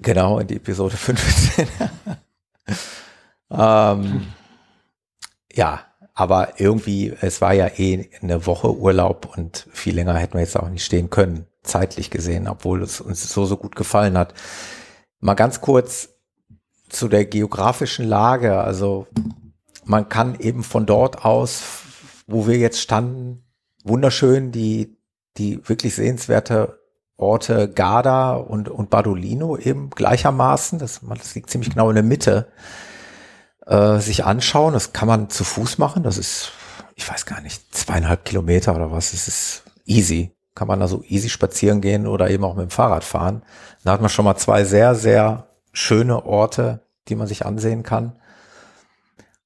Genau, 0.00 0.38
in 0.38 0.46
die 0.46 0.56
Episode 0.56 0.96
15. 0.96 1.66
ähm, 3.50 4.26
ja, 5.52 5.80
aber 6.14 6.60
irgendwie, 6.60 7.14
es 7.20 7.40
war 7.40 7.52
ja 7.52 7.68
eh 7.76 8.10
eine 8.20 8.46
Woche 8.46 8.74
Urlaub 8.76 9.36
und 9.36 9.66
viel 9.72 9.94
länger 9.94 10.16
hätten 10.16 10.34
wir 10.34 10.40
jetzt 10.40 10.58
auch 10.58 10.68
nicht 10.68 10.84
stehen 10.84 11.10
können, 11.10 11.46
zeitlich 11.62 12.10
gesehen, 12.10 12.48
obwohl 12.48 12.82
es 12.82 13.00
uns 13.00 13.32
so, 13.32 13.46
so 13.46 13.56
gut 13.56 13.76
gefallen 13.76 14.16
hat. 14.16 14.34
Mal 15.20 15.34
ganz 15.34 15.60
kurz 15.60 16.10
zu 16.88 17.08
der 17.08 17.24
geografischen 17.24 18.06
Lage. 18.06 18.58
Also 18.58 19.06
man 19.84 20.08
kann 20.08 20.38
eben 20.38 20.62
von 20.62 20.86
dort 20.86 21.24
aus, 21.24 21.62
wo 22.30 22.46
wir 22.46 22.58
jetzt 22.58 22.80
standen, 22.80 23.44
wunderschön 23.84 24.52
die, 24.52 24.96
die 25.36 25.66
wirklich 25.68 25.94
sehenswerte 25.94 26.80
Orte 27.16 27.68
Garda 27.68 28.32
und, 28.32 28.68
und 28.68 28.90
Badolino 28.90 29.56
eben 29.56 29.90
gleichermaßen. 29.90 30.78
Das, 30.78 31.00
das 31.06 31.34
liegt 31.34 31.50
ziemlich 31.50 31.70
genau 31.70 31.90
in 31.90 31.94
der 31.94 32.02
Mitte 32.04 32.48
äh, 33.66 33.98
sich 33.98 34.24
anschauen. 34.24 34.72
Das 34.72 34.92
kann 34.92 35.08
man 35.08 35.28
zu 35.28 35.44
Fuß 35.44 35.78
machen. 35.78 36.02
Das 36.02 36.16
ist, 36.16 36.52
ich 36.94 37.08
weiß 37.08 37.26
gar 37.26 37.40
nicht, 37.42 37.74
zweieinhalb 37.74 38.24
Kilometer 38.24 38.74
oder 38.74 38.90
was. 38.90 39.12
Das 39.12 39.28
ist 39.28 39.64
easy. 39.84 40.32
Kann 40.54 40.68
man 40.68 40.82
also 40.82 41.02
easy 41.06 41.28
spazieren 41.28 41.80
gehen 41.80 42.06
oder 42.06 42.30
eben 42.30 42.44
auch 42.44 42.54
mit 42.54 42.64
dem 42.64 42.70
Fahrrad 42.70 43.04
fahren. 43.04 43.42
Da 43.84 43.92
hat 43.92 44.00
man 44.00 44.10
schon 44.10 44.24
mal 44.24 44.36
zwei 44.36 44.64
sehr, 44.64 44.94
sehr 44.94 45.46
schöne 45.72 46.24
Orte, 46.24 46.80
die 47.08 47.14
man 47.14 47.26
sich 47.26 47.46
ansehen 47.46 47.82
kann. 47.82 48.16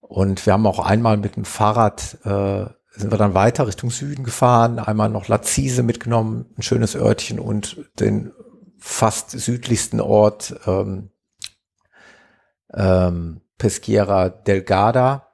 Und 0.09 0.45
wir 0.45 0.53
haben 0.53 0.67
auch 0.67 0.79
einmal 0.79 1.17
mit 1.17 1.37
dem 1.37 1.45
Fahrrad, 1.45 2.19
äh, 2.25 2.67
sind 2.91 3.11
wir 3.11 3.19
dann 3.19 3.35
weiter 3.35 3.67
Richtung 3.67 3.91
Süden 3.91 4.23
gefahren, 4.23 4.79
einmal 4.79 5.09
noch 5.09 5.29
Lazise 5.29 5.83
mitgenommen, 5.83 6.47
ein 6.57 6.63
schönes 6.63 6.95
Örtchen 6.95 7.41
und 7.41 7.79
den 7.99 8.33
fast 8.79 9.31
südlichsten 9.31 10.01
Ort 10.01 10.55
ähm, 10.67 11.11
ähm, 12.73 13.41
Peschiera 13.59 14.29
Delgada. 14.29 15.29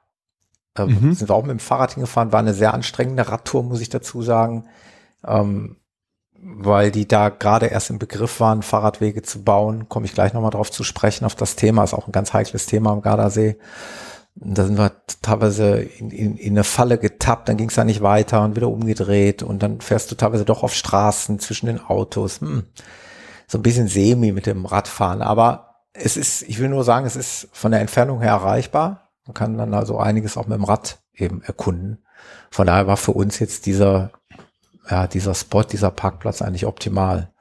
Äh, 0.77 0.85
mhm. 0.85 1.13
Sind 1.13 1.29
wir 1.29 1.35
auch 1.35 1.43
mit 1.43 1.51
dem 1.51 1.59
Fahrrad 1.59 1.93
hingefahren, 1.93 2.31
war 2.31 2.39
eine 2.39 2.53
sehr 2.53 2.73
anstrengende 2.73 3.27
Radtour, 3.27 3.63
muss 3.63 3.81
ich 3.81 3.89
dazu 3.89 4.21
sagen. 4.21 4.69
Ähm, 5.27 5.81
weil 6.43 6.91
die 6.91 7.07
da 7.07 7.29
gerade 7.29 7.67
erst 7.67 7.91
im 7.91 7.99
Begriff 7.99 8.39
waren, 8.39 8.63
Fahrradwege 8.63 9.21
zu 9.21 9.43
bauen, 9.43 9.89
komme 9.89 10.07
ich 10.07 10.13
gleich 10.13 10.33
nochmal 10.33 10.49
drauf 10.51 10.71
zu 10.71 10.83
sprechen, 10.83 11.25
auf 11.25 11.35
das 11.35 11.55
Thema, 11.55 11.83
ist 11.83 11.93
auch 11.93 12.07
ein 12.07 12.11
ganz 12.11 12.33
heikles 12.33 12.65
Thema 12.65 12.91
am 12.91 13.01
Gardasee. 13.01 13.57
Da 14.43 14.65
sind 14.65 14.77
wir 14.77 14.91
teilweise 15.21 15.81
in, 15.81 16.09
in, 16.09 16.35
in 16.35 16.53
eine 16.53 16.63
Falle 16.63 16.97
getappt, 16.97 17.47
dann 17.47 17.57
ging 17.57 17.69
es 17.69 17.75
da 17.75 17.83
nicht 17.83 18.01
weiter 18.01 18.41
und 18.41 18.55
wieder 18.55 18.69
umgedreht 18.69 19.43
und 19.43 19.61
dann 19.61 19.81
fährst 19.81 20.11
du 20.11 20.15
teilweise 20.15 20.45
doch 20.45 20.63
auf 20.63 20.73
Straßen 20.73 21.39
zwischen 21.39 21.67
den 21.67 21.79
Autos. 21.79 22.41
Hm. 22.41 22.63
So 23.47 23.59
ein 23.59 23.61
bisschen 23.61 23.87
semi 23.87 24.31
mit 24.31 24.47
dem 24.47 24.65
Radfahren, 24.65 25.21
aber 25.21 25.71
es 25.93 26.17
ist, 26.17 26.41
ich 26.43 26.59
will 26.59 26.69
nur 26.69 26.83
sagen, 26.83 27.05
es 27.05 27.15
ist 27.15 27.49
von 27.51 27.71
der 27.71 27.81
Entfernung 27.81 28.21
her 28.21 28.31
erreichbar. 28.31 29.09
Man 29.25 29.33
kann 29.33 29.57
dann 29.57 29.73
also 29.73 29.99
einiges 29.99 30.37
auch 30.37 30.47
mit 30.47 30.57
dem 30.57 30.63
Rad 30.63 30.99
eben 31.13 31.43
erkunden. 31.43 32.03
Von 32.49 32.67
daher 32.67 32.87
war 32.87 32.97
für 32.97 33.11
uns 33.11 33.39
jetzt 33.39 33.65
dieser, 33.65 34.11
ja, 34.89 35.07
dieser 35.07 35.35
Spot, 35.35 35.63
dieser 35.63 35.91
Parkplatz 35.91 36.41
eigentlich 36.41 36.65
optimal. 36.65 37.31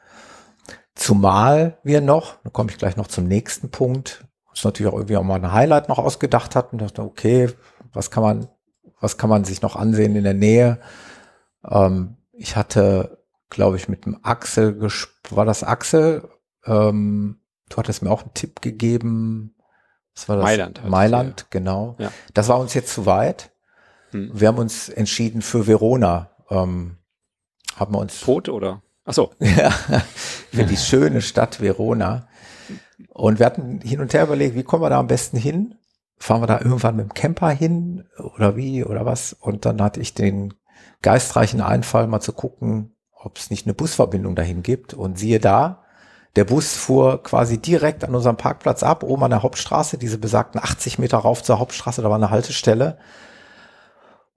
Zumal 0.95 1.79
wir 1.83 2.01
noch, 2.01 2.37
da 2.45 2.51
komme 2.51 2.71
ich 2.71 2.79
gleich 2.79 2.97
noch 2.97 3.07
zum 3.07 3.27
nächsten 3.27 3.71
Punkt, 3.71 4.27
uns 4.51 4.65
natürlich 4.65 4.93
auch 4.93 4.97
irgendwie 4.97 5.17
auch 5.17 5.23
mal 5.23 5.37
ein 5.37 5.53
Highlight 5.53 5.89
noch 5.89 5.99
ausgedacht 5.99 6.57
hatten, 6.57 6.79
dachte, 6.79 7.03
okay, 7.03 7.51
was 7.93 8.11
kann 8.11 8.23
man, 8.23 8.49
was 9.01 9.17
kann 9.17 9.31
man 9.31 9.45
sich 9.45 9.63
noch 9.63 9.77
ansehen 9.77 10.17
in 10.17 10.25
der 10.25 10.35
Nähe? 10.35 10.79
Ähm, 11.69 12.17
ich 12.33 12.57
hatte, 12.57 13.19
glaube 13.49 13.77
ich, 13.77 13.89
mit 13.89 14.07
dem 14.07 14.19
Axel, 14.23 14.81
war 15.31 15.45
das 15.45 15.63
Axel, 15.63 16.29
ähm, 16.65 17.41
Du 17.71 17.77
hattest 17.77 18.03
mir 18.03 18.11
auch 18.11 18.23
einen 18.23 18.35
Tipp 18.35 18.61
gegeben. 18.61 19.55
Was 20.15 20.29
war 20.29 20.37
das? 20.37 20.45
Mailand. 20.45 20.85
Mailand, 20.89 21.41
ja. 21.41 21.47
genau. 21.51 21.97
Ja. 21.99 22.13
Das 22.35 22.49
war 22.49 22.59
uns 22.59 22.75
jetzt 22.75 22.93
zu 22.93 23.07
weit. 23.07 23.53
Hm. 24.11 24.31
Wir 24.35 24.49
haben 24.49 24.59
uns 24.59 24.89
entschieden 24.91 25.41
für 25.41 25.67
Verona. 25.67 26.31
Ähm, 26.51 26.99
haben 27.77 27.95
wir 27.95 28.01
uns. 28.01 28.21
Tot 28.21 28.49
oder? 28.49 28.83
Ach 29.05 29.15
so. 29.15 29.33
ja, 29.39 29.71
für 29.71 30.65
die 30.65 30.77
schöne 30.77 31.23
Stadt 31.23 31.61
Verona. 31.61 32.29
Und 33.09 33.39
wir 33.39 33.47
hatten 33.47 33.81
hin 33.81 34.01
und 34.01 34.13
her 34.15 34.25
überlegt, 34.25 34.55
wie 34.55 34.63
kommen 34.63 34.83
wir 34.83 34.91
da 34.91 34.99
am 34.99 35.07
besten 35.07 35.37
hin? 35.37 35.75
Fahren 36.19 36.43
wir 36.43 36.47
da 36.47 36.59
irgendwann 36.61 36.97
mit 36.97 37.07
dem 37.07 37.15
Camper 37.15 37.51
hin 37.51 38.05
oder 38.37 38.57
wie 38.57 38.85
oder 38.85 39.07
was? 39.07 39.33
Und 39.33 39.65
dann 39.65 39.81
hatte 39.81 40.01
ich 40.01 40.15
den 40.15 40.55
geistreichen 41.03 41.61
Einfall, 41.61 42.07
mal 42.07 42.21
zu 42.21 42.33
gucken, 42.33 42.95
ob 43.13 43.39
es 43.39 43.51
nicht 43.51 43.67
eine 43.67 43.75
Busverbindung 43.75 44.35
dahin 44.35 44.63
gibt. 44.63 44.95
Und 44.95 45.19
siehe 45.19 45.41
da, 45.41 45.85
der 46.37 46.45
Bus 46.45 46.77
fuhr 46.77 47.23
quasi 47.23 47.59
direkt 47.59 48.05
an 48.05 48.15
unserem 48.15 48.37
Parkplatz 48.37 48.83
ab, 48.83 49.03
oben 49.03 49.25
an 49.25 49.31
der 49.31 49.43
Hauptstraße, 49.43 49.99
diese 49.99 50.19
besagten 50.19 50.61
80 50.63 50.99
Meter 50.99 51.19
rauf 51.19 51.43
zur 51.43 51.59
Hauptstraße, 51.59 52.03
da 52.03 52.09
war 52.09 52.17
eine 52.17 52.31
Haltestelle. 52.31 52.99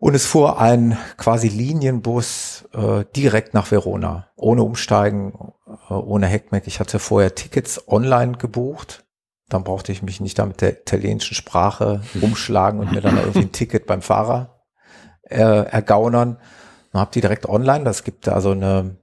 Und 0.03 0.15
es 0.15 0.25
fuhr 0.25 0.59
ein 0.59 0.97
quasi 1.15 1.47
Linienbus 1.47 2.65
äh, 2.73 3.05
direkt 3.15 3.53
nach 3.53 3.71
Verona, 3.71 4.27
ohne 4.35 4.61
Umsteigen, 4.61 5.53
äh, 5.89 5.93
ohne 5.93 6.27
Heckmeck. 6.27 6.67
Ich 6.67 6.81
hatte 6.81 6.99
vorher 6.99 7.35
Tickets 7.35 7.87
online 7.87 8.33
gebucht. 8.33 9.05
Dann 9.47 9.63
brauchte 9.63 9.93
ich 9.93 10.03
mich 10.03 10.19
nicht 10.19 10.37
da 10.37 10.45
mit 10.45 10.59
der 10.59 10.81
italienischen 10.81 11.35
Sprache 11.35 12.01
umschlagen 12.19 12.81
und 12.81 12.91
mir 12.91 12.99
dann 12.99 13.15
irgendwie 13.17 13.43
ein 13.43 13.51
Ticket 13.53 13.85
beim 13.85 14.01
Fahrer 14.01 14.65
äh, 15.29 15.37
ergaunern. 15.39 16.37
Dann 16.91 16.99
habt 17.01 17.15
ihr 17.15 17.21
direkt 17.21 17.47
online. 17.47 17.85
Das 17.85 18.03
gibt 18.03 18.27
also 18.27 18.51
eine 18.51 18.97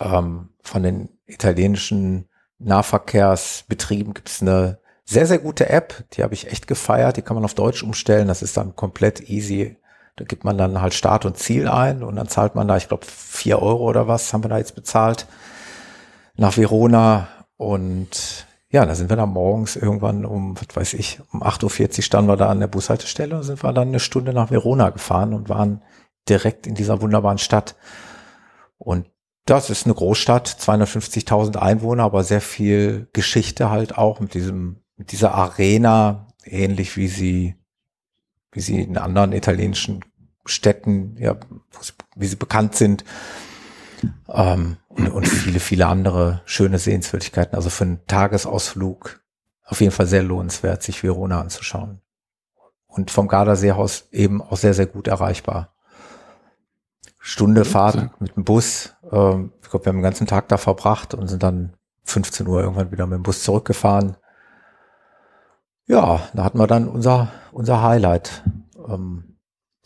ähm, 0.00 0.48
von 0.62 0.82
den 0.84 1.10
italienischen 1.26 2.30
Nahverkehrsbetrieben 2.58 4.14
gibt 4.14 4.30
es 4.30 4.40
eine 4.40 4.78
sehr, 5.04 5.26
sehr 5.26 5.38
gute 5.38 5.68
App. 5.68 6.06
Die 6.14 6.22
habe 6.22 6.32
ich 6.32 6.50
echt 6.50 6.66
gefeiert. 6.66 7.18
Die 7.18 7.22
kann 7.22 7.34
man 7.34 7.44
auf 7.44 7.52
Deutsch 7.52 7.82
umstellen. 7.82 8.26
Das 8.26 8.40
ist 8.40 8.56
dann 8.56 8.74
komplett 8.74 9.28
easy. 9.28 9.76
Da 10.18 10.24
gibt 10.24 10.42
man 10.42 10.58
dann 10.58 10.80
halt 10.80 10.94
Start 10.94 11.24
und 11.24 11.38
Ziel 11.38 11.68
ein 11.68 12.02
und 12.02 12.16
dann 12.16 12.26
zahlt 12.26 12.56
man 12.56 12.66
da, 12.66 12.76
ich 12.76 12.88
glaube, 12.88 13.06
vier 13.06 13.62
Euro 13.62 13.88
oder 13.88 14.08
was 14.08 14.32
haben 14.32 14.42
wir 14.42 14.48
da 14.48 14.58
jetzt 14.58 14.74
bezahlt 14.74 15.26
nach 16.36 16.56
Verona. 16.56 17.28
Und 17.56 18.46
ja, 18.70 18.84
da 18.84 18.96
sind 18.96 19.10
wir 19.10 19.16
dann 19.16 19.28
morgens 19.28 19.76
irgendwann 19.76 20.24
um, 20.24 20.56
was 20.56 20.74
weiß 20.74 20.94
ich, 20.94 21.20
um 21.32 21.42
8.40 21.44 21.98
Uhr 21.98 22.02
standen 22.02 22.30
wir 22.30 22.36
da 22.36 22.48
an 22.48 22.58
der 22.58 22.66
Bushaltestelle 22.66 23.36
und 23.36 23.44
sind 23.44 23.62
wir 23.62 23.72
dann 23.72 23.88
eine 23.88 24.00
Stunde 24.00 24.32
nach 24.32 24.50
Verona 24.50 24.90
gefahren 24.90 25.34
und 25.34 25.48
waren 25.48 25.82
direkt 26.28 26.66
in 26.66 26.74
dieser 26.74 27.00
wunderbaren 27.00 27.38
Stadt. 27.38 27.76
Und 28.76 29.06
das 29.44 29.70
ist 29.70 29.86
eine 29.86 29.94
Großstadt, 29.94 30.48
250.000 30.48 31.56
Einwohner, 31.56 32.02
aber 32.02 32.24
sehr 32.24 32.40
viel 32.40 33.08
Geschichte 33.12 33.70
halt 33.70 33.96
auch 33.96 34.18
mit 34.18 34.34
diesem, 34.34 34.82
mit 34.96 35.12
dieser 35.12 35.32
Arena, 35.32 36.26
ähnlich 36.44 36.96
wie 36.96 37.08
sie, 37.08 37.54
wie 38.58 38.62
sie 38.62 38.82
in 38.82 38.98
anderen 38.98 39.30
italienischen 39.30 40.04
Städten, 40.44 41.16
ja, 41.16 41.36
wie 42.16 42.26
sie 42.26 42.34
bekannt 42.34 42.74
sind. 42.74 43.04
Ähm, 44.28 44.78
und, 44.88 45.08
und 45.10 45.28
viele, 45.28 45.60
viele 45.60 45.86
andere 45.86 46.42
schöne 46.44 46.80
Sehenswürdigkeiten. 46.80 47.54
Also 47.54 47.70
für 47.70 47.84
einen 47.84 48.04
Tagesausflug 48.08 49.20
auf 49.64 49.80
jeden 49.80 49.92
Fall 49.92 50.06
sehr 50.06 50.24
lohnenswert, 50.24 50.82
sich 50.82 51.04
Verona 51.04 51.40
anzuschauen. 51.40 52.00
Und 52.88 53.12
vom 53.12 53.28
Gardaseehaus 53.28 54.08
eben 54.10 54.42
auch 54.42 54.56
sehr, 54.56 54.74
sehr 54.74 54.86
gut 54.86 55.06
erreichbar. 55.06 55.72
Stunde 57.20 57.64
Fahrt 57.64 58.20
mit 58.20 58.34
dem 58.34 58.42
Bus. 58.42 58.94
Ähm, 59.12 59.52
ich 59.62 59.70
glaube, 59.70 59.84
wir 59.84 59.90
haben 59.90 59.98
den 59.98 60.02
ganzen 60.02 60.26
Tag 60.26 60.48
da 60.48 60.56
verbracht 60.56 61.14
und 61.14 61.28
sind 61.28 61.44
dann 61.44 61.74
15 62.02 62.44
Uhr 62.48 62.60
irgendwann 62.60 62.90
wieder 62.90 63.06
mit 63.06 63.18
dem 63.18 63.22
Bus 63.22 63.44
zurückgefahren. 63.44 64.16
Ja, 65.88 66.20
da 66.34 66.44
hatten 66.44 66.58
wir 66.58 66.66
dann 66.66 66.88
unser, 66.88 67.28
unser 67.50 67.82
Highlight. 67.82 68.44
Ähm, 68.88 69.36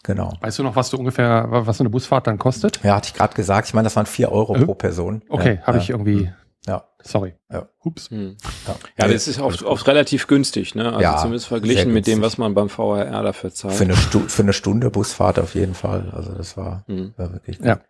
genau. 0.02 0.32
Weißt 0.40 0.58
du 0.58 0.62
noch, 0.62 0.76
was 0.76 0.90
du 0.90 0.98
ungefähr, 0.98 1.46
was 1.48 1.78
so 1.78 1.82
eine 1.82 1.90
Busfahrt 1.90 2.26
dann 2.26 2.38
kostet? 2.38 2.82
Ja, 2.82 2.96
hatte 2.96 3.08
ich 3.08 3.14
gerade 3.14 3.34
gesagt. 3.34 3.68
Ich 3.68 3.74
meine, 3.74 3.86
das 3.86 3.96
waren 3.96 4.06
vier 4.06 4.30
Euro 4.30 4.56
äh? 4.56 4.64
pro 4.64 4.74
Person. 4.74 5.22
Okay, 5.28 5.58
ja, 5.60 5.66
habe 5.66 5.78
ja. 5.78 5.82
ich 5.82 5.90
irgendwie 5.90 6.30
ja. 6.66 6.84
Sorry. 7.02 7.34
Ja. 7.50 7.68
Ups. 7.82 8.10
Hm. 8.10 8.36
Ja. 8.68 8.76
ja, 8.98 9.08
das 9.12 9.26
ist 9.26 9.40
oft, 9.40 9.64
oft 9.64 9.86
relativ 9.88 10.28
günstig, 10.28 10.76
ne? 10.76 10.86
Also 10.86 11.00
ja, 11.00 11.16
zumindest 11.16 11.48
verglichen 11.48 11.92
mit 11.92 12.06
dem, 12.06 12.22
was 12.22 12.38
man 12.38 12.54
beim 12.54 12.68
VRR 12.68 13.22
dafür 13.22 13.52
zahlt. 13.52 13.74
Für 13.74 13.84
eine, 13.84 13.96
Stu 13.96 14.20
für 14.20 14.42
eine 14.42 14.52
Stunde 14.52 14.90
Busfahrt 14.90 15.40
auf 15.40 15.56
jeden 15.56 15.74
Fall. 15.74 16.12
Also 16.14 16.32
das 16.32 16.56
war, 16.56 16.84
hm. 16.86 17.14
war 17.16 17.32
wirklich 17.32 17.58
gut. 17.58 17.66
Ja. 17.66 17.80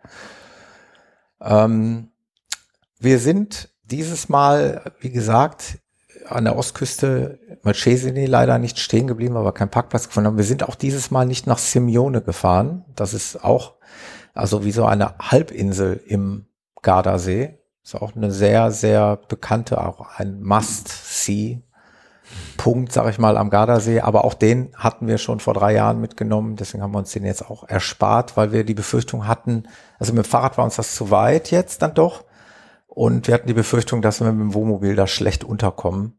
Ähm, 1.43 2.09
wir 2.99 3.19
sind 3.19 3.69
dieses 3.85 4.31
Mal, 4.31 4.91
wie 5.01 5.11
gesagt, 5.11 5.79
an 6.29 6.45
der 6.45 6.57
Ostküste 6.57 7.39
Malcesini 7.63 8.27
leider 8.27 8.59
nicht 8.59 8.79
stehen 8.79 9.07
geblieben, 9.07 9.37
aber 9.37 9.53
keinen 9.53 9.71
Parkplatz 9.71 10.09
gefunden 10.09 10.29
haben. 10.29 10.37
Wir 10.37 10.45
sind 10.45 10.69
auch 10.69 10.75
dieses 10.75 11.11
Mal 11.11 11.27
nicht 11.27 11.47
nach 11.47 11.59
Simeone 11.59 12.23
gefahren. 12.23 12.85
Das 12.95 13.15
ist 13.15 13.45
auch, 13.45 13.75
also 14.35 14.65
wie 14.65 14.73
so 14.73 14.85
eine 14.85 15.15
Halbinsel 15.19 16.01
im 16.07 16.47
Gardasee 16.83 17.59
ist 17.85 17.97
auch 17.97 18.15
eine 18.15 18.31
sehr, 18.31 18.71
sehr 18.71 19.17
bekannte, 19.29 19.85
auch 19.85 20.19
ein 20.19 20.41
Must-See. 20.43 21.63
Punkt, 22.57 22.93
sag 22.93 23.11
ich 23.11 23.19
mal, 23.19 23.37
am 23.37 23.51
Gardasee. 23.51 24.01
Aber 24.01 24.25
auch 24.25 24.35
den 24.35 24.73
hatten 24.77 25.07
wir 25.07 25.19
schon 25.19 25.41
vor 25.41 25.53
drei 25.53 25.75
Jahren 25.75 26.01
mitgenommen. 26.01 26.57
Deswegen 26.57 26.83
haben 26.83 26.93
wir 26.93 26.99
uns 26.99 27.13
den 27.13 27.27
jetzt 27.27 27.51
auch 27.51 27.69
erspart, 27.69 28.37
weil 28.37 28.53
wir 28.53 28.65
die 28.65 28.75
Befürchtung 28.75 29.27
hatten, 29.27 29.65
also 29.99 30.13
mit 30.13 30.25
dem 30.25 30.31
Fahrrad 30.31 30.57
war 30.57 30.65
uns 30.65 30.77
das 30.77 30.95
zu 30.95 31.11
weit 31.11 31.51
jetzt 31.51 31.83
dann 31.83 31.95
doch. 31.95 32.25
Und 32.95 33.27
wir 33.27 33.35
hatten 33.35 33.49
die 33.49 33.55
Befürchtung, 33.55 34.03
dass 34.03 34.21
wir 34.21 34.31
mit 34.31 34.43
dem 34.43 34.55
Wohnmobil 34.55 34.95
da 34.95 35.07
schlecht 35.07 35.45
unterkommen. 35.45 36.19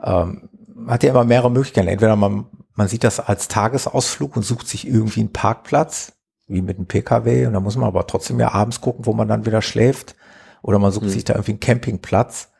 Ähm, 0.00 0.48
man 0.72 0.94
hat 0.94 1.02
ja 1.02 1.10
immer 1.10 1.24
mehrere 1.24 1.50
Möglichkeiten. 1.50 1.88
Entweder 1.88 2.14
man, 2.14 2.46
man 2.74 2.86
sieht 2.86 3.02
das 3.02 3.18
als 3.18 3.48
Tagesausflug 3.48 4.36
und 4.36 4.44
sucht 4.44 4.68
sich 4.68 4.86
irgendwie 4.86 5.20
einen 5.20 5.32
Parkplatz, 5.32 6.12
wie 6.46 6.62
mit 6.62 6.76
einem 6.76 6.86
Pkw. 6.86 7.46
Und 7.46 7.54
da 7.54 7.60
muss 7.60 7.76
man 7.76 7.88
aber 7.88 8.06
trotzdem 8.06 8.38
ja 8.38 8.52
abends 8.52 8.80
gucken, 8.80 9.06
wo 9.06 9.12
man 9.12 9.26
dann 9.26 9.44
wieder 9.44 9.60
schläft. 9.60 10.14
Oder 10.62 10.78
man 10.78 10.92
sucht 10.92 11.06
mhm. 11.06 11.10
sich 11.10 11.24
da 11.24 11.34
irgendwie 11.34 11.52
einen 11.52 11.60
Campingplatz. 11.60 12.51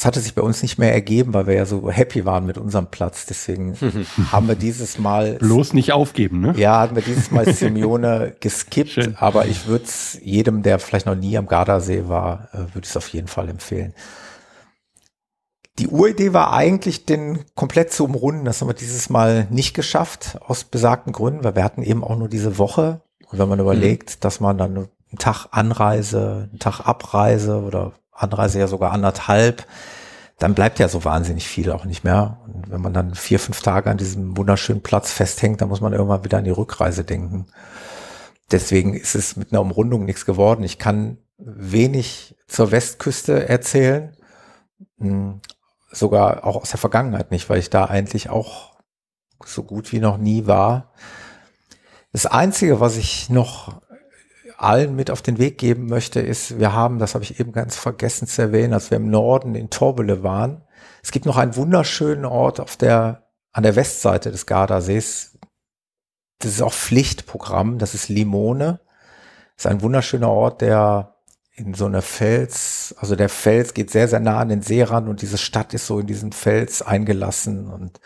Das 0.00 0.06
hatte 0.06 0.20
sich 0.20 0.34
bei 0.34 0.40
uns 0.40 0.62
nicht 0.62 0.78
mehr 0.78 0.94
ergeben, 0.94 1.34
weil 1.34 1.46
wir 1.46 1.52
ja 1.52 1.66
so 1.66 1.90
happy 1.90 2.24
waren 2.24 2.46
mit 2.46 2.56
unserem 2.56 2.86
Platz. 2.86 3.26
Deswegen 3.26 3.76
haben 4.32 4.48
wir 4.48 4.54
dieses 4.54 4.98
Mal. 4.98 5.34
Bloß 5.34 5.74
nicht 5.74 5.92
aufgeben, 5.92 6.40
ne? 6.40 6.54
Ja, 6.56 6.78
haben 6.78 6.96
wir 6.96 7.02
dieses 7.02 7.30
Mal 7.30 7.52
Simeone 7.52 8.34
geskippt. 8.40 8.92
Schön. 8.92 9.14
Aber 9.18 9.44
ich 9.44 9.66
würde 9.66 9.84
es 9.84 10.18
jedem, 10.22 10.62
der 10.62 10.78
vielleicht 10.78 11.04
noch 11.04 11.16
nie 11.16 11.36
am 11.36 11.46
Gardasee 11.46 12.04
war, 12.08 12.48
äh, 12.54 12.74
würde 12.74 12.86
es 12.86 12.96
auf 12.96 13.08
jeden 13.08 13.28
Fall 13.28 13.50
empfehlen. 13.50 13.92
Die 15.78 15.88
Uridee 15.88 16.32
war 16.32 16.50
eigentlich, 16.54 17.04
den 17.04 17.40
komplett 17.54 17.92
zu 17.92 18.06
umrunden. 18.06 18.46
Das 18.46 18.62
haben 18.62 18.68
wir 18.68 18.74
dieses 18.74 19.10
Mal 19.10 19.48
nicht 19.50 19.74
geschafft, 19.74 20.38
aus 20.40 20.64
besagten 20.64 21.12
Gründen, 21.12 21.44
weil 21.44 21.56
wir 21.56 21.64
hatten 21.64 21.82
eben 21.82 22.04
auch 22.04 22.16
nur 22.16 22.30
diese 22.30 22.56
Woche. 22.56 23.02
Und 23.30 23.38
wenn 23.38 23.50
man 23.50 23.58
mhm. 23.58 23.64
überlegt, 23.64 24.24
dass 24.24 24.40
man 24.40 24.56
dann 24.56 24.76
einen 24.78 25.18
Tag 25.18 25.48
Anreise, 25.50 26.48
einen 26.50 26.58
Tag 26.58 26.80
Abreise 26.86 27.60
oder 27.60 27.92
Anreise 28.22 28.58
ja 28.58 28.66
sogar 28.66 28.92
anderthalb, 28.92 29.66
dann 30.38 30.54
bleibt 30.54 30.78
ja 30.78 30.88
so 30.88 31.04
wahnsinnig 31.04 31.46
viel 31.46 31.70
auch 31.70 31.84
nicht 31.84 32.02
mehr. 32.02 32.38
Und 32.46 32.70
wenn 32.70 32.80
man 32.80 32.94
dann 32.94 33.14
vier, 33.14 33.38
fünf 33.38 33.60
Tage 33.60 33.90
an 33.90 33.98
diesem 33.98 34.36
wunderschönen 34.36 34.82
Platz 34.82 35.12
festhängt, 35.12 35.60
dann 35.60 35.68
muss 35.68 35.80
man 35.80 35.92
irgendwann 35.92 36.24
wieder 36.24 36.38
an 36.38 36.44
die 36.44 36.50
Rückreise 36.50 37.04
denken. 37.04 37.46
Deswegen 38.50 38.94
ist 38.94 39.14
es 39.14 39.36
mit 39.36 39.52
einer 39.52 39.60
Umrundung 39.60 40.04
nichts 40.04 40.24
geworden. 40.24 40.64
Ich 40.64 40.78
kann 40.78 41.18
wenig 41.38 42.36
zur 42.48 42.70
Westküste 42.70 43.48
erzählen, 43.48 44.16
hm, 44.98 45.40
sogar 45.92 46.44
auch 46.44 46.56
aus 46.56 46.70
der 46.70 46.78
Vergangenheit 46.78 47.30
nicht, 47.30 47.48
weil 47.50 47.58
ich 47.58 47.70
da 47.70 47.84
eigentlich 47.84 48.30
auch 48.30 48.78
so 49.44 49.62
gut 49.62 49.92
wie 49.92 50.00
noch 50.00 50.18
nie 50.18 50.46
war. 50.46 50.92
Das 52.12 52.26
Einzige, 52.26 52.80
was 52.80 52.96
ich 52.96 53.30
noch 53.30 53.80
allen 54.62 54.94
mit 54.94 55.10
auf 55.10 55.22
den 55.22 55.38
Weg 55.38 55.58
geben 55.58 55.86
möchte, 55.86 56.20
ist, 56.20 56.58
wir 56.58 56.72
haben, 56.72 56.98
das 56.98 57.14
habe 57.14 57.24
ich 57.24 57.40
eben 57.40 57.52
ganz 57.52 57.76
vergessen 57.76 58.26
zu 58.26 58.42
erwähnen, 58.42 58.74
als 58.74 58.90
wir 58.90 58.96
im 58.96 59.10
Norden 59.10 59.54
in 59.54 59.70
Torbele 59.70 60.22
waren. 60.22 60.62
Es 61.02 61.12
gibt 61.12 61.26
noch 61.26 61.38
einen 61.38 61.56
wunderschönen 61.56 62.24
Ort 62.24 62.60
auf 62.60 62.76
der, 62.76 63.26
an 63.52 63.62
der 63.62 63.76
Westseite 63.76 64.30
des 64.30 64.46
Gardasees. 64.46 65.38
Das 66.40 66.52
ist 66.52 66.62
auch 66.62 66.74
Pflichtprogramm. 66.74 67.78
Das 67.78 67.94
ist 67.94 68.08
Limone. 68.08 68.80
Das 69.56 69.64
ist 69.64 69.70
ein 69.70 69.82
wunderschöner 69.82 70.30
Ort, 70.30 70.60
der 70.60 71.14
in 71.52 71.74
so 71.74 71.86
einer 71.86 72.02
Fels, 72.02 72.94
also 72.98 73.16
der 73.16 73.28
Fels 73.28 73.74
geht 73.74 73.90
sehr, 73.90 74.08
sehr 74.08 74.20
nah 74.20 74.40
an 74.40 74.48
den 74.48 74.62
See 74.62 74.82
ran 74.82 75.08
und 75.08 75.20
diese 75.20 75.36
Stadt 75.36 75.74
ist 75.74 75.86
so 75.86 76.00
in 76.00 76.06
diesen 76.06 76.32
Fels 76.32 76.80
eingelassen 76.80 77.68
und 77.68 78.00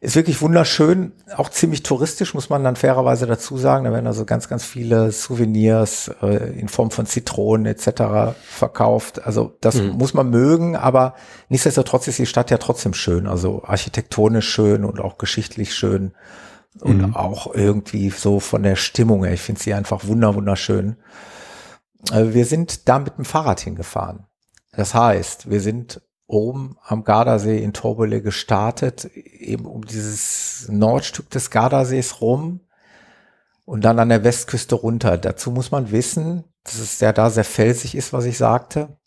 ist 0.00 0.14
wirklich 0.14 0.40
wunderschön, 0.40 1.12
auch 1.36 1.48
ziemlich 1.48 1.82
touristisch, 1.82 2.32
muss 2.32 2.50
man 2.50 2.62
dann 2.62 2.76
fairerweise 2.76 3.26
dazu 3.26 3.58
sagen. 3.58 3.84
Da 3.84 3.92
werden 3.92 4.06
also 4.06 4.24
ganz, 4.24 4.48
ganz 4.48 4.64
viele 4.64 5.10
Souvenirs 5.10 6.10
äh, 6.22 6.58
in 6.58 6.68
Form 6.68 6.92
von 6.92 7.04
Zitronen 7.06 7.66
etc. 7.66 8.36
verkauft. 8.42 9.24
Also 9.24 9.56
das 9.60 9.76
mhm. 9.76 9.90
muss 9.90 10.14
man 10.14 10.30
mögen, 10.30 10.76
aber 10.76 11.14
nichtsdestotrotz 11.48 12.06
ist 12.06 12.18
die 12.18 12.26
Stadt 12.26 12.50
ja 12.50 12.58
trotzdem 12.58 12.94
schön. 12.94 13.26
Also 13.26 13.64
architektonisch 13.64 14.48
schön 14.48 14.84
und 14.84 15.00
auch 15.00 15.18
geschichtlich 15.18 15.74
schön 15.74 16.12
und 16.80 16.98
mhm. 16.98 17.16
auch 17.16 17.52
irgendwie 17.52 18.10
so 18.10 18.38
von 18.38 18.62
der 18.62 18.76
Stimmung 18.76 19.24
her. 19.24 19.34
Ich 19.34 19.40
finde 19.40 19.60
sie 19.60 19.74
einfach 19.74 20.06
wunder, 20.06 20.36
wunderschön. 20.36 20.96
Äh, 22.12 22.34
wir 22.34 22.44
sind 22.44 22.88
da 22.88 23.00
mit 23.00 23.18
dem 23.18 23.24
Fahrrad 23.24 23.58
hingefahren. 23.60 24.26
Das 24.72 24.94
heißt, 24.94 25.50
wir 25.50 25.60
sind 25.60 26.02
oben 26.28 26.76
am 26.84 27.04
Gardasee 27.04 27.58
in 27.58 27.72
Torbele 27.72 28.22
gestartet, 28.22 29.06
eben 29.06 29.64
um 29.64 29.84
dieses 29.84 30.68
Nordstück 30.70 31.30
des 31.30 31.50
Gardasees 31.50 32.20
rum 32.20 32.60
und 33.64 33.84
dann 33.84 33.98
an 33.98 34.10
der 34.10 34.24
Westküste 34.24 34.74
runter. 34.74 35.18
Dazu 35.18 35.50
muss 35.50 35.70
man 35.70 35.90
wissen, 35.90 36.44
dass 36.64 36.78
es 36.78 37.00
ja 37.00 37.12
da 37.12 37.30
sehr 37.30 37.44
felsig 37.44 37.94
ist, 37.94 38.12
was 38.12 38.26
ich 38.26 38.36
sagte. 38.36 38.98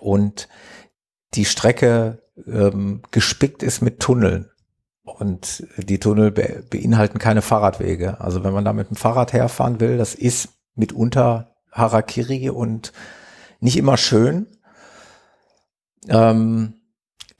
Und 0.00 0.48
die 1.34 1.44
Strecke 1.44 2.22
ähm, 2.46 3.02
gespickt 3.12 3.62
ist 3.62 3.80
mit 3.80 4.00
Tunneln. 4.00 4.50
Und 5.04 5.64
die 5.76 5.98
Tunnel 6.00 6.32
be 6.32 6.64
beinhalten 6.68 7.18
keine 7.18 7.42
Fahrradwege. 7.42 8.20
Also 8.20 8.42
wenn 8.42 8.52
man 8.52 8.64
da 8.64 8.72
mit 8.72 8.90
dem 8.90 8.96
Fahrrad 8.96 9.32
herfahren 9.32 9.80
will, 9.80 9.96
das 9.96 10.14
ist 10.14 10.48
mitunter 10.74 11.54
Harakiri 11.70 12.50
und 12.50 12.92
nicht 13.60 13.76
immer 13.76 13.96
schön. 13.96 14.46
Ähm, 16.08 16.74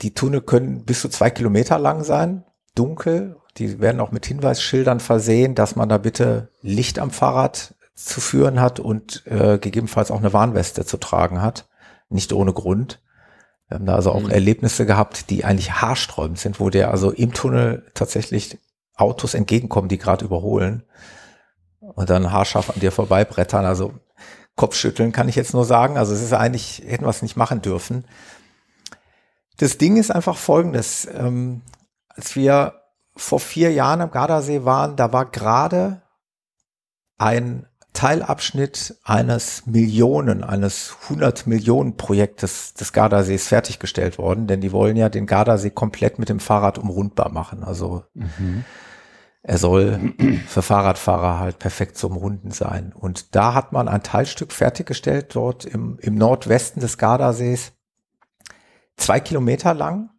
die 0.03 0.15
Tunnel 0.15 0.41
können 0.41 0.85
bis 0.85 1.01
zu 1.01 1.09
zwei 1.09 1.31
Kilometer 1.31 1.79
lang 1.79 2.05
sein, 2.05 2.45
dunkel. 2.75 3.37
Die 3.59 3.81
werden 3.81 4.01
auch 4.01 4.13
mit 4.13 4.27
Hinweisschildern 4.27 5.01
versehen, 5.01 5.55
dass 5.55 5.77
man 5.77 5.89
da 5.89 5.99
bitte 5.99 6.49
Licht 6.63 6.99
am 6.99 7.11
Fahrrad 7.11 7.75
zu 7.95 8.21
führen 8.21 8.61
hat 8.61 8.81
und 8.81 9.27
äh, 9.27 9.59
gegebenenfalls 9.59 10.11
auch 10.11 10.19
eine 10.19 10.33
Warnweste 10.33 10.85
zu 10.85 10.97
tragen 10.97 11.43
hat. 11.43 11.69
Nicht 12.09 12.33
ohne 12.33 12.53
Grund. 12.53 13.01
Wir 13.69 13.77
haben 13.77 13.87
da 13.87 13.95
also 13.95 14.13
auch 14.13 14.23
mhm. 14.23 14.31
Erlebnisse 14.31 14.87
gehabt, 14.87 15.31
die 15.31 15.45
eigentlich 15.45 15.73
haarsträubend 15.81 16.39
sind, 16.39 16.61
wo 16.61 16.71
der 16.71 16.91
also 16.91 17.11
im 17.11 17.33
Tunnel 17.33 17.91
tatsächlich 17.95 18.59
Autos 18.95 19.35
entgegenkommen, 19.35 19.89
die 19.89 19.99
gerade 19.99 20.25
überholen 20.25 20.85
und 21.81 22.11
dann 22.11 22.33
haarscharf 22.33 22.71
an 22.71 22.81
dir 22.81 22.93
vorbeibrettern. 22.93 23.65
Also 23.65 23.95
Kopfschütteln 24.57 25.13
kann 25.13 25.29
ich 25.29 25.37
jetzt 25.37 25.55
nur 25.55 25.65
sagen. 25.65 25.97
Also 25.97 26.13
es 26.15 26.23
ist 26.23 26.33
eigentlich, 26.33 26.83
hätten 26.87 27.05
wir 27.05 27.11
es 27.11 27.23
nicht 27.23 27.37
machen 27.37 27.63
dürfen. 27.63 28.05
Das 29.59 29.79
Ding 29.79 29.97
ist 29.97 30.11
einfach 30.11 30.37
folgendes. 30.37 31.09
Ähm, 31.13 31.63
als 32.09 32.37
wir 32.37 32.75
vor 33.17 33.41
vier 33.41 33.73
Jahren 33.73 34.01
am 34.01 34.11
Gardasee 34.11 34.65
waren, 34.65 34.97
da 34.97 35.13
war 35.13 35.27
gerade 35.27 36.03
ein 37.19 37.67
Teilabschnitt 37.93 38.97
eines 39.05 39.67
Millionen, 39.67 40.43
eines 40.43 40.97
100 41.05 41.47
Millionen 41.47 41.97
Projektes 41.97 42.73
des 42.75 42.93
Gardasees 42.93 43.49
fertiggestellt 43.49 44.19
worden, 44.19 44.47
denn 44.47 44.63
die 44.63 44.73
wollen 44.73 44.97
ja 44.97 45.09
den 45.11 45.27
Gardasee 45.27 45.71
komplett 45.71 46.19
mit 46.19 46.31
dem 46.31 46.41
Fahrrad 46.41 46.79
umrundbar 46.79 47.31
machen. 47.31 47.63
Also 47.63 48.05
mhm. 48.15 48.65
er 49.43 49.59
soll 49.59 50.15
für 50.47 50.63
Fahrradfahrer 50.63 51.39
halt 51.39 51.59
perfekt 51.59 51.99
zum 51.99 52.17
Runden 52.17 52.51
sein. 52.51 52.95
Und 52.95 53.35
da 53.35 53.53
hat 53.53 53.73
man 53.73 53.89
ein 53.89 54.03
Teilstück 54.03 54.53
fertiggestellt, 54.53 55.35
dort 55.35 55.67
im, 55.67 55.99
im 56.01 56.15
Nordwesten 56.15 56.81
des 56.81 56.97
Gardasees, 56.97 57.73
zwei 59.03 59.21
Kilometer 59.21 59.75
lang. 59.75 60.11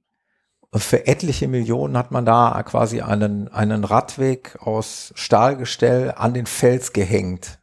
Und 0.70 0.84
für 0.84 1.06
etliche 1.06 1.48
Millionen 1.48 1.98
hat 1.98 2.12
man 2.12 2.26
da 2.26 2.64
quasi 2.64 3.02
einen, 3.02 3.48
einen 3.48 3.84
Radweg 3.84 4.58
aus 4.60 5.14
Stahlgestell 5.16 6.14
an 6.18 6.34
den 6.34 6.48
Fels 6.48 6.94
gehängt. 6.94 7.60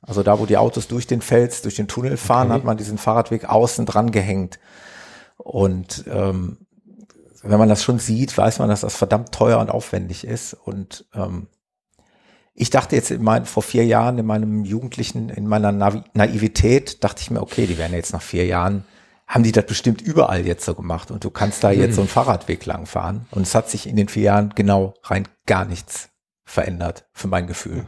Also 0.00 0.22
da, 0.22 0.38
wo 0.38 0.46
die 0.46 0.56
Autos 0.56 0.88
durch 0.88 1.06
den 1.06 1.20
Fels, 1.20 1.62
durch 1.62 1.76
den 1.76 1.88
Tunnel 1.88 2.16
fahren, 2.16 2.48
okay. 2.48 2.54
hat 2.54 2.64
man 2.64 2.76
diesen 2.76 2.98
Fahrradweg 2.98 3.48
außen 3.48 3.86
dran 3.86 4.12
gehängt. 4.12 4.60
Und 5.36 6.04
ähm, 6.06 6.58
wenn 7.42 7.58
man 7.58 7.68
das 7.68 7.82
schon 7.82 7.98
sieht, 7.98 8.36
weiß 8.36 8.60
man, 8.60 8.68
dass 8.68 8.82
das 8.82 8.96
verdammt 8.96 9.32
teuer 9.32 9.58
und 9.58 9.70
aufwendig 9.70 10.24
ist. 10.24 10.54
Und 10.54 11.06
ähm, 11.14 11.48
ich 12.54 12.70
dachte 12.70 12.96
jetzt 12.96 13.10
in 13.10 13.22
mein, 13.22 13.46
vor 13.46 13.62
vier 13.62 13.84
Jahren 13.84 14.18
in 14.18 14.26
meinem 14.26 14.64
Jugendlichen, 14.64 15.28
in 15.28 15.46
meiner 15.46 15.72
Navi 15.72 16.02
Naivität, 16.14 17.02
dachte 17.02 17.22
ich 17.22 17.30
mir, 17.30 17.40
okay, 17.40 17.66
die 17.66 17.78
werden 17.78 17.94
jetzt 17.94 18.12
nach 18.12 18.22
vier 18.22 18.46
Jahren, 18.46 18.84
haben 19.26 19.44
die 19.44 19.52
das 19.52 19.66
bestimmt 19.66 20.02
überall 20.02 20.46
jetzt 20.46 20.64
so 20.64 20.74
gemacht 20.74 21.10
und 21.10 21.24
du 21.24 21.30
kannst 21.30 21.64
da 21.64 21.70
jetzt 21.70 21.92
mhm. 21.92 21.94
so 21.94 22.00
einen 22.02 22.08
Fahrradweg 22.08 22.66
lang 22.66 22.86
fahren. 22.86 23.26
Und 23.30 23.42
es 23.42 23.54
hat 23.54 23.70
sich 23.70 23.86
in 23.86 23.96
den 23.96 24.08
vier 24.08 24.24
Jahren 24.24 24.52
genau 24.54 24.94
rein 25.04 25.28
gar 25.46 25.64
nichts 25.64 26.10
verändert, 26.44 27.06
für 27.12 27.28
mein 27.28 27.46
Gefühl. 27.46 27.86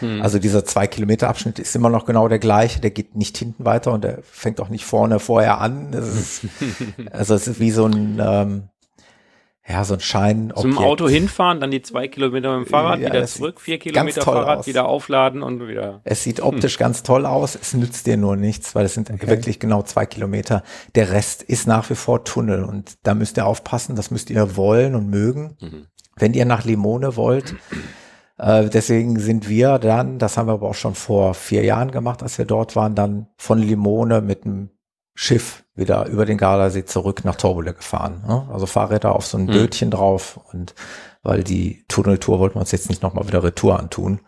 Mhm. 0.00 0.22
Also 0.22 0.38
dieser 0.38 0.64
zwei 0.64 0.86
Kilometer 0.86 1.28
Abschnitt 1.28 1.58
ist 1.58 1.76
immer 1.76 1.90
noch 1.90 2.06
genau 2.06 2.28
der 2.28 2.38
gleiche, 2.38 2.80
der 2.80 2.90
geht 2.90 3.14
nicht 3.14 3.36
hinten 3.36 3.64
weiter 3.64 3.92
und 3.92 4.04
der 4.04 4.20
fängt 4.22 4.60
auch 4.60 4.68
nicht 4.68 4.84
vorne 4.84 5.18
vorher 5.18 5.60
an. 5.60 5.92
Ist, 5.92 6.42
also 7.12 7.34
es 7.34 7.46
ist 7.46 7.60
wie 7.60 7.70
so 7.70 7.86
ein, 7.86 8.20
ähm, 8.22 8.68
ja, 9.70 9.84
so 9.84 9.94
ein 9.94 10.00
Schein. 10.00 10.52
Zum 10.56 10.78
Auto 10.78 11.08
hinfahren, 11.08 11.60
dann 11.60 11.70
die 11.70 11.82
zwei 11.82 12.08
Kilometer 12.08 12.58
mit 12.58 12.66
dem 12.66 12.70
Fahrrad, 12.70 13.00
ja, 13.00 13.08
wieder 13.08 13.24
zurück, 13.26 13.60
vier 13.60 13.78
Kilometer 13.78 14.22
Fahrrad, 14.22 14.58
aus. 14.58 14.66
wieder 14.66 14.86
aufladen 14.86 15.42
und 15.42 15.66
wieder. 15.66 16.00
Es 16.04 16.24
sieht 16.24 16.40
optisch 16.40 16.74
hm. 16.74 16.78
ganz 16.80 17.02
toll 17.02 17.24
aus, 17.24 17.56
es 17.60 17.74
nützt 17.74 18.06
dir 18.06 18.16
nur 18.16 18.36
nichts, 18.36 18.74
weil 18.74 18.84
es 18.84 18.94
sind 18.94 19.10
okay. 19.10 19.28
wirklich 19.28 19.60
genau 19.60 19.82
zwei 19.82 20.06
Kilometer. 20.06 20.62
Der 20.94 21.10
Rest 21.10 21.42
ist 21.42 21.66
nach 21.66 21.88
wie 21.90 21.94
vor 21.94 22.24
Tunnel 22.24 22.64
und 22.64 22.94
da 23.04 23.14
müsst 23.14 23.36
ihr 23.36 23.46
aufpassen, 23.46 23.94
das 23.94 24.10
müsst 24.10 24.30
ihr 24.30 24.56
wollen 24.56 24.94
und 24.94 25.08
mögen. 25.08 25.56
Mhm. 25.60 25.86
Wenn 26.16 26.34
ihr 26.34 26.44
nach 26.44 26.64
Limone 26.64 27.16
wollt, 27.16 27.54
äh, 28.38 28.68
deswegen 28.68 29.18
sind 29.20 29.48
wir 29.48 29.78
dann, 29.78 30.18
das 30.18 30.36
haben 30.36 30.48
wir 30.48 30.54
aber 30.54 30.68
auch 30.68 30.74
schon 30.74 30.94
vor 30.94 31.34
vier 31.34 31.64
Jahren 31.64 31.92
gemacht, 31.92 32.22
als 32.22 32.38
wir 32.38 32.44
dort 32.44 32.74
waren, 32.74 32.94
dann 32.94 33.28
von 33.36 33.58
Limone 33.58 34.20
mit 34.20 34.44
einem 34.44 34.70
Schiff 35.22 35.64
wieder 35.74 36.06
über 36.06 36.24
den 36.24 36.38
Gardasee 36.38 36.86
zurück 36.86 37.26
nach 37.26 37.36
Torbole 37.36 37.74
gefahren. 37.74 38.24
Ne? 38.26 38.48
Also 38.50 38.64
Fahrräder 38.64 39.14
auf 39.14 39.26
so 39.26 39.36
ein 39.36 39.48
hm. 39.48 39.52
Bötchen 39.52 39.90
drauf 39.90 40.40
und 40.50 40.74
weil 41.22 41.44
die 41.44 41.84
Tunneltour 41.88 42.38
wollten 42.38 42.54
wir 42.54 42.60
uns 42.60 42.72
jetzt 42.72 42.88
nicht 42.88 43.02
nochmal 43.02 43.28
wieder 43.28 43.44
Retour 43.44 43.78
antun. 43.78 44.20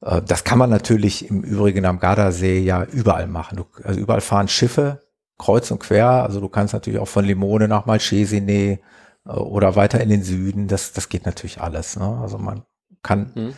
Äh, 0.00 0.22
das 0.22 0.44
kann 0.44 0.56
man 0.56 0.70
natürlich 0.70 1.28
im 1.28 1.42
Übrigen 1.42 1.84
am 1.84 1.98
Gardasee 1.98 2.60
ja 2.60 2.84
überall 2.84 3.26
machen. 3.26 3.56
Du, 3.56 3.64
also 3.82 3.98
überall 3.98 4.20
fahren 4.20 4.46
Schiffe 4.46 5.02
kreuz 5.36 5.68
und 5.72 5.80
quer. 5.80 6.06
Also 6.22 6.38
du 6.38 6.48
kannst 6.48 6.74
natürlich 6.74 7.00
auch 7.00 7.08
von 7.08 7.24
Limone 7.24 7.66
nach 7.66 7.86
Malchesine 7.86 8.78
äh, 9.26 9.30
oder 9.32 9.74
weiter 9.74 10.00
in 10.00 10.10
den 10.10 10.22
Süden. 10.22 10.68
Das, 10.68 10.92
das 10.92 11.08
geht 11.08 11.26
natürlich 11.26 11.60
alles. 11.60 11.98
Ne? 11.98 12.20
Also 12.22 12.38
man 12.38 12.62
kann 13.02 13.32
hm. 13.34 13.54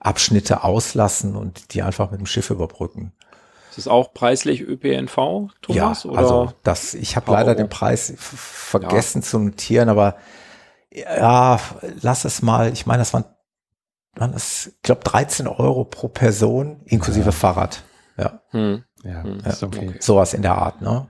Abschnitte 0.00 0.64
auslassen 0.64 1.36
und 1.36 1.74
die 1.74 1.82
einfach 1.82 2.10
mit 2.10 2.18
dem 2.18 2.26
Schiff 2.26 2.48
überbrücken. 2.48 3.12
Ist 3.72 3.78
das 3.78 3.88
auch 3.88 4.12
preislich 4.12 4.60
ÖPNV, 4.60 5.16
Thomas? 5.62 6.04
Ja, 6.04 6.10
oder? 6.10 6.18
also 6.18 6.52
das, 6.62 6.92
ich 6.92 7.16
habe 7.16 7.32
leider 7.32 7.54
den 7.54 7.70
Preis 7.70 8.12
vergessen 8.18 9.22
ja. 9.22 9.26
zu 9.26 9.38
notieren, 9.38 9.88
aber 9.88 10.16
ja, 10.90 11.58
lass 12.02 12.26
es 12.26 12.42
mal, 12.42 12.70
ich 12.70 12.84
meine, 12.84 12.98
das 12.98 13.14
waren, 13.14 13.24
waren 14.14 14.32
das, 14.32 14.66
ich 14.66 14.82
glaube, 14.82 15.02
13 15.04 15.46
Euro 15.46 15.86
pro 15.86 16.08
Person 16.08 16.82
inklusive 16.84 17.24
ja. 17.24 17.32
Fahrrad. 17.32 17.82
Ja. 18.18 18.42
Hm. 18.50 18.84
Ja, 19.04 19.22
hm. 19.22 19.38
ist 19.38 19.62
okay. 19.62 19.94
Sowas 20.00 20.34
in 20.34 20.42
der 20.42 20.58
Art, 20.58 20.82
ne? 20.82 21.08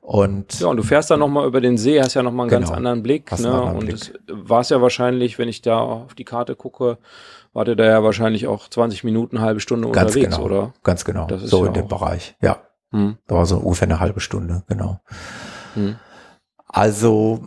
Und 0.00 0.60
ja, 0.60 0.68
und 0.68 0.76
du 0.76 0.84
fährst 0.84 1.10
dann 1.10 1.18
nochmal 1.18 1.44
über 1.48 1.60
den 1.60 1.76
See, 1.76 2.00
hast 2.00 2.14
ja 2.14 2.22
nochmal 2.22 2.44
einen 2.44 2.50
genau, 2.50 2.68
ganz 2.68 2.76
anderen 2.76 3.02
Blick. 3.02 3.32
Ne? 3.40 3.52
Anderen 3.52 3.76
und 3.78 3.92
es 3.92 4.12
war 4.28 4.60
es 4.60 4.68
ja 4.68 4.80
wahrscheinlich, 4.80 5.40
wenn 5.40 5.48
ich 5.48 5.60
da 5.60 5.80
auf 5.80 6.14
die 6.14 6.24
Karte 6.24 6.54
gucke, 6.54 6.98
wart 7.54 7.68
ihr 7.68 7.76
da 7.76 7.84
ja 7.84 8.02
wahrscheinlich 8.02 8.46
auch 8.46 8.68
20 8.68 9.04
Minuten, 9.04 9.40
halbe 9.40 9.60
Stunde 9.60 9.90
Ganz 9.90 10.10
unterwegs, 10.10 10.36
genau, 10.36 10.46
oder? 10.46 10.74
Ganz 10.82 11.04
genau. 11.04 11.28
so 11.38 11.62
ja 11.62 11.68
in 11.68 11.74
dem 11.74 11.88
Bereich, 11.88 12.36
ja. 12.42 12.58
Hm. 12.90 13.16
Da 13.26 13.36
war 13.36 13.46
so 13.46 13.56
ungefähr 13.56 13.88
eine 13.88 14.00
halbe 14.00 14.20
Stunde, 14.20 14.64
genau. 14.68 15.00
Hm. 15.74 15.96
Also 16.66 17.46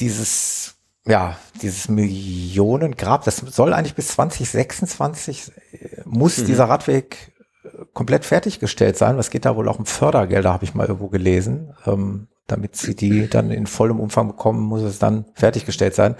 dieses, 0.00 0.76
ja, 1.06 1.36
dieses 1.62 1.88
Millionengrab, 1.88 3.24
das 3.24 3.36
soll 3.36 3.72
eigentlich 3.72 3.94
bis 3.94 4.08
2026, 4.08 5.52
äh, 5.72 6.02
muss 6.04 6.38
mhm. 6.38 6.46
dieser 6.46 6.64
Radweg 6.64 7.32
äh, 7.62 7.84
komplett 7.92 8.24
fertiggestellt 8.24 8.96
sein. 8.96 9.16
Was 9.16 9.30
geht 9.30 9.44
da 9.44 9.56
wohl 9.56 9.68
auch 9.68 9.78
um 9.78 9.86
Fördergelder, 9.86 10.52
habe 10.52 10.64
ich 10.64 10.74
mal 10.74 10.86
irgendwo 10.86 11.08
gelesen. 11.08 11.74
Ähm, 11.86 12.28
damit 12.46 12.76
sie 12.76 12.94
die 12.94 13.28
dann 13.28 13.50
in 13.50 13.66
vollem 13.66 14.00
Umfang 14.00 14.28
bekommen, 14.28 14.60
muss 14.60 14.82
es 14.82 14.98
dann 14.98 15.24
fertiggestellt 15.34 15.94
sein. 15.94 16.14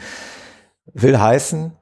Will 0.93 1.18
heißen, 1.18 1.77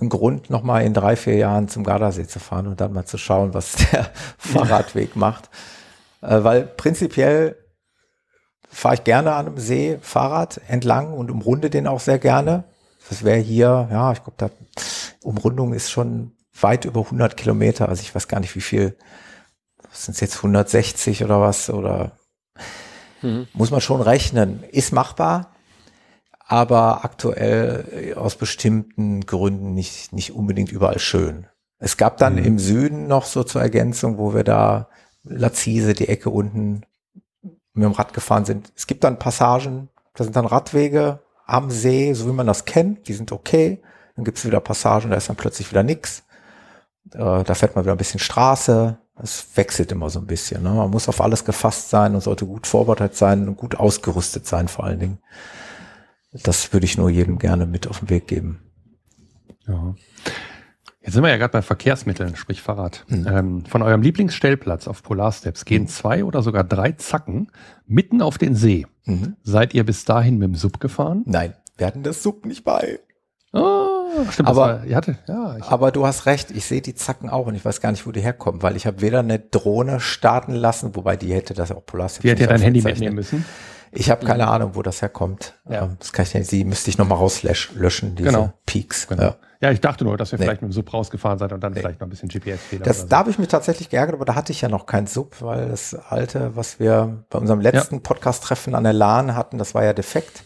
ein 0.00 0.08
Grund, 0.08 0.50
nochmal 0.50 0.84
in 0.84 0.94
drei, 0.94 1.16
vier 1.16 1.36
Jahren 1.36 1.68
zum 1.68 1.84
Gardasee 1.84 2.26
zu 2.26 2.40
fahren 2.40 2.66
und 2.66 2.80
dann 2.80 2.92
mal 2.92 3.04
zu 3.04 3.18
schauen, 3.18 3.54
was 3.54 3.72
der 3.92 4.10
Fahrradweg 4.38 5.16
macht. 5.16 5.50
Äh, 6.20 6.42
weil 6.42 6.64
prinzipiell 6.64 7.56
fahre 8.68 8.96
ich 8.96 9.04
gerne 9.04 9.34
an 9.34 9.46
einem 9.46 9.58
See 9.58 9.98
Fahrrad 10.02 10.60
entlang 10.68 11.12
und 11.12 11.30
umrunde 11.30 11.70
den 11.70 11.86
auch 11.86 12.00
sehr 12.00 12.18
gerne. 12.18 12.64
Das 13.08 13.22
wäre 13.22 13.38
hier, 13.38 13.88
ja, 13.90 14.12
ich 14.12 14.22
glaube, 14.22 14.34
da 14.36 14.50
Umrundung 15.22 15.72
ist 15.72 15.90
schon 15.90 16.32
weit 16.60 16.84
über 16.84 17.00
100 17.00 17.36
Kilometer. 17.36 17.88
Also 17.88 18.02
ich 18.02 18.14
weiß 18.14 18.28
gar 18.28 18.40
nicht, 18.40 18.54
wie 18.54 18.60
viel, 18.60 18.96
sind 19.92 20.14
es 20.14 20.20
jetzt 20.20 20.36
160 20.36 21.24
oder 21.24 21.40
was 21.40 21.70
oder 21.70 22.12
mhm. 23.22 23.46
muss 23.52 23.70
man 23.70 23.80
schon 23.80 24.00
rechnen. 24.00 24.64
Ist 24.70 24.92
machbar, 24.92 25.53
aber 26.46 27.04
aktuell 27.04 27.84
äh, 27.92 28.14
aus 28.14 28.36
bestimmten 28.36 29.24
Gründen 29.26 29.74
nicht, 29.74 30.12
nicht 30.12 30.32
unbedingt 30.32 30.70
überall 30.70 30.98
schön. 30.98 31.46
Es 31.78 31.96
gab 31.96 32.18
dann 32.18 32.34
mhm. 32.34 32.44
im 32.44 32.58
Süden 32.58 33.06
noch 33.06 33.24
so 33.24 33.44
zur 33.44 33.62
Ergänzung, 33.62 34.18
wo 34.18 34.34
wir 34.34 34.44
da 34.44 34.88
Lazise, 35.24 35.94
die 35.94 36.08
Ecke 36.08 36.30
unten 36.30 36.82
mit 37.72 37.84
dem 37.84 37.92
Rad 37.92 38.12
gefahren 38.12 38.44
sind. 38.44 38.72
Es 38.76 38.86
gibt 38.86 39.04
dann 39.04 39.18
Passagen, 39.18 39.88
da 40.14 40.24
sind 40.24 40.36
dann 40.36 40.46
Radwege 40.46 41.20
am 41.46 41.70
See, 41.70 42.12
so 42.14 42.26
wie 42.26 42.32
man 42.32 42.46
das 42.46 42.64
kennt, 42.64 43.08
die 43.08 43.14
sind 43.14 43.32
okay. 43.32 43.82
Dann 44.16 44.24
gibt 44.24 44.38
es 44.38 44.44
wieder 44.44 44.60
Passagen, 44.60 45.10
da 45.10 45.16
ist 45.16 45.28
dann 45.28 45.36
plötzlich 45.36 45.70
wieder 45.70 45.82
nix. 45.82 46.22
Äh, 47.12 47.42
da 47.42 47.54
fährt 47.54 47.74
man 47.74 47.84
wieder 47.84 47.94
ein 47.94 47.98
bisschen 47.98 48.20
Straße. 48.20 48.98
Es 49.20 49.46
wechselt 49.54 49.92
immer 49.92 50.10
so 50.10 50.20
ein 50.20 50.26
bisschen. 50.26 50.62
Ne? 50.62 50.70
Man 50.70 50.90
muss 50.90 51.08
auf 51.08 51.20
alles 51.20 51.44
gefasst 51.44 51.90
sein 51.90 52.14
und 52.14 52.20
sollte 52.20 52.46
gut 52.46 52.66
vorbereitet 52.66 53.16
sein 53.16 53.48
und 53.48 53.56
gut 53.56 53.76
ausgerüstet 53.76 54.46
sein 54.46 54.68
vor 54.68 54.84
allen 54.84 55.00
Dingen. 55.00 55.18
Das 56.42 56.72
würde 56.72 56.84
ich 56.84 56.98
nur 56.98 57.10
jedem 57.10 57.38
gerne 57.38 57.66
mit 57.66 57.86
auf 57.86 58.00
den 58.00 58.10
Weg 58.10 58.26
geben. 58.26 58.60
Ja. 59.66 59.94
Jetzt 61.00 61.12
sind 61.12 61.22
wir 61.22 61.30
ja 61.30 61.36
gerade 61.36 61.52
bei 61.52 61.62
Verkehrsmitteln, 61.62 62.34
sprich 62.34 62.62
Fahrrad. 62.62 63.04
Mhm. 63.08 63.26
Ähm, 63.26 63.64
von 63.66 63.82
eurem 63.82 64.00
Lieblingsstellplatz 64.00 64.88
auf 64.88 65.02
Polarsteps 65.02 65.66
gehen 65.66 65.82
mhm. 65.82 65.88
zwei 65.88 66.24
oder 66.24 66.42
sogar 66.42 66.64
drei 66.64 66.92
Zacken 66.92 67.50
mitten 67.86 68.22
auf 68.22 68.38
den 68.38 68.54
See. 68.54 68.86
Mhm. 69.04 69.36
Seid 69.42 69.74
ihr 69.74 69.84
bis 69.84 70.06
dahin 70.06 70.38
mit 70.38 70.48
dem 70.48 70.54
Sub 70.54 70.80
gefahren? 70.80 71.22
Nein, 71.26 71.54
wir 71.76 71.86
hatten 71.86 72.02
das 72.02 72.22
Sub 72.22 72.46
nicht 72.46 72.64
bei. 72.64 73.00
Oh, 73.52 74.24
stimmt, 74.30 74.48
aber, 74.48 74.60
war, 74.60 74.84
ihr 74.84 74.96
hatte, 74.96 75.18
ja, 75.28 75.58
aber 75.60 75.92
du 75.92 76.06
hast 76.06 76.26
recht, 76.26 76.50
ich 76.50 76.64
sehe 76.64 76.80
die 76.80 76.94
Zacken 76.94 77.28
auch 77.28 77.46
und 77.46 77.54
ich 77.54 77.64
weiß 77.64 77.80
gar 77.80 77.92
nicht, 77.92 78.04
wo 78.04 78.10
die 78.10 78.20
herkommen, 78.20 78.62
weil 78.62 78.74
ich 78.74 78.86
habe 78.86 79.00
weder 79.00 79.20
eine 79.20 79.38
Drohne 79.38 80.00
starten 80.00 80.54
lassen, 80.54 80.96
wobei 80.96 81.16
die 81.16 81.32
hätte 81.32 81.54
das 81.54 81.70
auch 81.70 81.84
Polarsteps. 81.84 82.22
Die 82.22 82.30
hätte 82.30 82.42
ja 82.42 82.48
dein 82.48 82.62
Handy 82.62 82.82
mitnehmen 82.82 83.14
müssen. 83.14 83.44
Ich 83.96 84.10
habe 84.10 84.26
keine 84.26 84.44
mhm. 84.44 84.50
Ahnung, 84.50 84.70
wo 84.74 84.82
das 84.82 85.02
herkommt. 85.02 85.54
Ja. 85.68 85.84
Ähm, 85.84 85.96
das 85.98 86.12
kann 86.12 86.24
ich 86.24 86.34
nicht, 86.34 86.50
die 86.50 86.64
müsste 86.64 86.90
ich 86.90 86.98
nochmal 86.98 87.18
rauslöschen, 87.18 88.16
diese 88.16 88.30
genau. 88.30 88.52
Peaks. 88.66 89.06
Genau. 89.06 89.22
Ja. 89.22 89.36
ja. 89.60 89.70
ich 89.70 89.80
dachte 89.80 90.04
nur, 90.04 90.16
dass 90.16 90.32
ihr 90.32 90.38
nee. 90.38 90.44
vielleicht 90.44 90.62
mit 90.62 90.70
dem 90.70 90.72
Sub 90.72 90.92
rausgefahren 90.92 91.38
seid 91.38 91.52
und 91.52 91.60
dann 91.60 91.72
nee. 91.72 91.80
vielleicht 91.80 92.00
noch 92.00 92.08
ein 92.08 92.10
bisschen 92.10 92.28
GPS-Fehler. 92.28 92.84
Das, 92.84 93.06
Da 93.06 93.18
habe 93.18 93.30
ich 93.30 93.38
mich 93.38 93.48
tatsächlich 93.48 93.90
geärgert, 93.90 94.16
aber 94.16 94.24
da 94.24 94.34
hatte 94.34 94.52
ich 94.52 94.60
ja 94.60 94.68
noch 94.68 94.86
keinen 94.86 95.06
Sub, 95.06 95.40
weil 95.40 95.68
das 95.68 95.94
alte, 95.94 96.56
was 96.56 96.80
wir 96.80 97.24
bei 97.30 97.38
unserem 97.38 97.60
letzten 97.60 97.96
ja. 97.96 98.00
Podcast-Treffen 98.02 98.74
an 98.74 98.84
der 98.84 98.92
LAN 98.92 99.36
hatten, 99.36 99.58
das 99.58 99.74
war 99.74 99.84
ja 99.84 99.92
defekt. 99.92 100.44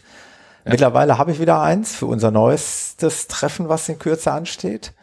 Mittlerweile 0.65 1.17
habe 1.17 1.31
ich 1.31 1.39
wieder 1.39 1.61
eins 1.61 1.95
für 1.95 2.05
unser 2.05 2.29
neuestes 2.29 3.27
Treffen, 3.27 3.69
was 3.69 3.89
in 3.89 3.97
Kürze 3.97 4.31
ansteht. 4.31 4.93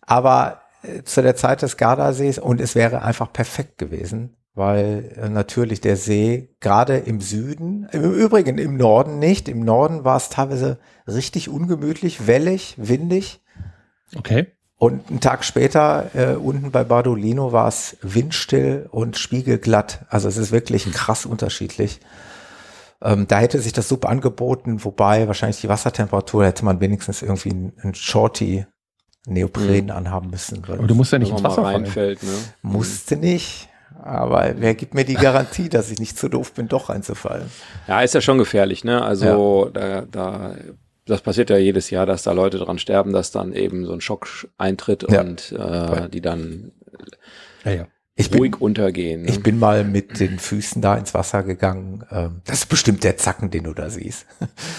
Aber 0.00 0.62
äh, 0.82 1.02
zu 1.04 1.22
der 1.22 1.36
Zeit 1.36 1.62
des 1.62 1.76
Gardasees 1.76 2.38
und 2.38 2.60
es 2.60 2.74
wäre 2.74 3.02
einfach 3.02 3.32
perfekt 3.32 3.78
gewesen 3.78 4.36
weil 4.54 5.12
äh, 5.16 5.28
natürlich 5.28 5.80
der 5.80 5.96
See 5.96 6.54
gerade 6.60 6.96
im 6.98 7.20
Süden, 7.20 7.88
im 7.92 8.12
Übrigen 8.12 8.58
im 8.58 8.76
Norden 8.76 9.18
nicht, 9.18 9.48
im 9.48 9.60
Norden 9.60 10.04
war 10.04 10.16
es 10.16 10.28
teilweise 10.28 10.78
richtig 11.06 11.48
ungemütlich, 11.48 12.26
wellig, 12.26 12.74
windig. 12.76 13.40
Okay. 14.16 14.46
Und 14.76 15.08
einen 15.08 15.20
Tag 15.20 15.44
später 15.44 16.10
äh, 16.14 16.34
unten 16.34 16.70
bei 16.70 16.84
Bardolino 16.84 17.52
war 17.52 17.68
es 17.68 17.96
windstill 18.02 18.88
und 18.90 19.16
spiegelglatt. 19.16 20.04
Also 20.08 20.28
es 20.28 20.36
ist 20.36 20.52
wirklich 20.52 20.90
krass 20.92 21.26
unterschiedlich. 21.26 22.00
Ähm, 23.02 23.26
da 23.28 23.38
hätte 23.38 23.60
sich 23.60 23.72
das 23.72 23.88
super 23.88 24.08
angeboten, 24.08 24.84
wobei 24.84 25.26
wahrscheinlich 25.26 25.60
die 25.60 25.68
Wassertemperatur 25.68 26.46
hätte 26.46 26.64
man 26.64 26.80
wenigstens 26.80 27.22
irgendwie 27.22 27.50
ein, 27.50 27.94
Shorty 27.94 28.66
Neopren 29.26 29.86
mhm. 29.86 29.90
anhaben 29.90 30.30
müssen. 30.30 30.62
Aber 30.64 30.86
du 30.86 30.94
musst 30.94 31.12
ja 31.12 31.18
nicht 31.18 31.30
ins 31.30 31.42
Wasser 31.42 31.64
reinfällt, 31.64 32.22
ne? 32.22 32.30
Musste 32.62 33.16
nicht. 33.16 33.68
Aber 34.02 34.54
wer 34.56 34.74
gibt 34.74 34.94
mir 34.94 35.04
die 35.04 35.14
Garantie, 35.14 35.68
dass 35.68 35.90
ich 35.90 35.98
nicht 35.98 36.18
zu 36.18 36.28
doof 36.28 36.52
bin, 36.52 36.68
doch 36.68 36.88
reinzufallen? 36.88 37.50
Ja, 37.88 38.02
ist 38.02 38.14
ja 38.14 38.20
schon 38.20 38.38
gefährlich, 38.38 38.84
ne? 38.84 39.02
Also 39.02 39.70
ja. 39.74 40.02
da, 40.02 40.02
da, 40.02 40.54
das 41.06 41.22
passiert 41.22 41.50
ja 41.50 41.56
jedes 41.56 41.90
Jahr, 41.90 42.04
dass 42.04 42.22
da 42.22 42.32
Leute 42.32 42.58
dran 42.58 42.78
sterben, 42.78 43.12
dass 43.12 43.30
dann 43.30 43.52
eben 43.52 43.86
so 43.86 43.92
ein 43.92 44.00
Schock 44.00 44.28
eintritt 44.58 45.06
ja. 45.10 45.20
und 45.20 45.52
äh, 45.52 46.08
die 46.10 46.20
dann 46.20 46.72
ja, 47.64 47.72
ja. 47.72 47.86
Ich 48.16 48.32
ruhig 48.32 48.52
bin, 48.52 48.60
untergehen. 48.60 49.22
Ne? 49.22 49.28
Ich 49.28 49.42
bin 49.42 49.58
mal 49.58 49.82
mit 49.82 50.20
den 50.20 50.38
Füßen 50.38 50.80
da 50.80 50.96
ins 50.96 51.14
Wasser 51.14 51.42
gegangen. 51.42 52.04
Ähm, 52.10 52.42
das 52.44 52.58
ist 52.60 52.66
bestimmt 52.66 53.02
der 53.02 53.16
Zacken, 53.16 53.50
den 53.50 53.64
du 53.64 53.74
da 53.74 53.90
siehst. 53.90 54.26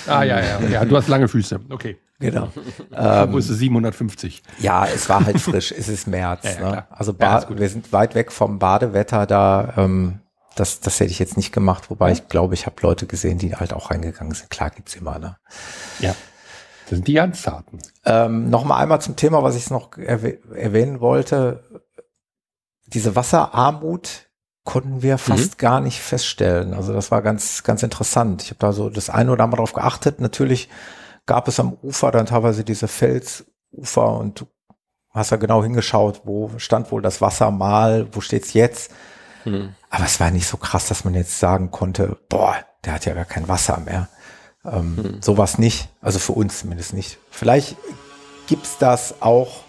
Ah, 0.08 0.24
ja, 0.24 0.40
ja. 0.40 0.60
Ja, 0.70 0.86
du 0.86 0.96
hast 0.96 1.08
lange 1.10 1.28
Füße. 1.28 1.60
Okay. 1.70 1.98
Genau. 2.20 2.50
Ähm, 2.94 3.34
Wo 3.34 3.38
ist 3.38 3.50
es 3.50 3.58
750? 3.58 4.42
Ja, 4.60 4.86
es 4.86 5.10
war 5.10 5.26
halt 5.26 5.40
frisch. 5.42 5.74
es 5.78 5.90
ist 5.90 6.08
März. 6.08 6.46
Ja, 6.46 6.52
ja, 6.52 6.72
ne? 6.72 6.86
Also 6.90 7.14
ja, 7.20 7.46
wir 7.50 7.68
sind 7.68 7.92
weit 7.92 8.16
weg 8.16 8.32
vom 8.32 8.58
Badewetter 8.58 9.26
da. 9.26 9.74
Ähm, 9.76 10.22
das, 10.56 10.80
das 10.80 11.02
hätte 11.02 11.12
ich 11.12 11.20
jetzt 11.20 11.36
nicht 11.36 11.52
gemacht, 11.52 11.90
wobei 11.90 12.14
ich 12.14 12.30
glaube, 12.30 12.54
ich 12.54 12.66
habe 12.66 12.78
Leute 12.82 13.06
gesehen, 13.06 13.38
die 13.38 13.56
halt 13.56 13.74
auch 13.74 13.92
reingegangen 13.92 14.34
sind. 14.34 14.50
Klar 14.50 14.70
gibt's 14.70 14.96
immer, 14.96 15.20
ne? 15.20 15.36
Ja. 16.00 16.16
Das 16.86 16.92
sind 16.98 17.08
die 17.08 17.14
ganz 17.14 17.42
zarten. 17.42 17.80
Ähm, 18.06 18.50
Nochmal 18.50 18.82
einmal 18.82 19.02
zum 19.02 19.18
Thema, 19.18 19.44
was 19.44 19.58
ich 19.58 19.70
noch 19.70 19.98
erwäh 19.98 20.38
erwähnen 20.54 21.02
wollte 21.02 21.64
diese 22.88 23.16
Wasserarmut 23.16 24.30
konnten 24.64 25.02
wir 25.02 25.18
fast 25.18 25.52
mhm. 25.54 25.58
gar 25.58 25.80
nicht 25.80 26.02
feststellen. 26.02 26.74
Also 26.74 26.92
das 26.94 27.12
war 27.12 27.22
ganz, 27.22 27.64
ganz 27.64 27.84
interessant. 27.84 28.44
Ich 28.44 28.50
habe 28.50 28.60
da 28.60 28.74
so 28.74 28.90
das 28.90 29.10
eine 29.10 29.32
oder 29.32 29.44
andere 29.44 29.58
darauf 29.58 29.74
geachtet. 29.74 30.20
Natürlich 30.20 30.70
gab 31.26 31.48
es 31.48 31.60
am 31.60 31.78
Ufer 31.82 32.12
dann 32.12 32.26
teilweise 32.26 32.64
diese 32.64 32.88
Felsufer 32.88 34.18
und 34.18 34.42
du 34.42 34.48
hast 35.12 35.32
ja 35.32 35.38
genau 35.38 35.64
hingeschaut, 35.64 36.22
wo 36.26 36.52
stand 36.58 36.92
wohl 36.92 37.02
das 37.02 37.22
Wasser 37.22 37.52
mal, 37.52 38.08
wo 38.12 38.22
steht's 38.22 38.54
jetzt. 38.54 38.92
Mhm. 39.46 39.76
Aber 39.90 40.06
es 40.06 40.20
war 40.20 40.32
nicht 40.32 40.48
so 40.48 40.58
krass, 40.58 40.88
dass 40.88 41.06
man 41.06 41.14
jetzt 41.14 41.40
sagen 41.40 41.72
konnte, 41.72 42.18
boah, 42.28 42.56
der 42.84 42.94
hat 42.94 43.06
ja 43.06 43.14
gar 43.14 43.26
kein 43.26 43.48
Wasser 43.48 43.80
mehr. 43.80 44.10
Ähm, 44.66 44.96
mhm. 44.96 45.22
Sowas 45.22 45.58
nicht, 45.58 45.90
also 46.02 46.18
für 46.20 46.34
uns 46.34 46.60
zumindest 46.60 46.94
nicht. 46.94 47.20
Vielleicht 47.30 47.78
gibt's 48.48 48.78
das 48.80 49.22
auch 49.22 49.65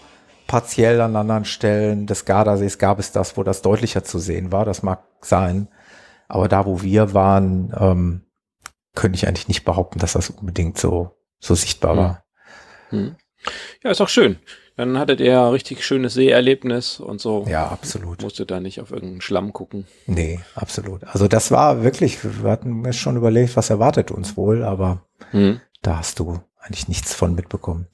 partiell 0.47 1.01
an 1.01 1.15
anderen 1.15 1.45
Stellen 1.45 2.07
des 2.07 2.25
Gardasees 2.25 2.77
gab 2.77 2.99
es 2.99 3.11
das, 3.11 3.37
wo 3.37 3.43
das 3.43 3.61
deutlicher 3.61 4.03
zu 4.03 4.19
sehen 4.19 4.51
war. 4.51 4.65
Das 4.65 4.83
mag 4.83 5.03
sein. 5.21 5.67
Aber 6.27 6.47
da, 6.47 6.65
wo 6.65 6.81
wir 6.81 7.13
waren, 7.13 7.73
ähm, 7.77 8.21
könnte 8.95 9.15
ich 9.15 9.27
eigentlich 9.27 9.47
nicht 9.47 9.63
behaupten, 9.63 9.99
dass 9.99 10.13
das 10.13 10.29
unbedingt 10.29 10.77
so, 10.77 11.11
so 11.39 11.55
sichtbar 11.55 11.91
hm. 11.91 11.97
war. 11.97 12.23
Hm. 12.89 13.15
Ja, 13.83 13.91
ist 13.91 14.01
auch 14.01 14.09
schön. 14.09 14.37
Dann 14.75 14.99
hattet 14.99 15.19
ihr 15.19 15.31
ja 15.31 15.49
richtig 15.49 15.85
schönes 15.85 16.13
Seherlebnis 16.13 16.99
und 16.99 17.19
so. 17.19 17.45
Ja, 17.47 17.67
absolut. 17.67 18.21
Musste 18.21 18.45
da 18.45 18.59
nicht 18.59 18.79
auf 18.79 18.91
irgendeinen 18.91 19.21
Schlamm 19.21 19.53
gucken. 19.53 19.87
Nee, 20.05 20.39
absolut. 20.55 21.03
Also 21.03 21.27
das 21.27 21.49
war 21.49 21.83
wirklich, 21.83 22.19
wir 22.43 22.49
hatten 22.49 22.81
mir 22.81 22.93
schon 22.93 23.17
überlegt, 23.17 23.55
was 23.55 23.69
erwartet 23.69 24.11
uns 24.11 24.37
wohl, 24.37 24.63
aber 24.63 25.05
hm. 25.31 25.61
da 25.81 25.97
hast 25.97 26.19
du 26.19 26.39
eigentlich 26.59 26.87
nichts 26.87 27.13
von 27.13 27.33
mitbekommen. 27.33 27.87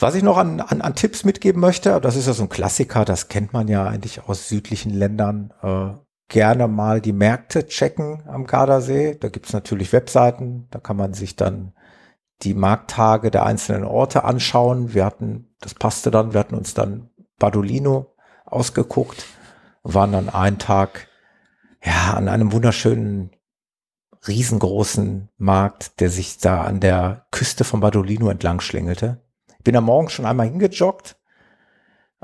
Was 0.00 0.14
ich 0.14 0.22
noch 0.22 0.38
an, 0.38 0.60
an, 0.60 0.80
an 0.80 0.94
Tipps 0.94 1.24
mitgeben 1.24 1.60
möchte, 1.60 2.00
das 2.00 2.16
ist 2.16 2.26
ja 2.26 2.32
so 2.32 2.44
ein 2.44 2.48
Klassiker, 2.48 3.04
das 3.04 3.28
kennt 3.28 3.52
man 3.52 3.68
ja 3.68 3.86
eigentlich 3.86 4.26
aus 4.26 4.48
südlichen 4.48 4.90
Ländern, 4.90 5.52
äh, 5.62 5.90
gerne 6.28 6.68
mal 6.68 7.02
die 7.02 7.12
Märkte 7.12 7.66
checken 7.66 8.22
am 8.26 8.46
Gardasee. 8.46 9.16
Da 9.20 9.28
gibt's 9.28 9.52
natürlich 9.52 9.92
Webseiten, 9.92 10.68
da 10.70 10.78
kann 10.78 10.96
man 10.96 11.12
sich 11.12 11.36
dann 11.36 11.74
die 12.42 12.54
Markttage 12.54 13.30
der 13.30 13.44
einzelnen 13.44 13.84
Orte 13.84 14.24
anschauen. 14.24 14.94
Wir 14.94 15.04
hatten, 15.04 15.54
das 15.60 15.74
passte 15.74 16.10
dann, 16.10 16.32
wir 16.32 16.40
hatten 16.40 16.54
uns 16.54 16.72
dann 16.72 17.10
Badolino 17.38 18.14
ausgeguckt, 18.46 19.26
waren 19.82 20.12
dann 20.12 20.30
einen 20.30 20.58
Tag 20.58 21.08
ja 21.84 22.14
an 22.14 22.28
einem 22.28 22.52
wunderschönen 22.52 23.32
riesengroßen 24.26 25.28
Markt, 25.36 26.00
der 26.00 26.08
sich 26.08 26.38
da 26.38 26.62
an 26.62 26.80
der 26.80 27.26
Küste 27.30 27.64
von 27.64 27.80
Badolino 27.80 28.30
entlang 28.30 28.60
schlängelte. 28.60 29.20
Bin 29.64 29.76
am 29.76 29.84
Morgen 29.84 30.08
schon 30.08 30.26
einmal 30.26 30.46
hingejoggt, 30.46 31.16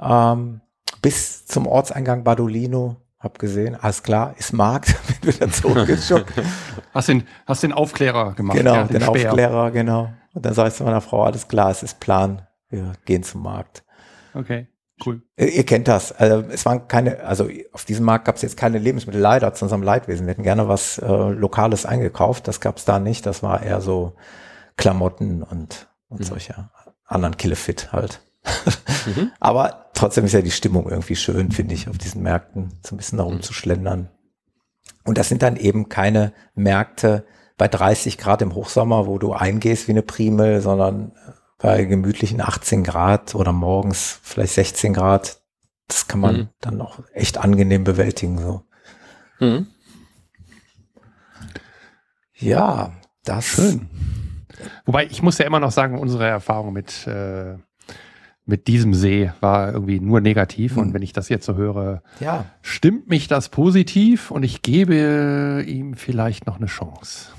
ähm, 0.00 0.60
bis 1.02 1.46
zum 1.46 1.66
Ortseingang 1.66 2.24
Badolino. 2.24 2.96
Hab 3.18 3.38
gesehen, 3.38 3.74
alles 3.74 4.02
klar, 4.02 4.34
ist 4.36 4.52
Markt, 4.52 4.94
bin 5.22 5.34
wieder 5.34 5.50
zurückgejoggt. 5.50 6.34
hast 6.94 7.08
den, 7.08 7.26
hast 7.46 7.62
den 7.62 7.72
Aufklärer 7.72 8.34
gemacht. 8.34 8.58
Genau, 8.58 8.74
ja, 8.74 8.84
den, 8.84 9.00
den 9.00 9.08
Aufklärer, 9.08 9.70
genau. 9.70 10.12
Und 10.34 10.44
dann 10.44 10.52
sagst 10.52 10.78
du 10.78 10.84
meiner 10.84 11.00
Frau, 11.00 11.24
alles 11.24 11.48
klar, 11.48 11.70
es 11.70 11.82
ist 11.82 11.98
Plan, 11.98 12.46
wir 12.68 12.92
gehen 13.06 13.22
zum 13.22 13.42
Markt. 13.42 13.84
Okay. 14.34 14.68
Cool. 15.04 15.22
Ihr 15.36 15.64
kennt 15.64 15.88
das. 15.88 16.12
Also 16.12 16.48
es 16.48 16.64
waren 16.64 16.88
keine, 16.88 17.20
also 17.20 17.48
auf 17.72 17.84
diesem 17.84 18.06
Markt 18.06 18.24
gab 18.24 18.36
es 18.36 18.42
jetzt 18.42 18.56
keine 18.56 18.78
Lebensmittel, 18.78 19.20
leider 19.20 19.52
zu 19.52 19.64
unserem 19.66 19.82
Leidwesen. 19.82 20.26
Wir 20.26 20.32
hätten 20.32 20.42
gerne 20.42 20.68
was 20.68 20.98
äh, 20.98 21.06
Lokales 21.06 21.84
eingekauft. 21.84 22.48
Das 22.48 22.60
gab 22.60 22.78
es 22.78 22.86
da 22.86 22.98
nicht. 22.98 23.26
Das 23.26 23.42
war 23.42 23.62
eher 23.62 23.82
so 23.82 24.14
Klamotten 24.76 25.42
und, 25.42 25.88
und 26.08 26.20
mhm. 26.20 26.24
solche 26.24 26.70
anderen 27.06 27.36
Killefit 27.36 27.92
halt. 27.92 28.20
Mhm. 29.06 29.32
Aber 29.40 29.90
trotzdem 29.94 30.24
ist 30.24 30.32
ja 30.32 30.42
die 30.42 30.50
Stimmung 30.50 30.88
irgendwie 30.88 31.16
schön, 31.16 31.50
finde 31.50 31.74
ich, 31.74 31.88
auf 31.88 31.98
diesen 31.98 32.22
Märkten 32.22 32.78
so 32.84 32.94
ein 32.94 32.98
bisschen 32.98 33.18
darum 33.18 33.36
mhm. 33.36 33.42
zu 33.42 33.52
schlendern. 33.52 34.10
Und 35.04 35.18
das 35.18 35.28
sind 35.28 35.42
dann 35.42 35.56
eben 35.56 35.88
keine 35.88 36.32
Märkte 36.54 37.24
bei 37.56 37.68
30 37.68 38.18
Grad 38.18 38.42
im 38.42 38.54
Hochsommer, 38.54 39.06
wo 39.06 39.18
du 39.18 39.32
eingehst 39.32 39.88
wie 39.88 39.92
eine 39.92 40.02
Primel, 40.02 40.60
sondern 40.60 41.12
bei 41.58 41.84
gemütlichen 41.84 42.40
18 42.40 42.84
Grad 42.84 43.34
oder 43.34 43.52
morgens 43.52 44.20
vielleicht 44.22 44.54
16 44.54 44.92
Grad. 44.92 45.40
Das 45.88 46.08
kann 46.08 46.20
man 46.20 46.36
mhm. 46.36 46.48
dann 46.60 46.80
auch 46.80 47.00
echt 47.14 47.38
angenehm 47.38 47.84
bewältigen, 47.84 48.38
so. 48.38 48.62
Mhm. 49.38 49.68
Ja, 52.34 52.92
das. 53.24 53.44
Schön. 53.44 53.88
Wobei 54.84 55.06
ich 55.06 55.22
muss 55.22 55.38
ja 55.38 55.46
immer 55.46 55.60
noch 55.60 55.70
sagen, 55.70 55.98
unsere 55.98 56.26
Erfahrung 56.26 56.72
mit, 56.72 57.06
äh, 57.06 57.56
mit 58.44 58.68
diesem 58.68 58.94
See 58.94 59.32
war 59.40 59.72
irgendwie 59.72 60.00
nur 60.00 60.20
negativ. 60.20 60.76
Mhm. 60.76 60.82
Und 60.82 60.94
wenn 60.94 61.02
ich 61.02 61.12
das 61.12 61.28
jetzt 61.28 61.46
so 61.46 61.56
höre, 61.56 62.02
ja. 62.20 62.46
stimmt 62.62 63.08
mich 63.08 63.28
das 63.28 63.48
positiv 63.48 64.30
und 64.30 64.42
ich 64.44 64.62
gebe 64.62 65.64
ihm 65.66 65.94
vielleicht 65.94 66.46
noch 66.46 66.56
eine 66.56 66.66
Chance. 66.66 67.30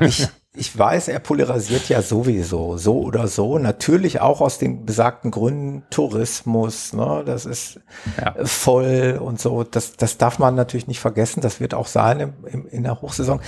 Ich, 0.00 0.28
ich 0.54 0.76
weiß, 0.76 1.08
er 1.08 1.20
polarisiert 1.20 1.88
ja 1.88 2.02
sowieso, 2.02 2.76
so 2.76 3.00
oder 3.00 3.28
so. 3.28 3.58
Natürlich 3.58 4.20
auch 4.20 4.40
aus 4.40 4.58
den 4.58 4.84
besagten 4.84 5.30
Gründen 5.30 5.84
Tourismus, 5.90 6.92
ne, 6.92 7.22
das 7.24 7.46
ist 7.46 7.80
ja. 8.20 8.34
voll 8.44 9.18
und 9.22 9.40
so. 9.40 9.64
Das, 9.64 9.96
das 9.96 10.18
darf 10.18 10.38
man 10.38 10.56
natürlich 10.56 10.88
nicht 10.88 11.00
vergessen. 11.00 11.40
Das 11.40 11.60
wird 11.60 11.72
auch 11.72 11.86
sein 11.86 12.20
im, 12.20 12.32
im, 12.46 12.66
in 12.66 12.82
der 12.82 13.00
Hochsaison 13.00 13.40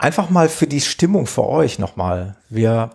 einfach 0.00 0.30
mal 0.30 0.48
für 0.48 0.66
die 0.66 0.80
Stimmung 0.80 1.26
für 1.26 1.46
euch 1.46 1.78
nochmal. 1.78 2.36
Wir, 2.48 2.90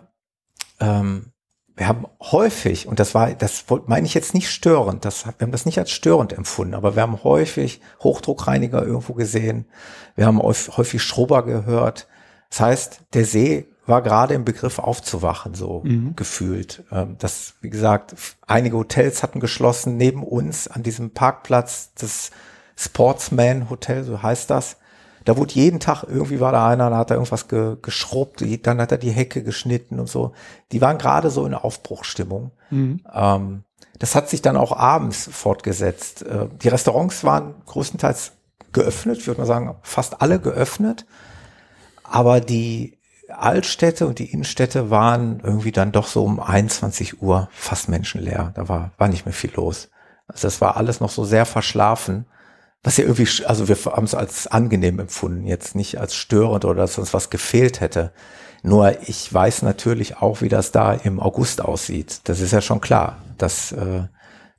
ähm, 0.80 1.32
wir 1.76 1.88
haben 1.88 2.06
häufig, 2.20 2.88
und 2.88 2.98
das 2.98 3.14
war, 3.14 3.32
das 3.32 3.64
meine 3.86 4.06
ich 4.06 4.14
jetzt 4.14 4.34
nicht 4.34 4.50
störend, 4.50 5.04
das, 5.04 5.24
wir 5.24 5.34
haben 5.40 5.52
das 5.52 5.66
nicht 5.66 5.78
als 5.78 5.90
störend 5.90 6.32
empfunden, 6.32 6.74
aber 6.74 6.96
wir 6.96 7.02
haben 7.02 7.22
häufig 7.22 7.80
Hochdruckreiniger 8.02 8.82
irgendwo 8.82 9.14
gesehen. 9.14 9.66
Wir 10.16 10.26
haben 10.26 10.42
häufig 10.42 11.02
Schrubber 11.02 11.44
gehört. 11.44 12.08
Das 12.50 12.60
heißt, 12.60 13.00
der 13.14 13.24
See 13.24 13.68
war 13.86 14.02
gerade 14.02 14.34
im 14.34 14.44
Begriff 14.44 14.80
aufzuwachen, 14.80 15.54
so 15.54 15.82
mhm. 15.84 16.16
gefühlt. 16.16 16.82
Ähm, 16.90 17.16
das, 17.18 17.54
wie 17.60 17.70
gesagt, 17.70 18.16
einige 18.46 18.76
Hotels 18.76 19.22
hatten 19.22 19.38
geschlossen 19.38 19.96
neben 19.96 20.24
uns 20.24 20.66
an 20.66 20.82
diesem 20.82 21.10
Parkplatz, 21.10 21.92
das 21.94 22.32
Sportsman 22.76 23.70
Hotel, 23.70 24.02
so 24.02 24.22
heißt 24.22 24.50
das. 24.50 24.76
Da 25.26 25.36
wurde 25.36 25.54
jeden 25.54 25.80
Tag, 25.80 26.04
irgendwie 26.04 26.38
war 26.38 26.52
da 26.52 26.68
einer, 26.68 26.88
da 26.88 26.98
hat 26.98 27.10
er 27.10 27.16
irgendwas 27.16 27.48
ge, 27.48 27.76
geschrubbt, 27.82 28.44
dann 28.62 28.80
hat 28.80 28.92
er 28.92 28.98
die 28.98 29.10
Hecke 29.10 29.42
geschnitten 29.42 29.98
und 29.98 30.08
so. 30.08 30.32
Die 30.70 30.80
waren 30.80 30.98
gerade 30.98 31.30
so 31.30 31.44
in 31.44 31.52
Aufbruchstimmung. 31.52 32.52
Mhm. 32.70 33.00
Ähm, 33.12 33.64
das 33.98 34.14
hat 34.14 34.30
sich 34.30 34.40
dann 34.40 34.56
auch 34.56 34.70
abends 34.70 35.28
fortgesetzt. 35.30 36.22
Äh, 36.22 36.46
die 36.62 36.68
Restaurants 36.68 37.24
waren 37.24 37.56
größtenteils 37.66 38.32
geöffnet, 38.72 39.18
ich 39.18 39.26
würde 39.26 39.40
mal 39.40 39.48
sagen, 39.48 39.74
fast 39.82 40.22
alle 40.22 40.38
geöffnet. 40.38 41.06
Aber 42.04 42.40
die 42.40 42.96
Altstädte 43.28 44.06
und 44.06 44.20
die 44.20 44.32
Innenstädte 44.32 44.90
waren 44.90 45.40
irgendwie 45.42 45.72
dann 45.72 45.90
doch 45.90 46.06
so 46.06 46.24
um 46.24 46.38
21 46.38 47.20
Uhr 47.20 47.48
fast 47.50 47.88
menschenleer. 47.88 48.52
Da 48.54 48.68
war, 48.68 48.92
war 48.96 49.08
nicht 49.08 49.26
mehr 49.26 49.32
viel 49.32 49.52
los. 49.56 49.90
Also 50.28 50.46
das 50.46 50.60
war 50.60 50.76
alles 50.76 51.00
noch 51.00 51.10
so 51.10 51.24
sehr 51.24 51.46
verschlafen 51.46 52.26
was 52.86 52.98
ja 52.98 53.04
irgendwie, 53.04 53.28
also 53.46 53.66
wir 53.66 53.76
haben 53.84 54.04
es 54.04 54.14
als 54.14 54.46
angenehm 54.46 55.00
empfunden, 55.00 55.44
jetzt 55.44 55.74
nicht 55.74 55.98
als 55.98 56.14
störend 56.14 56.64
oder 56.64 56.76
dass 56.76 56.98
uns 56.98 57.12
was 57.12 57.30
gefehlt 57.30 57.80
hätte. 57.80 58.12
Nur 58.62 59.02
ich 59.08 59.34
weiß 59.34 59.62
natürlich 59.62 60.18
auch, 60.18 60.40
wie 60.40 60.48
das 60.48 60.70
da 60.70 60.92
im 60.92 61.18
August 61.18 61.60
aussieht. 61.60 62.20
Das 62.24 62.38
ist 62.38 62.52
ja 62.52 62.60
schon 62.60 62.80
klar. 62.80 63.18
Das, 63.38 63.72
äh, 63.72 64.04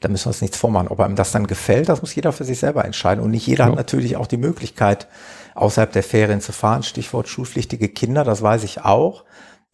da 0.01 0.09
müssen 0.09 0.25
wir 0.25 0.31
uns 0.31 0.41
nichts 0.41 0.57
vormachen. 0.57 0.89
Ob 0.89 0.99
einem 0.99 1.15
das 1.15 1.31
dann 1.31 1.47
gefällt, 1.47 1.87
das 1.87 2.01
muss 2.01 2.15
jeder 2.15 2.33
für 2.33 2.43
sich 2.43 2.59
selber 2.59 2.83
entscheiden. 2.83 3.23
Und 3.23 3.31
nicht 3.31 3.47
jeder 3.47 3.63
ja. 3.63 3.69
hat 3.69 3.77
natürlich 3.77 4.17
auch 4.17 4.27
die 4.27 4.35
Möglichkeit, 4.35 5.07
außerhalb 5.55 5.93
der 5.93 6.03
Ferien 6.03 6.41
zu 6.41 6.51
fahren. 6.51 6.83
Stichwort 6.83 7.29
schulpflichtige 7.29 7.87
Kinder, 7.87 8.25
das 8.25 8.41
weiß 8.41 8.65
ich 8.65 8.81
auch. 8.81 9.23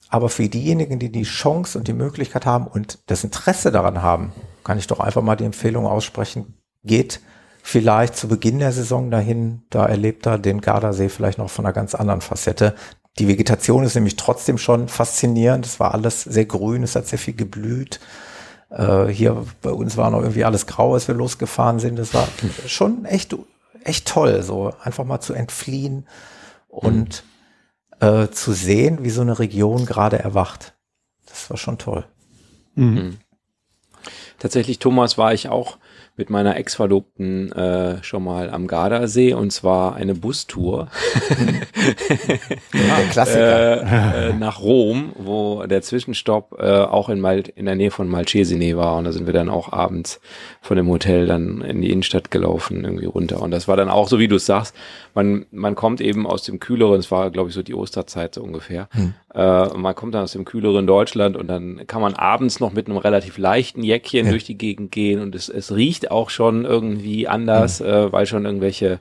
Aber 0.10 0.30
für 0.30 0.48
diejenigen, 0.48 1.00
die 1.00 1.12
die 1.12 1.24
Chance 1.24 1.76
und 1.76 1.88
die 1.88 1.94
Möglichkeit 1.94 2.46
haben 2.46 2.68
und 2.68 3.00
das 3.08 3.24
Interesse 3.24 3.72
daran 3.72 4.04
haben, 4.04 4.32
kann 4.64 4.78
ich 4.78 4.86
doch 4.86 5.00
einfach 5.00 5.24
mal 5.24 5.38
die 5.38 5.46
Empfehlung 5.46 5.88
aussprechen, 5.88 6.60
geht 6.84 7.20
vielleicht 7.66 8.18
zu 8.18 8.28
Beginn 8.28 8.60
der 8.60 8.74
Saison 8.74 9.10
dahin, 9.10 9.64
da 9.70 9.86
erlebt 9.86 10.28
er 10.28 10.38
den 10.38 10.60
Gardasee 10.60 11.08
vielleicht 11.08 11.38
noch 11.38 11.50
von 11.50 11.66
einer 11.66 11.74
ganz 11.74 11.96
anderen 11.96 12.20
Facette. 12.20 12.76
Die 13.18 13.28
Vegetation 13.28 13.86
ist 13.86 13.96
nämlich 13.96 14.18
trotzdem 14.18 14.58
schon 14.58 14.90
faszinierend. 14.90 15.66
Es 15.66 15.80
war 15.80 15.94
alles 15.94 16.24
sehr 16.24 16.46
grün, 16.46 16.84
es 16.84 16.96
hat 16.96 17.08
sehr 17.08 17.18
viel 17.18 17.34
geblüht. 17.34 18.02
Äh, 18.70 19.06
hier 19.06 19.46
bei 19.62 19.72
uns 19.72 19.96
war 19.96 20.12
noch 20.12 20.20
irgendwie 20.20 20.44
alles 20.44 20.68
grau, 20.68 20.94
als 20.94 21.08
wir 21.08 21.16
losgefahren 21.16 21.80
sind. 21.80 21.98
Das 21.98 22.14
war 22.14 22.28
schon 22.68 23.06
echt, 23.06 23.34
echt 23.86 24.10
toll, 24.10 24.44
so 24.44 24.74
einfach 24.84 25.06
mal 25.06 25.22
zu 25.22 25.34
entfliehen 25.34 26.06
und 26.68 27.24
mhm. 28.02 28.08
äh, 28.08 28.32
zu 28.32 28.52
sehen, 28.52 29.04
wie 29.04 29.10
so 29.10 29.22
eine 29.22 29.40
Region 29.40 29.86
gerade 29.86 30.20
erwacht. 30.20 30.74
Das 31.28 31.50
war 31.50 31.56
schon 31.56 31.78
toll. 31.78 32.06
Mhm. 32.76 33.20
Tatsächlich, 34.38 34.80
Thomas, 34.80 35.18
war 35.18 35.34
ich 35.34 35.48
auch 35.48 35.78
mit 36.16 36.30
meiner 36.30 36.58
Ex-Verlobten 36.58 37.52
äh, 37.54 38.04
schon 38.04 38.24
mal 38.24 38.52
am 38.52 38.68
Gardasee 38.68 39.34
und 39.34 39.52
zwar 39.52 39.96
eine 39.96 40.14
Bustour 40.14 40.90
der 42.74 43.06
Klassiker. 43.10 43.82
äh, 43.82 44.30
äh, 44.30 44.34
nach 44.34 44.62
Rom, 44.62 45.14
wo 45.16 45.66
der 45.66 45.82
Zwischenstopp 45.82 46.60
äh, 46.60 46.82
auch 46.82 47.10
in, 47.10 47.20
Mal 47.20 47.44
in 47.56 47.66
der 47.66 47.76
Nähe 47.76 47.90
von 47.90 48.08
Malcesine 48.08 48.78
war 48.78 48.98
und 48.98 49.06
da 49.06 49.12
sind 49.12 49.26
wir 49.26 49.34
dann 49.34 49.50
auch 49.50 49.74
abends 49.74 50.22
von 50.62 50.78
dem 50.78 50.88
Hotel 50.88 51.26
dann 51.26 51.62
in 51.62 51.82
die 51.82 51.90
Innenstadt 51.90 52.30
gelaufen, 52.30 52.84
irgendwie 52.84 53.06
runter 53.06 53.42
und 53.42 53.50
das 53.50 53.68
war 53.68 53.76
dann 53.76 53.90
auch 53.90 54.08
so, 54.08 54.20
wie 54.20 54.28
du 54.28 54.36
es 54.36 54.46
sagst, 54.46 54.76
man, 55.16 55.48
man 55.50 55.74
kommt 55.74 56.00
eben 56.00 56.28
aus 56.28 56.44
dem 56.44 56.60
kühleren, 56.60 57.00
es 57.00 57.10
war 57.10 57.32
glaube 57.32 57.50
ich 57.50 57.56
so 57.56 57.64
die 57.64 57.74
Osterzeit 57.74 58.36
so 58.36 58.44
ungefähr, 58.44 58.88
hm. 58.92 59.16
äh, 59.34 59.68
man 59.76 59.96
kommt 59.96 60.14
dann 60.14 60.24
aus 60.24 60.34
dem 60.34 60.46
kühleren 60.46 60.86
Deutschland 60.86 61.38
und 61.38 61.48
dann 61.48 61.88
kann 61.88 62.02
man 62.02 62.14
abends 62.14 62.60
noch 62.60 62.72
mit 62.72 62.88
einem 62.88 62.98
relativ 62.98 63.40
leichten 63.40 63.82
Jäckchen 63.82 64.26
ja. 64.26 64.32
durch 64.32 64.44
die 64.44 64.60
Gegend 64.60 64.92
gehen 64.92 65.20
und 65.20 65.34
es, 65.34 65.50
es 65.50 65.76
riecht 65.76 66.03
riecht 66.04 66.12
auch 66.12 66.30
schon 66.30 66.66
irgendwie 66.66 67.28
anders, 67.28 67.80
mhm. 67.80 67.88
äh, 67.88 68.12
weil 68.12 68.26
schon 68.26 68.46
irgendwelche 68.46 69.00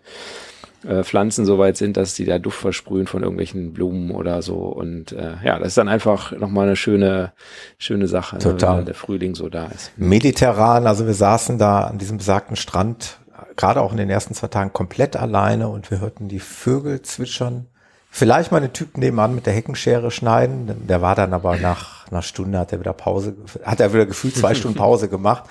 äh, 0.87 1.03
Pflanzen 1.05 1.45
so 1.45 1.59
weit 1.59 1.77
sind, 1.77 1.97
dass 1.97 2.15
die 2.15 2.25
da 2.25 2.39
Duft 2.39 2.61
versprühen 2.61 3.07
von 3.07 3.23
irgendwelchen 3.23 3.73
Blumen 3.73 4.11
oder 4.11 4.43
so. 4.43 4.57
Und 4.57 5.13
äh, 5.13 5.35
ja, 5.45 5.59
das 5.59 5.69
ist 5.69 5.79
dann 5.79 5.89
einfach 5.89 6.33
nochmal 6.33 6.67
eine 6.67 6.77
schöne, 6.77 7.33
schöne 7.79 8.09
Sache, 8.09 8.37
ne, 8.37 8.43
Total. 8.43 8.79
wenn 8.79 8.87
der 8.87 8.95
Frühling 8.95 9.35
so 9.35 9.49
da 9.49 9.67
ist. 9.67 9.93
Mediterran, 9.97 10.87
also 10.87 11.07
wir 11.07 11.15
saßen 11.15 11.59
da 11.59 11.83
an 11.83 11.99
diesem 11.99 12.19
besagten 12.19 12.57
Strand, 12.57 13.19
gerade 13.57 13.81
auch 13.81 13.93
in 13.93 13.99
den 13.99 14.11
ersten 14.11 14.35
zwei 14.35 14.49
Tagen 14.49 14.73
komplett 14.73 15.17
alleine 15.17 15.69
und 15.69 15.91
wir 15.91 16.01
hörten 16.01 16.29
die 16.29 16.41
Vögel 16.41 17.03
zwitschern. 17.03 17.67
Vielleicht 18.15 18.53
mal 18.53 18.59
einen 18.59 18.75
Typ 18.75 18.99
nebenan 18.99 19.35
mit 19.35 19.47
der 19.47 19.55
Heckenschere 19.55 20.11
schneiden. 20.11 20.87
Der 20.87 21.01
war 21.01 21.15
dann 21.15 21.33
aber 21.33 21.57
nach 21.57 22.07
einer 22.11 22.21
Stunde 22.21 22.59
hat 22.59 22.71
er 22.71 22.79
wieder 22.79 22.93
Pause, 22.93 23.35
hat 23.63 23.81
er 23.81 23.95
wieder 23.95 24.05
gefühlt 24.05 24.37
zwei 24.37 24.55
Stunden 24.55 24.77
Pause 24.77 25.09
gemacht. 25.09 25.45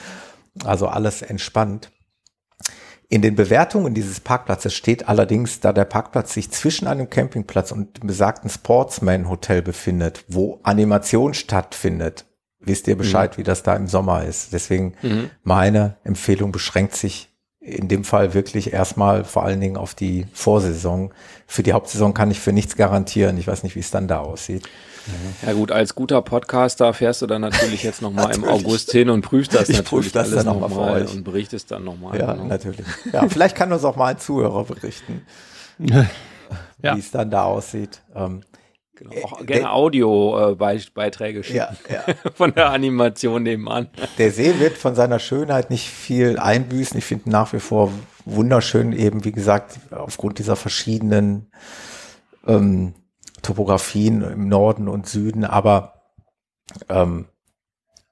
Also 0.63 0.87
alles 0.87 1.21
entspannt. 1.21 1.91
In 3.09 3.21
den 3.21 3.35
Bewertungen 3.35 3.93
dieses 3.93 4.21
Parkplatzes 4.21 4.73
steht 4.73 5.09
allerdings, 5.09 5.59
da 5.59 5.73
der 5.73 5.83
Parkplatz 5.83 6.33
sich 6.33 6.49
zwischen 6.49 6.87
einem 6.87 7.09
Campingplatz 7.09 7.71
und 7.73 8.01
dem 8.01 8.07
besagten 8.07 8.49
Sportsman 8.49 9.27
Hotel 9.27 9.61
befindet, 9.61 10.23
wo 10.29 10.61
Animation 10.63 11.33
stattfindet, 11.33 12.25
wisst 12.61 12.87
ihr 12.87 12.97
Bescheid, 12.97 13.33
mhm. 13.33 13.37
wie 13.41 13.43
das 13.43 13.63
da 13.63 13.75
im 13.75 13.87
Sommer 13.87 14.23
ist. 14.23 14.53
Deswegen 14.53 14.93
mhm. 15.01 15.29
meine 15.43 15.97
Empfehlung 16.05 16.53
beschränkt 16.53 16.95
sich 16.95 17.27
in 17.59 17.87
dem 17.89 18.03
Fall 18.03 18.33
wirklich 18.33 18.73
erstmal 18.73 19.23
vor 19.23 19.43
allen 19.43 19.59
Dingen 19.59 19.77
auf 19.77 19.93
die 19.93 20.25
Vorsaison. 20.33 21.13
Für 21.47 21.63
die 21.63 21.73
Hauptsaison 21.73 22.13
kann 22.13 22.31
ich 22.31 22.39
für 22.39 22.53
nichts 22.53 22.75
garantieren. 22.75 23.37
Ich 23.37 23.47
weiß 23.47 23.63
nicht, 23.63 23.75
wie 23.75 23.81
es 23.81 23.91
dann 23.91 24.07
da 24.07 24.19
aussieht. 24.19 24.67
Ja 25.45 25.53
gut, 25.53 25.71
als 25.71 25.95
guter 25.95 26.21
Podcaster 26.21 26.93
fährst 26.93 27.21
du 27.21 27.27
dann 27.27 27.41
natürlich 27.41 27.83
jetzt 27.83 28.01
nochmal 28.01 28.35
im 28.35 28.43
August 28.47 28.91
hin 28.91 29.09
und 29.09 29.21
prüfst 29.21 29.53
das 29.53 29.69
ich 29.69 29.77
natürlich 29.77 30.11
das 30.11 30.31
alles 30.31 30.45
nochmal 30.45 31.03
noch 31.03 31.13
und 31.13 31.23
berichtest 31.23 31.71
dann 31.71 31.83
nochmal. 31.83 32.19
Ja, 32.19 32.33
genau. 32.33 32.45
natürlich. 32.45 32.85
Ja, 33.11 33.27
vielleicht 33.27 33.55
kann 33.55 33.71
uns 33.73 33.83
auch 33.83 33.95
mal 33.95 34.07
ein 34.07 34.19
Zuhörer 34.19 34.63
berichten, 34.65 35.25
ja. 35.79 36.05
wie 36.81 36.99
es 36.99 37.11
dann 37.11 37.31
da 37.31 37.43
aussieht. 37.43 38.01
Ähm, 38.15 38.41
genau. 38.95 39.15
Auch 39.23 39.45
gerne 39.45 39.71
Audiobeiträge 39.71 41.43
schicken 41.43 41.57
ja, 41.57 42.03
ja. 42.07 42.15
von 42.33 42.53
der 42.53 42.69
Animation 42.69 43.43
nebenan. 43.43 43.89
Der 44.17 44.31
See 44.31 44.59
wird 44.59 44.77
von 44.77 44.95
seiner 44.95 45.19
Schönheit 45.19 45.69
nicht 45.71 45.89
viel 45.89 46.37
einbüßen. 46.37 46.97
Ich 46.97 47.05
finde 47.05 47.29
nach 47.29 47.53
wie 47.53 47.59
vor 47.59 47.91
wunderschön 48.25 48.93
eben, 48.93 49.25
wie 49.25 49.31
gesagt, 49.31 49.79
aufgrund 49.89 50.37
dieser 50.37 50.55
verschiedenen 50.55 51.47
ähm, 52.45 52.93
Topografien 53.41 54.21
im 54.21 54.47
Norden 54.47 54.87
und 54.87 55.07
Süden, 55.07 55.45
aber 55.45 56.01
ähm, 56.89 57.25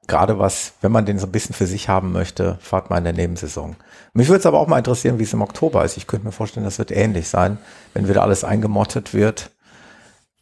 gerade 0.07 0.39
was, 0.39 0.73
wenn 0.82 0.91
man 0.91 1.05
den 1.05 1.19
so 1.19 1.27
ein 1.27 1.32
bisschen 1.32 1.55
für 1.55 1.67
sich 1.67 1.88
haben 1.88 2.11
möchte, 2.11 2.57
fahrt 2.61 2.89
mal 2.89 2.97
in 2.97 3.03
der 3.05 3.13
Nebensaison. 3.13 3.75
Mich 4.13 4.27
würde 4.27 4.39
es 4.39 4.45
aber 4.45 4.59
auch 4.59 4.67
mal 4.67 4.80
interessieren, 4.80 5.19
wie 5.19 5.23
es 5.23 5.34
im 5.34 5.41
Oktober 5.41 5.86
ist. 5.86 5.97
Ich 5.97 6.07
könnte 6.07 6.25
mir 6.25 6.32
vorstellen, 6.32 6.65
das 6.65 6.80
wird 6.80 6.91
ähnlich 6.91 7.30
sein. 7.30 7.57
Wenn 7.93 8.09
wieder 8.09 8.23
alles 8.23 8.43
eingemottet 8.43 9.13
wird, 9.13 9.51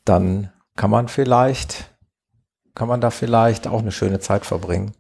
dann 0.05 0.51
kann 0.75 0.89
man 0.89 1.09
vielleicht, 1.09 1.91
kann 2.73 2.87
man 2.87 3.01
da 3.01 3.09
vielleicht 3.09 3.67
auch 3.67 3.81
eine 3.81 3.91
schöne 3.91 4.19
Zeit 4.19 4.45
verbringen. 4.45 4.93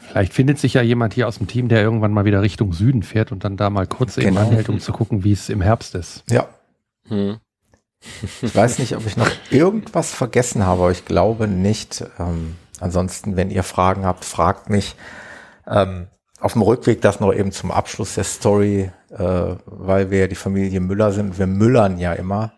Vielleicht 0.00 0.34
findet 0.34 0.58
sich 0.58 0.74
ja 0.74 0.82
jemand 0.82 1.14
hier 1.14 1.28
aus 1.28 1.38
dem 1.38 1.46
Team, 1.46 1.68
der 1.68 1.80
irgendwann 1.80 2.12
mal 2.12 2.24
wieder 2.24 2.42
Richtung 2.42 2.72
Süden 2.72 3.02
fährt 3.02 3.32
und 3.32 3.44
dann 3.44 3.56
da 3.56 3.70
mal 3.70 3.86
kurz 3.86 4.16
genau. 4.16 4.26
eben 4.26 4.38
anhält, 4.38 4.68
um 4.68 4.80
zu 4.80 4.92
gucken, 4.92 5.24
wie 5.24 5.32
es 5.32 5.48
im 5.48 5.62
Herbst 5.62 5.94
ist. 5.94 6.24
Ja. 6.28 6.48
Hm. 7.08 7.38
Ich 8.42 8.54
weiß 8.54 8.78
nicht, 8.78 8.96
ob 8.96 9.06
ich 9.06 9.16
noch 9.16 9.30
irgendwas 9.50 10.12
vergessen 10.12 10.66
habe, 10.66 10.82
aber 10.82 10.90
ich 10.90 11.04
glaube 11.04 11.48
nicht. 11.48 12.04
Ähm, 12.18 12.56
ansonsten, 12.80 13.36
wenn 13.36 13.50
ihr 13.50 13.62
Fragen 13.62 14.04
habt, 14.04 14.24
fragt 14.24 14.70
mich. 14.70 14.96
Ähm, 15.66 16.08
auf 16.40 16.54
dem 16.54 16.62
Rückweg 16.62 17.00
das 17.00 17.20
noch 17.20 17.32
eben 17.32 17.52
zum 17.52 17.70
Abschluss 17.70 18.16
der 18.16 18.24
Story, 18.24 18.90
äh, 19.10 19.54
weil 19.64 20.10
wir 20.10 20.20
ja 20.20 20.26
die 20.26 20.34
Familie 20.34 20.80
Müller 20.80 21.12
sind. 21.12 21.38
Wir 21.38 21.46
müllern 21.46 21.98
ja 21.98 22.12
immer. 22.14 22.52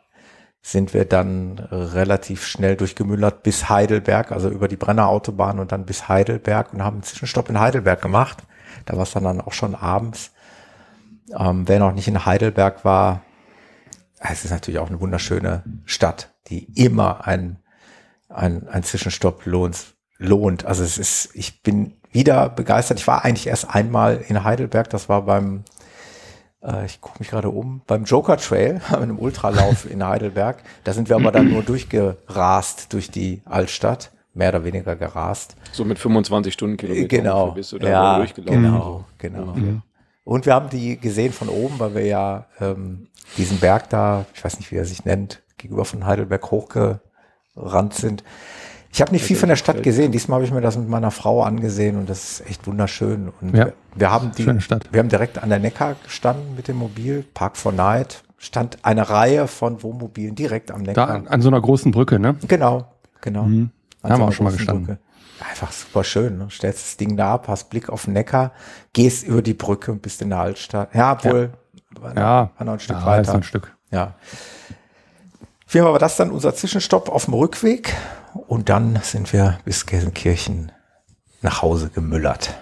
Sind 0.62 0.94
wir 0.94 1.04
dann 1.04 1.58
relativ 1.70 2.46
schnell 2.46 2.76
durchgemüllert 2.76 3.42
bis 3.42 3.68
Heidelberg, 3.68 4.32
also 4.32 4.48
über 4.48 4.66
die 4.66 4.76
Brenner 4.76 5.08
Autobahn 5.08 5.58
und 5.58 5.72
dann 5.72 5.84
bis 5.84 6.08
Heidelberg 6.08 6.72
und 6.72 6.82
haben 6.82 6.94
einen 6.94 7.02
Zwischenstopp 7.02 7.50
in 7.50 7.60
Heidelberg 7.60 8.00
gemacht. 8.00 8.38
Da 8.86 8.96
war 8.96 9.02
es 9.02 9.12
dann, 9.12 9.24
dann 9.24 9.42
auch 9.42 9.52
schon 9.52 9.74
abends. 9.74 10.32
Ähm, 11.38 11.68
wer 11.68 11.78
noch 11.78 11.92
nicht 11.92 12.08
in 12.08 12.24
Heidelberg 12.24 12.82
war, 12.86 13.20
es 14.32 14.44
ist 14.44 14.50
natürlich 14.50 14.80
auch 14.80 14.88
eine 14.88 15.00
wunderschöne 15.00 15.62
Stadt, 15.84 16.30
die 16.48 16.64
immer 16.74 17.26
ein, 17.26 17.58
ein, 18.28 18.68
ein 18.68 18.82
Zwischenstopp 18.82 19.46
lohnt, 19.46 19.94
lohnt. 20.18 20.64
Also 20.64 20.82
es 20.82 20.98
ist, 20.98 21.30
ich 21.34 21.62
bin 21.62 21.94
wieder 22.12 22.48
begeistert. 22.48 22.98
Ich 22.98 23.06
war 23.06 23.24
eigentlich 23.24 23.46
erst 23.46 23.74
einmal 23.74 24.24
in 24.28 24.44
Heidelberg, 24.44 24.88
das 24.90 25.08
war 25.08 25.22
beim, 25.22 25.64
äh, 26.62 26.86
ich 26.86 27.00
gucke 27.00 27.18
mich 27.18 27.28
gerade 27.28 27.50
um, 27.50 27.82
beim 27.86 28.04
Joker 28.04 28.36
Trail, 28.36 28.80
einem 28.90 29.18
Ultralauf 29.18 29.90
in 29.90 30.04
Heidelberg. 30.04 30.62
Da 30.84 30.92
sind 30.92 31.08
wir 31.08 31.16
aber 31.16 31.32
dann 31.32 31.50
nur 31.50 31.62
durchgerast 31.62 32.92
durch 32.92 33.10
die 33.10 33.42
Altstadt, 33.44 34.10
mehr 34.32 34.48
oder 34.50 34.64
weniger 34.64 34.96
gerast. 34.96 35.56
So 35.72 35.84
mit 35.84 35.98
25 35.98 36.54
Stundenkilometern 36.54 37.08
genau. 37.08 37.50
bist 37.50 37.72
du 37.72 37.78
da 37.78 37.88
ja, 37.88 38.16
durchgelaufen. 38.18 38.62
Genau, 38.62 39.04
genau. 39.18 39.54
Mhm. 39.54 39.82
Und 40.24 40.46
wir 40.46 40.54
haben 40.54 40.70
die 40.70 40.98
gesehen 40.98 41.32
von 41.32 41.48
oben, 41.48 41.78
weil 41.78 41.94
wir 41.94 42.06
ja 42.06 42.46
ähm, 42.60 43.08
diesen 43.36 43.58
Berg 43.58 43.90
da, 43.90 44.24
ich 44.34 44.44
weiß 44.44 44.58
nicht, 44.58 44.70
wie 44.72 44.76
er 44.76 44.86
sich 44.86 45.04
nennt, 45.04 45.42
gegenüber 45.58 45.84
von 45.84 46.06
Heidelberg 46.06 46.50
hochgerannt 46.50 47.94
sind. 47.94 48.24
Ich 48.90 49.00
habe 49.00 49.10
nicht 49.10 49.24
viel 49.24 49.36
von 49.36 49.48
der 49.48 49.56
Stadt 49.56 49.82
gesehen. 49.82 50.12
Diesmal 50.12 50.36
habe 50.36 50.44
ich 50.44 50.52
mir 50.52 50.60
das 50.60 50.78
mit 50.78 50.88
meiner 50.88 51.10
Frau 51.10 51.42
angesehen 51.42 51.98
und 51.98 52.08
das 52.08 52.40
ist 52.40 52.48
echt 52.48 52.66
wunderschön. 52.66 53.32
Und 53.40 53.56
ja, 53.56 53.72
wir 53.96 54.10
haben 54.10 54.30
die, 54.38 54.46
wir 54.46 54.98
haben 55.00 55.08
direkt 55.08 55.42
an 55.42 55.48
der 55.48 55.58
Neckar 55.58 55.96
gestanden 56.04 56.54
mit 56.54 56.68
dem 56.68 56.76
Mobil, 56.76 57.24
Park 57.34 57.56
for 57.56 57.72
Night, 57.72 58.22
stand 58.38 58.78
eine 58.82 59.10
Reihe 59.10 59.48
von 59.48 59.82
Wohnmobilen 59.82 60.36
direkt 60.36 60.70
am 60.70 60.82
Neckar. 60.82 61.22
Da 61.22 61.28
an 61.28 61.42
so 61.42 61.48
einer 61.48 61.60
großen 61.60 61.90
Brücke, 61.90 62.20
ne? 62.20 62.36
Genau, 62.46 62.86
genau. 63.20 63.44
Mhm. 63.44 63.70
Haben 64.02 64.14
so 64.14 64.20
wir 64.20 64.28
auch 64.28 64.32
schon 64.32 64.44
mal 64.44 64.52
gestanden. 64.52 64.86
Brücke. 64.86 65.00
Einfach 65.40 65.72
super 65.72 66.04
schön. 66.04 66.38
Ne? 66.38 66.48
Stellst 66.50 66.84
das 66.84 66.96
Ding 66.96 67.16
da 67.16 67.34
ab, 67.34 67.48
hast 67.48 67.70
Blick 67.70 67.88
auf 67.88 68.04
den 68.04 68.14
Neckar, 68.14 68.52
gehst 68.92 69.26
über 69.26 69.42
die 69.42 69.54
Brücke 69.54 69.92
und 69.92 70.02
bist 70.02 70.22
in 70.22 70.30
der 70.30 70.38
Altstadt. 70.38 70.94
Ja, 70.94 71.12
obwohl, 71.12 71.52
ja, 72.02 72.14
ja. 72.14 72.50
war 72.56 72.64
noch 72.64 72.74
ein 72.74 72.80
Stück 72.80 72.96
ja, 72.96 73.06
weiter. 73.06 73.34
Ein 73.34 73.42
Stück. 73.42 73.76
Ja. 73.90 74.14
Auf 75.66 75.74
jeden 75.74 75.84
Fall 75.84 75.92
war 75.92 75.98
das 75.98 76.16
dann 76.16 76.30
unser 76.30 76.54
Zwischenstopp 76.54 77.08
auf 77.08 77.24
dem 77.24 77.34
Rückweg 77.34 77.94
und 78.46 78.68
dann 78.68 78.98
sind 79.02 79.32
wir 79.32 79.58
bis 79.64 79.86
Gelsenkirchen 79.86 80.72
nach 81.42 81.62
Hause 81.62 81.90
gemüllert. 81.90 82.54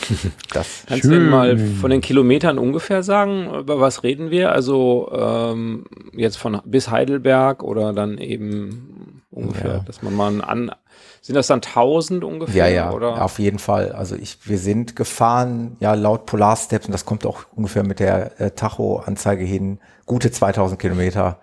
Das 0.52 0.84
Kannst 0.86 1.02
schön. 1.02 1.26
du 1.26 1.30
mal 1.30 1.58
von 1.58 1.90
den 1.90 2.00
Kilometern 2.00 2.58
ungefähr 2.58 3.02
sagen, 3.02 3.54
über 3.54 3.80
was 3.80 4.02
reden 4.02 4.30
wir? 4.30 4.50
Also 4.50 5.12
ähm, 5.14 5.84
jetzt 6.12 6.38
von 6.38 6.60
bis 6.64 6.90
Heidelberg 6.90 7.62
oder 7.62 7.92
dann 7.92 8.18
eben 8.18 9.22
ungefähr, 9.30 9.74
ja. 9.74 9.78
dass 9.80 10.02
man 10.02 10.16
mal 10.16 10.42
an, 10.42 10.72
sind 11.20 11.34
das 11.34 11.48
dann 11.48 11.60
1000 11.60 12.24
ungefähr? 12.24 12.68
Ja, 12.68 12.74
ja, 12.86 12.92
oder? 12.92 13.22
auf 13.22 13.38
jeden 13.38 13.58
Fall. 13.58 13.92
Also 13.92 14.16
ich, 14.16 14.48
wir 14.48 14.58
sind 14.58 14.96
gefahren, 14.96 15.76
ja, 15.80 15.94
laut 15.94 16.26
Polar 16.26 16.56
Steps, 16.56 16.86
und 16.86 16.92
das 16.92 17.04
kommt 17.04 17.26
auch 17.26 17.44
ungefähr 17.54 17.82
mit 17.82 18.00
der 18.00 18.40
äh, 18.40 18.50
Tacho-Anzeige 18.52 19.44
hin, 19.44 19.80
gute 20.06 20.30
2000 20.30 20.80
Kilometer, 20.80 21.38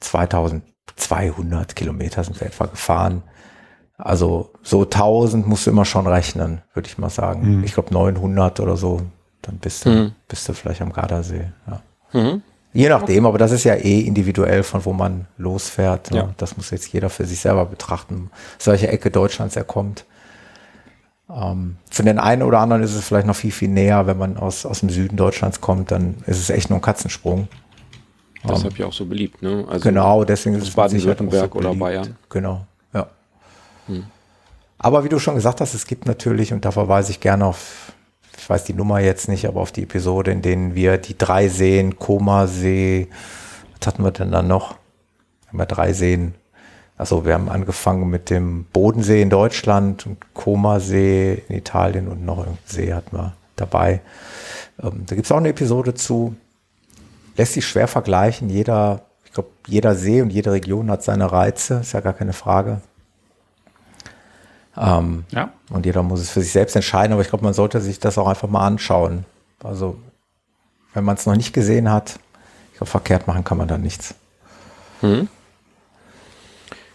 2200 0.00 1.76
Kilometer 1.76 2.24
sind 2.24 2.40
wir 2.40 2.46
etwa 2.46 2.66
gefahren. 2.66 3.22
Also 3.98 4.52
so 4.62 4.82
1000 4.82 5.46
musst 5.46 5.66
du 5.66 5.70
immer 5.70 5.84
schon 5.84 6.06
rechnen, 6.06 6.62
würde 6.72 6.88
ich 6.88 6.96
mal 6.96 7.10
sagen. 7.10 7.58
Mhm. 7.58 7.64
Ich 7.64 7.74
glaube 7.74 7.92
900 7.92 8.60
oder 8.60 8.76
so, 8.76 9.02
dann 9.42 9.58
bist 9.58 9.84
du, 9.84 9.90
mhm. 9.90 10.12
bist 10.28 10.48
du 10.48 10.54
vielleicht 10.54 10.80
am 10.80 10.92
Gardasee. 10.92 11.52
Ja. 11.66 11.82
Mhm. 12.18 12.42
Je 12.72 12.88
nachdem, 12.88 13.26
aber 13.26 13.38
das 13.38 13.50
ist 13.50 13.64
ja 13.64 13.74
eh 13.74 14.00
individuell, 14.00 14.62
von 14.62 14.84
wo 14.84 14.92
man 14.92 15.26
losfährt. 15.38 16.12
Ne? 16.12 16.18
Ja. 16.18 16.34
Das 16.36 16.56
muss 16.56 16.70
jetzt 16.70 16.92
jeder 16.92 17.10
für 17.10 17.26
sich 17.26 17.40
selber 17.40 17.66
betrachten, 17.66 18.30
welche 18.64 18.88
Ecke 18.88 19.10
Deutschlands 19.10 19.56
er 19.56 19.64
kommt. 19.64 20.04
Ähm, 21.28 21.76
für 21.90 22.04
den 22.04 22.18
einen 22.18 22.42
oder 22.42 22.60
anderen 22.60 22.82
ist 22.82 22.94
es 22.94 23.06
vielleicht 23.06 23.26
noch 23.26 23.36
viel, 23.36 23.50
viel 23.50 23.68
näher, 23.68 24.06
wenn 24.06 24.18
man 24.18 24.36
aus, 24.36 24.66
aus 24.66 24.80
dem 24.80 24.90
Süden 24.90 25.16
Deutschlands 25.16 25.60
kommt, 25.60 25.90
dann 25.90 26.16
ist 26.26 26.38
es 26.38 26.50
echt 26.50 26.70
nur 26.70 26.78
ein 26.78 26.82
Katzensprung. 26.82 27.48
Deshalb 28.44 28.72
um, 28.72 28.78
ja 28.78 28.86
auch 28.86 28.92
so 28.92 29.04
beliebt, 29.04 29.42
ne? 29.42 29.64
Also 29.68 29.82
genau, 29.82 30.24
deswegen 30.24 30.56
ist 30.56 30.68
es 30.68 30.74
Baden-Württemberg 30.74 31.52
so 31.52 31.58
oder 31.58 31.74
Bayern. 31.74 32.16
Genau, 32.30 32.66
ja. 32.94 33.06
Hm. 33.86 34.04
Aber 34.78 35.04
wie 35.04 35.10
du 35.10 35.18
schon 35.18 35.34
gesagt 35.34 35.60
hast, 35.60 35.74
es 35.74 35.86
gibt 35.86 36.06
natürlich, 36.06 36.52
und 36.52 36.64
da 36.64 36.70
verweise 36.70 37.10
ich 37.10 37.20
gerne 37.20 37.44
auf 37.44 37.89
ich 38.36 38.48
weiß 38.48 38.64
die 38.64 38.74
Nummer 38.74 39.00
jetzt 39.00 39.28
nicht, 39.28 39.46
aber 39.46 39.60
auf 39.60 39.72
die 39.72 39.82
Episode, 39.82 40.30
in 40.30 40.42
denen 40.42 40.74
wir 40.74 40.98
die 40.98 41.16
drei 41.16 41.48
Seen, 41.48 41.98
Koma-See, 41.98 43.08
was 43.78 43.86
hatten 43.86 44.02
wir 44.02 44.10
denn 44.10 44.30
dann 44.30 44.48
noch? 44.48 44.76
Haben 45.48 45.58
wir 45.58 45.66
drei 45.66 45.92
Seen. 45.92 46.34
Also 46.96 47.24
wir 47.24 47.34
haben 47.34 47.48
angefangen 47.48 48.10
mit 48.10 48.28
dem 48.28 48.64
Bodensee 48.72 49.22
in 49.22 49.30
Deutschland 49.30 50.06
und 50.06 50.18
Koma-See 50.34 51.42
in 51.48 51.56
Italien 51.56 52.08
und 52.08 52.24
noch 52.24 52.38
irgendeinen 52.38 52.58
See 52.66 52.92
hatten 52.92 53.16
wir 53.16 53.34
dabei. 53.56 54.00
Ähm, 54.82 55.04
da 55.06 55.14
gibt 55.14 55.26
es 55.26 55.32
auch 55.32 55.38
eine 55.38 55.48
Episode 55.48 55.94
zu. 55.94 56.34
Lässt 57.36 57.54
sich 57.54 57.66
schwer 57.66 57.88
vergleichen. 57.88 58.50
Jeder, 58.50 59.02
ich 59.24 59.32
glaube, 59.32 59.48
jeder 59.66 59.94
See 59.94 60.20
und 60.20 60.30
jede 60.30 60.52
Region 60.52 60.90
hat 60.90 61.02
seine 61.02 61.30
Reize, 61.32 61.76
ist 61.76 61.92
ja 61.92 62.00
gar 62.00 62.12
keine 62.12 62.32
Frage. 62.32 62.80
Ähm, 64.76 65.24
ja. 65.30 65.52
Und 65.70 65.86
jeder 65.86 66.02
muss 66.02 66.20
es 66.20 66.30
für 66.30 66.40
sich 66.40 66.52
selbst 66.52 66.76
entscheiden, 66.76 67.12
aber 67.12 67.22
ich 67.22 67.28
glaube, 67.28 67.44
man 67.44 67.54
sollte 67.54 67.80
sich 67.80 67.98
das 67.98 68.18
auch 68.18 68.28
einfach 68.28 68.48
mal 68.48 68.66
anschauen. 68.66 69.24
Also, 69.62 69.96
wenn 70.94 71.04
man 71.04 71.16
es 71.16 71.26
noch 71.26 71.36
nicht 71.36 71.52
gesehen 71.52 71.90
hat, 71.90 72.18
ich 72.72 72.78
glaube, 72.78 72.90
verkehrt 72.90 73.26
machen 73.26 73.44
kann 73.44 73.58
man 73.58 73.68
da 73.68 73.78
nichts. 73.78 74.14
Hm. 75.00 75.28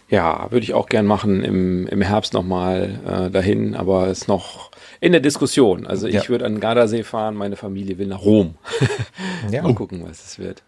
Ja, 0.08 0.46
würde 0.50 0.62
ich 0.62 0.72
auch 0.72 0.88
gern 0.88 1.04
machen 1.04 1.42
im, 1.42 1.86
im 1.88 2.00
Herbst 2.00 2.32
nochmal 2.32 3.00
äh, 3.06 3.30
dahin, 3.30 3.74
aber 3.74 4.06
ist 4.06 4.28
noch 4.28 4.70
in 5.00 5.12
der 5.12 5.20
Diskussion. 5.20 5.86
Also 5.86 6.06
ich 6.06 6.14
ja. 6.14 6.28
würde 6.28 6.46
an 6.46 6.54
den 6.54 6.60
Gardasee 6.60 7.02
fahren, 7.02 7.34
meine 7.34 7.56
Familie 7.56 7.98
will 7.98 8.06
nach 8.06 8.22
Rom. 8.22 8.54
ja. 9.50 9.62
Mal 9.62 9.74
gucken, 9.74 10.04
was 10.06 10.24
es 10.24 10.38
wird. 10.38 10.62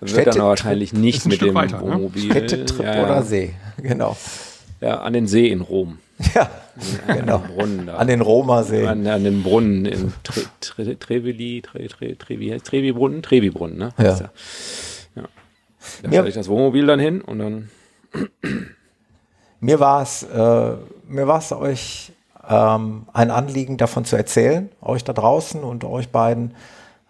Wird 0.00 0.10
Städte 0.10 0.30
dann 0.30 0.48
wahrscheinlich 0.48 0.92
nicht 0.92 1.26
mit 1.26 1.40
dem 1.40 1.54
weiter, 1.54 1.80
ne? 1.80 1.92
Wohnmobil. 1.92 2.30
Städtetrip 2.30 2.84
ja, 2.84 3.04
oder 3.04 3.22
See, 3.22 3.54
genau. 3.76 4.16
Ja, 4.80 5.00
an 5.00 5.12
den 5.12 5.26
See 5.26 5.48
in 5.48 5.60
Rom. 5.60 5.98
Ja, 6.34 6.50
genau. 7.06 7.36
An 7.36 7.46
den 7.46 7.56
Brunnen 7.56 7.86
da. 7.86 7.96
An 7.96 8.06
den 8.06 8.20
Roma-See. 8.20 8.86
An, 8.86 9.06
an, 9.06 9.24
den 9.24 9.42
Brunnen 9.42 9.86
in 9.86 10.12
Tre, 10.22 10.42
Tre, 10.60 10.96
Trevili, 10.96 11.62
Tre, 11.62 11.88
Tre, 11.88 12.14
Trevi, 12.14 12.58
Trevi-Brunnen? 12.60 13.22
Trevi-Brunnen, 13.22 13.78
ne? 13.78 13.88
Ja. 13.96 14.04
ja. 14.04 14.30
ja. 15.16 15.22
Da 16.02 16.10
fährt 16.10 16.28
ich 16.28 16.34
das 16.34 16.48
Wohnmobil 16.48 16.86
dann 16.86 17.00
hin 17.00 17.22
und 17.22 17.38
dann. 17.38 17.70
Mir 19.60 19.80
war 19.80 20.02
es, 20.02 20.22
äh, 20.22 20.72
mir 21.08 21.26
war 21.26 21.38
es 21.38 21.52
euch 21.52 22.12
ähm, 22.48 23.06
ein 23.12 23.30
Anliegen, 23.30 23.76
davon 23.76 24.04
zu 24.04 24.16
erzählen, 24.16 24.70
euch 24.80 25.04
da 25.04 25.12
draußen 25.12 25.62
und 25.62 25.84
euch 25.84 26.10
beiden, 26.10 26.54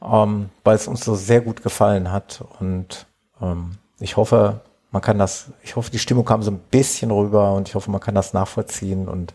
ähm, 0.03 0.51
weil 0.65 0.77
es 0.77 0.87
uns 0.87 1.05
so 1.05 1.15
sehr 1.15 1.41
gut 1.41 1.63
gefallen 1.63 2.13
hat. 2.13 2.45
Und 2.59 3.07
ähm, 3.41 3.73
ich 3.99 4.17
hoffe, 4.17 4.61
man 4.93 5.03
kann 5.03 5.19
das, 5.19 5.47
ich 5.63 5.77
hoffe, 5.77 5.91
die 5.91 5.99
Stimmung 5.99 6.25
kam 6.25 6.43
so 6.43 6.51
ein 6.51 6.59
bisschen 6.71 7.11
rüber 7.11 7.55
und 7.55 7.69
ich 7.69 7.75
hoffe, 7.75 7.91
man 7.91 8.01
kann 8.01 8.15
das 8.15 8.33
nachvollziehen 8.33 9.09
und 9.09 9.33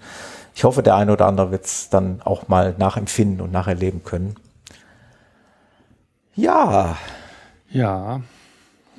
ich 0.53 0.63
hoffe, 0.63 0.83
der 0.83 0.95
eine 0.95 1.13
oder 1.13 1.27
andere 1.27 1.51
wird 1.51 1.65
es 1.65 1.89
dann 1.89 2.21
auch 2.23 2.47
mal 2.47 2.75
nachempfinden 2.77 3.41
und 3.41 3.51
nacherleben 3.51 4.03
können. 4.03 4.35
Ja. 6.35 6.97
Ja. 7.69 8.21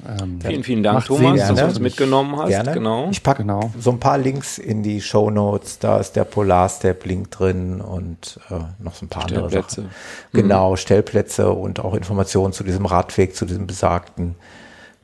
Ähm, 0.06 0.40
vielen, 0.40 0.62
vielen 0.62 0.82
Dank, 0.82 1.04
Thomas, 1.06 1.48
dass 1.48 1.58
du 1.58 1.64
uns 1.64 1.80
mitgenommen 1.80 2.36
hast. 2.36 2.48
Gerne. 2.48 2.72
Genau. 2.72 3.08
Ich 3.10 3.22
packe 3.22 3.42
genau. 3.42 3.70
so 3.78 3.90
ein 3.90 3.98
paar 3.98 4.18
Links 4.18 4.58
in 4.58 4.82
die 4.82 5.00
Show 5.00 5.30
Notes. 5.30 5.78
Da 5.78 5.98
ist 5.98 6.16
der 6.16 6.24
Polarstep-Link 6.24 7.30
drin 7.30 7.80
und 7.80 8.38
äh, 8.50 8.54
noch 8.82 8.94
so 8.94 9.06
ein 9.06 9.08
paar 9.08 9.24
andere 9.24 9.48
Sachen. 9.48 9.90
Genau, 10.32 10.72
mhm. 10.72 10.76
Stellplätze 10.76 11.50
und 11.50 11.80
auch 11.80 11.94
Informationen 11.94 12.52
zu 12.52 12.62
diesem 12.62 12.84
Radweg, 12.84 13.34
zu 13.34 13.46
diesem 13.46 13.66
besagten 13.66 14.34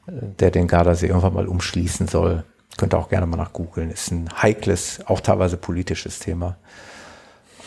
der 0.06 0.50
den 0.50 0.66
Gardasee 0.66 1.06
irgendwann 1.06 1.34
mal 1.34 1.46
umschließen 1.46 2.08
soll. 2.08 2.44
Könnt 2.76 2.94
ihr 2.94 2.98
auch 2.98 3.08
gerne 3.08 3.26
mal 3.26 3.36
nach 3.36 3.52
googeln. 3.52 3.90
Ist 3.90 4.10
ein 4.10 4.28
heikles, 4.42 5.00
auch 5.06 5.20
teilweise 5.20 5.56
politisches 5.56 6.18
Thema. 6.18 6.56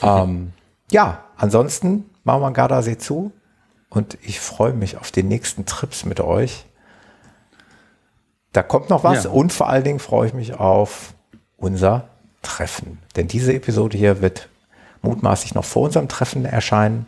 Ähm, 0.02 0.52
ja, 0.92 1.24
ansonsten 1.38 2.10
machen 2.24 2.42
wir 2.42 2.50
den 2.50 2.56
Gardasee 2.56 2.98
zu 2.98 3.32
und 3.90 4.18
ich 4.22 4.40
freue 4.40 4.74
mich 4.74 4.98
auf 4.98 5.12
die 5.12 5.24
nächsten 5.24 5.66
Trips 5.66 6.06
mit 6.06 6.20
euch. 6.20 6.66
Da 8.52 8.64
kommt 8.64 8.90
noch 8.90 9.04
was 9.04 9.26
ja. 9.26 9.30
und 9.30 9.54
vor 9.54 9.70
allen 9.70 9.84
Dingen 9.84 10.00
freue 10.00 10.28
ich 10.28 10.34
mich 10.34 10.56
auf 10.56 11.14
unser 11.58 12.08
Treffen. 12.42 13.00
Denn 13.16 13.28
diese 13.28 13.54
Episode 13.54 13.98
hier 13.98 14.22
wird 14.22 14.50
mutmaßlich 15.02 15.56
noch 15.56 15.66
vor 15.66 15.84
unserem 15.84 16.08
Treffen 16.08 16.46
erscheinen. 16.46 17.06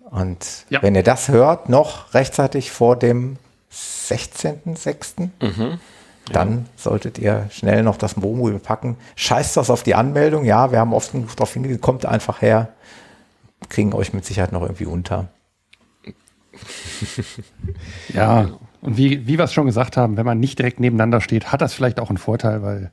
Und 0.00 0.66
ja. 0.68 0.82
wenn 0.82 0.94
ihr 0.94 1.02
das 1.02 1.28
hört, 1.28 1.68
noch 1.68 2.14
rechtzeitig 2.14 2.70
vor 2.70 2.96
dem 2.96 3.38
16.06. 3.72 5.30
Mhm. 5.40 5.78
Dann 6.32 6.50
ja. 6.50 6.64
solltet 6.76 7.18
ihr 7.18 7.48
schnell 7.50 7.82
noch 7.82 7.98
das 7.98 8.20
Wohnmobil 8.20 8.58
packen. 8.58 8.96
Scheißt 9.14 9.56
das 9.56 9.70
auf 9.70 9.82
die 9.82 9.94
Anmeldung. 9.94 10.44
Ja, 10.44 10.72
wir 10.72 10.80
haben 10.80 10.92
oft 10.92 11.12
genug 11.12 11.34
darauf 11.36 11.52
hingewiesen. 11.52 11.80
Kommt 11.80 12.04
einfach 12.04 12.42
her. 12.42 12.70
Kriegen 13.68 13.92
euch 13.92 14.12
mit 14.12 14.24
Sicherheit 14.24 14.52
noch 14.52 14.62
irgendwie 14.62 14.86
unter. 14.86 15.28
ja, 18.12 18.48
und 18.80 18.96
wie, 18.96 19.26
wie 19.26 19.38
wir 19.38 19.44
es 19.44 19.52
schon 19.52 19.66
gesagt 19.66 19.96
haben, 19.96 20.16
wenn 20.16 20.26
man 20.26 20.40
nicht 20.40 20.58
direkt 20.58 20.80
nebeneinander 20.80 21.20
steht, 21.20 21.52
hat 21.52 21.60
das 21.60 21.74
vielleicht 21.74 22.00
auch 22.00 22.08
einen 22.08 22.18
Vorteil, 22.18 22.62
weil 22.62 22.90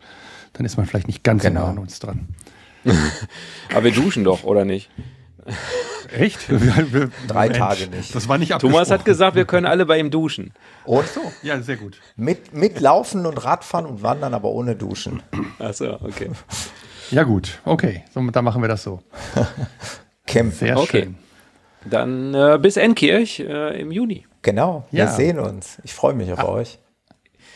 dann 0.54 0.66
ist 0.66 0.78
man 0.78 0.86
vielleicht 0.86 1.08
nicht 1.08 1.24
ganz 1.24 1.44
genau. 1.44 1.62
nah 1.62 1.70
an 1.70 1.78
uns 1.80 2.00
dran. 2.00 2.28
Aber 3.74 3.84
wir 3.84 3.92
duschen 3.92 4.24
doch, 4.24 4.44
oder 4.44 4.66
nicht? 4.66 4.90
Echt? 6.12 6.48
Drei 7.28 7.48
Mensch, 7.48 7.58
Tage 7.58 7.88
nicht. 7.88 8.14
Das 8.14 8.28
war 8.28 8.38
nicht 8.38 8.58
Thomas 8.60 8.92
hat 8.92 9.06
gesagt, 9.06 9.36
wir 9.36 9.46
können 9.46 9.66
alle 9.66 9.86
bei 9.86 10.00
ihm 10.00 10.12
duschen. 10.12 10.54
Und 10.86 11.08
so. 11.08 11.22
Ja, 11.42 11.60
sehr 11.62 11.78
gut. 11.78 12.00
Mit, 12.16 12.54
mit 12.54 12.80
Laufen 12.80 13.26
und 13.26 13.38
Radfahren 13.44 13.86
und 13.86 14.04
Wandern, 14.04 14.34
aber 14.34 14.50
ohne 14.50 14.76
Duschen. 14.76 15.24
Achso, 15.60 15.98
okay. 16.02 16.30
Ja, 17.12 17.24
gut. 17.24 17.60
Okay, 17.66 18.04
so, 18.14 18.22
dann 18.22 18.46
machen 18.46 18.62
wir 18.62 18.70
das 18.70 18.84
so. 18.84 19.02
Camp. 20.28 20.54
Sehr 20.54 20.78
okay. 20.78 21.04
schön. 21.04 21.16
Dann 21.86 22.34
äh, 22.34 22.58
bis 22.62 22.78
Enkirch 22.78 23.40
äh, 23.40 23.80
im 23.82 23.92
Juni. 23.92 24.26
Genau, 24.42 24.86
wir 24.92 25.06
ja. 25.06 25.12
sehen 25.12 25.40
uns. 25.40 25.78
Ich 25.84 25.94
freue 25.94 26.14
mich 26.14 26.32
auf 26.32 26.40
ah. 26.40 26.50
euch. 26.50 26.80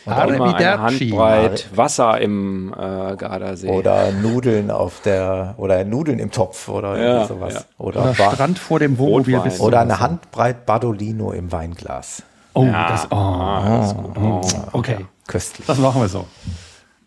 Und 0.07 0.35
immer 0.35 0.55
eine 0.55 0.81
Handbreit 0.81 1.69
Wasser 1.75 2.19
im 2.21 2.73
äh, 2.73 3.15
Gardasee. 3.15 3.69
Oder 3.69 4.11
Nudeln 4.11 4.71
auf 4.71 5.01
der, 5.01 5.55
oder 5.57 5.83
Nudeln 5.83 6.19
im 6.19 6.31
Topf 6.31 6.69
oder 6.69 6.97
ja, 6.97 7.25
sowas. 7.25 7.53
Ja. 7.53 7.61
Oder, 7.77 8.01
oder 8.03 8.13
Strand 8.13 8.57
vor 8.57 8.79
dem 8.79 8.97
Wohnmobil. 8.97 9.41
Oder 9.59 9.81
eine 9.81 9.99
Handbreit 9.99 10.65
Badolino 10.65 11.31
im 11.31 11.51
Weinglas. 11.51 12.23
Oh, 12.53 12.63
ja. 12.63 12.87
das, 12.87 13.11
oh, 13.11 13.15
ah, 13.15 13.79
das 13.81 13.95
oh, 13.95 14.41
oh, 14.73 14.77
okay. 14.79 15.05
Köstlich. 15.27 15.67
Das 15.67 15.77
machen 15.77 16.01
wir 16.01 16.07
so. 16.07 16.25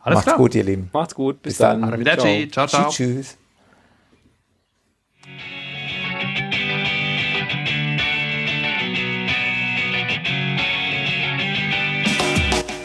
Alles 0.03 0.17
Macht's 0.17 0.27
klar. 0.27 0.37
gut, 0.37 0.55
ihr 0.55 0.65
Lieben. 0.65 0.91
Macht's 0.93 1.15
gut. 1.15 1.43
Bis, 1.43 1.55
Bis 1.55 1.59
dann. 1.59 1.81
dann. 1.81 1.91
Arrivederci. 1.91 2.49
Ciao, 2.51 2.67
ciao. 2.67 2.91
Tschüss. 2.91 3.37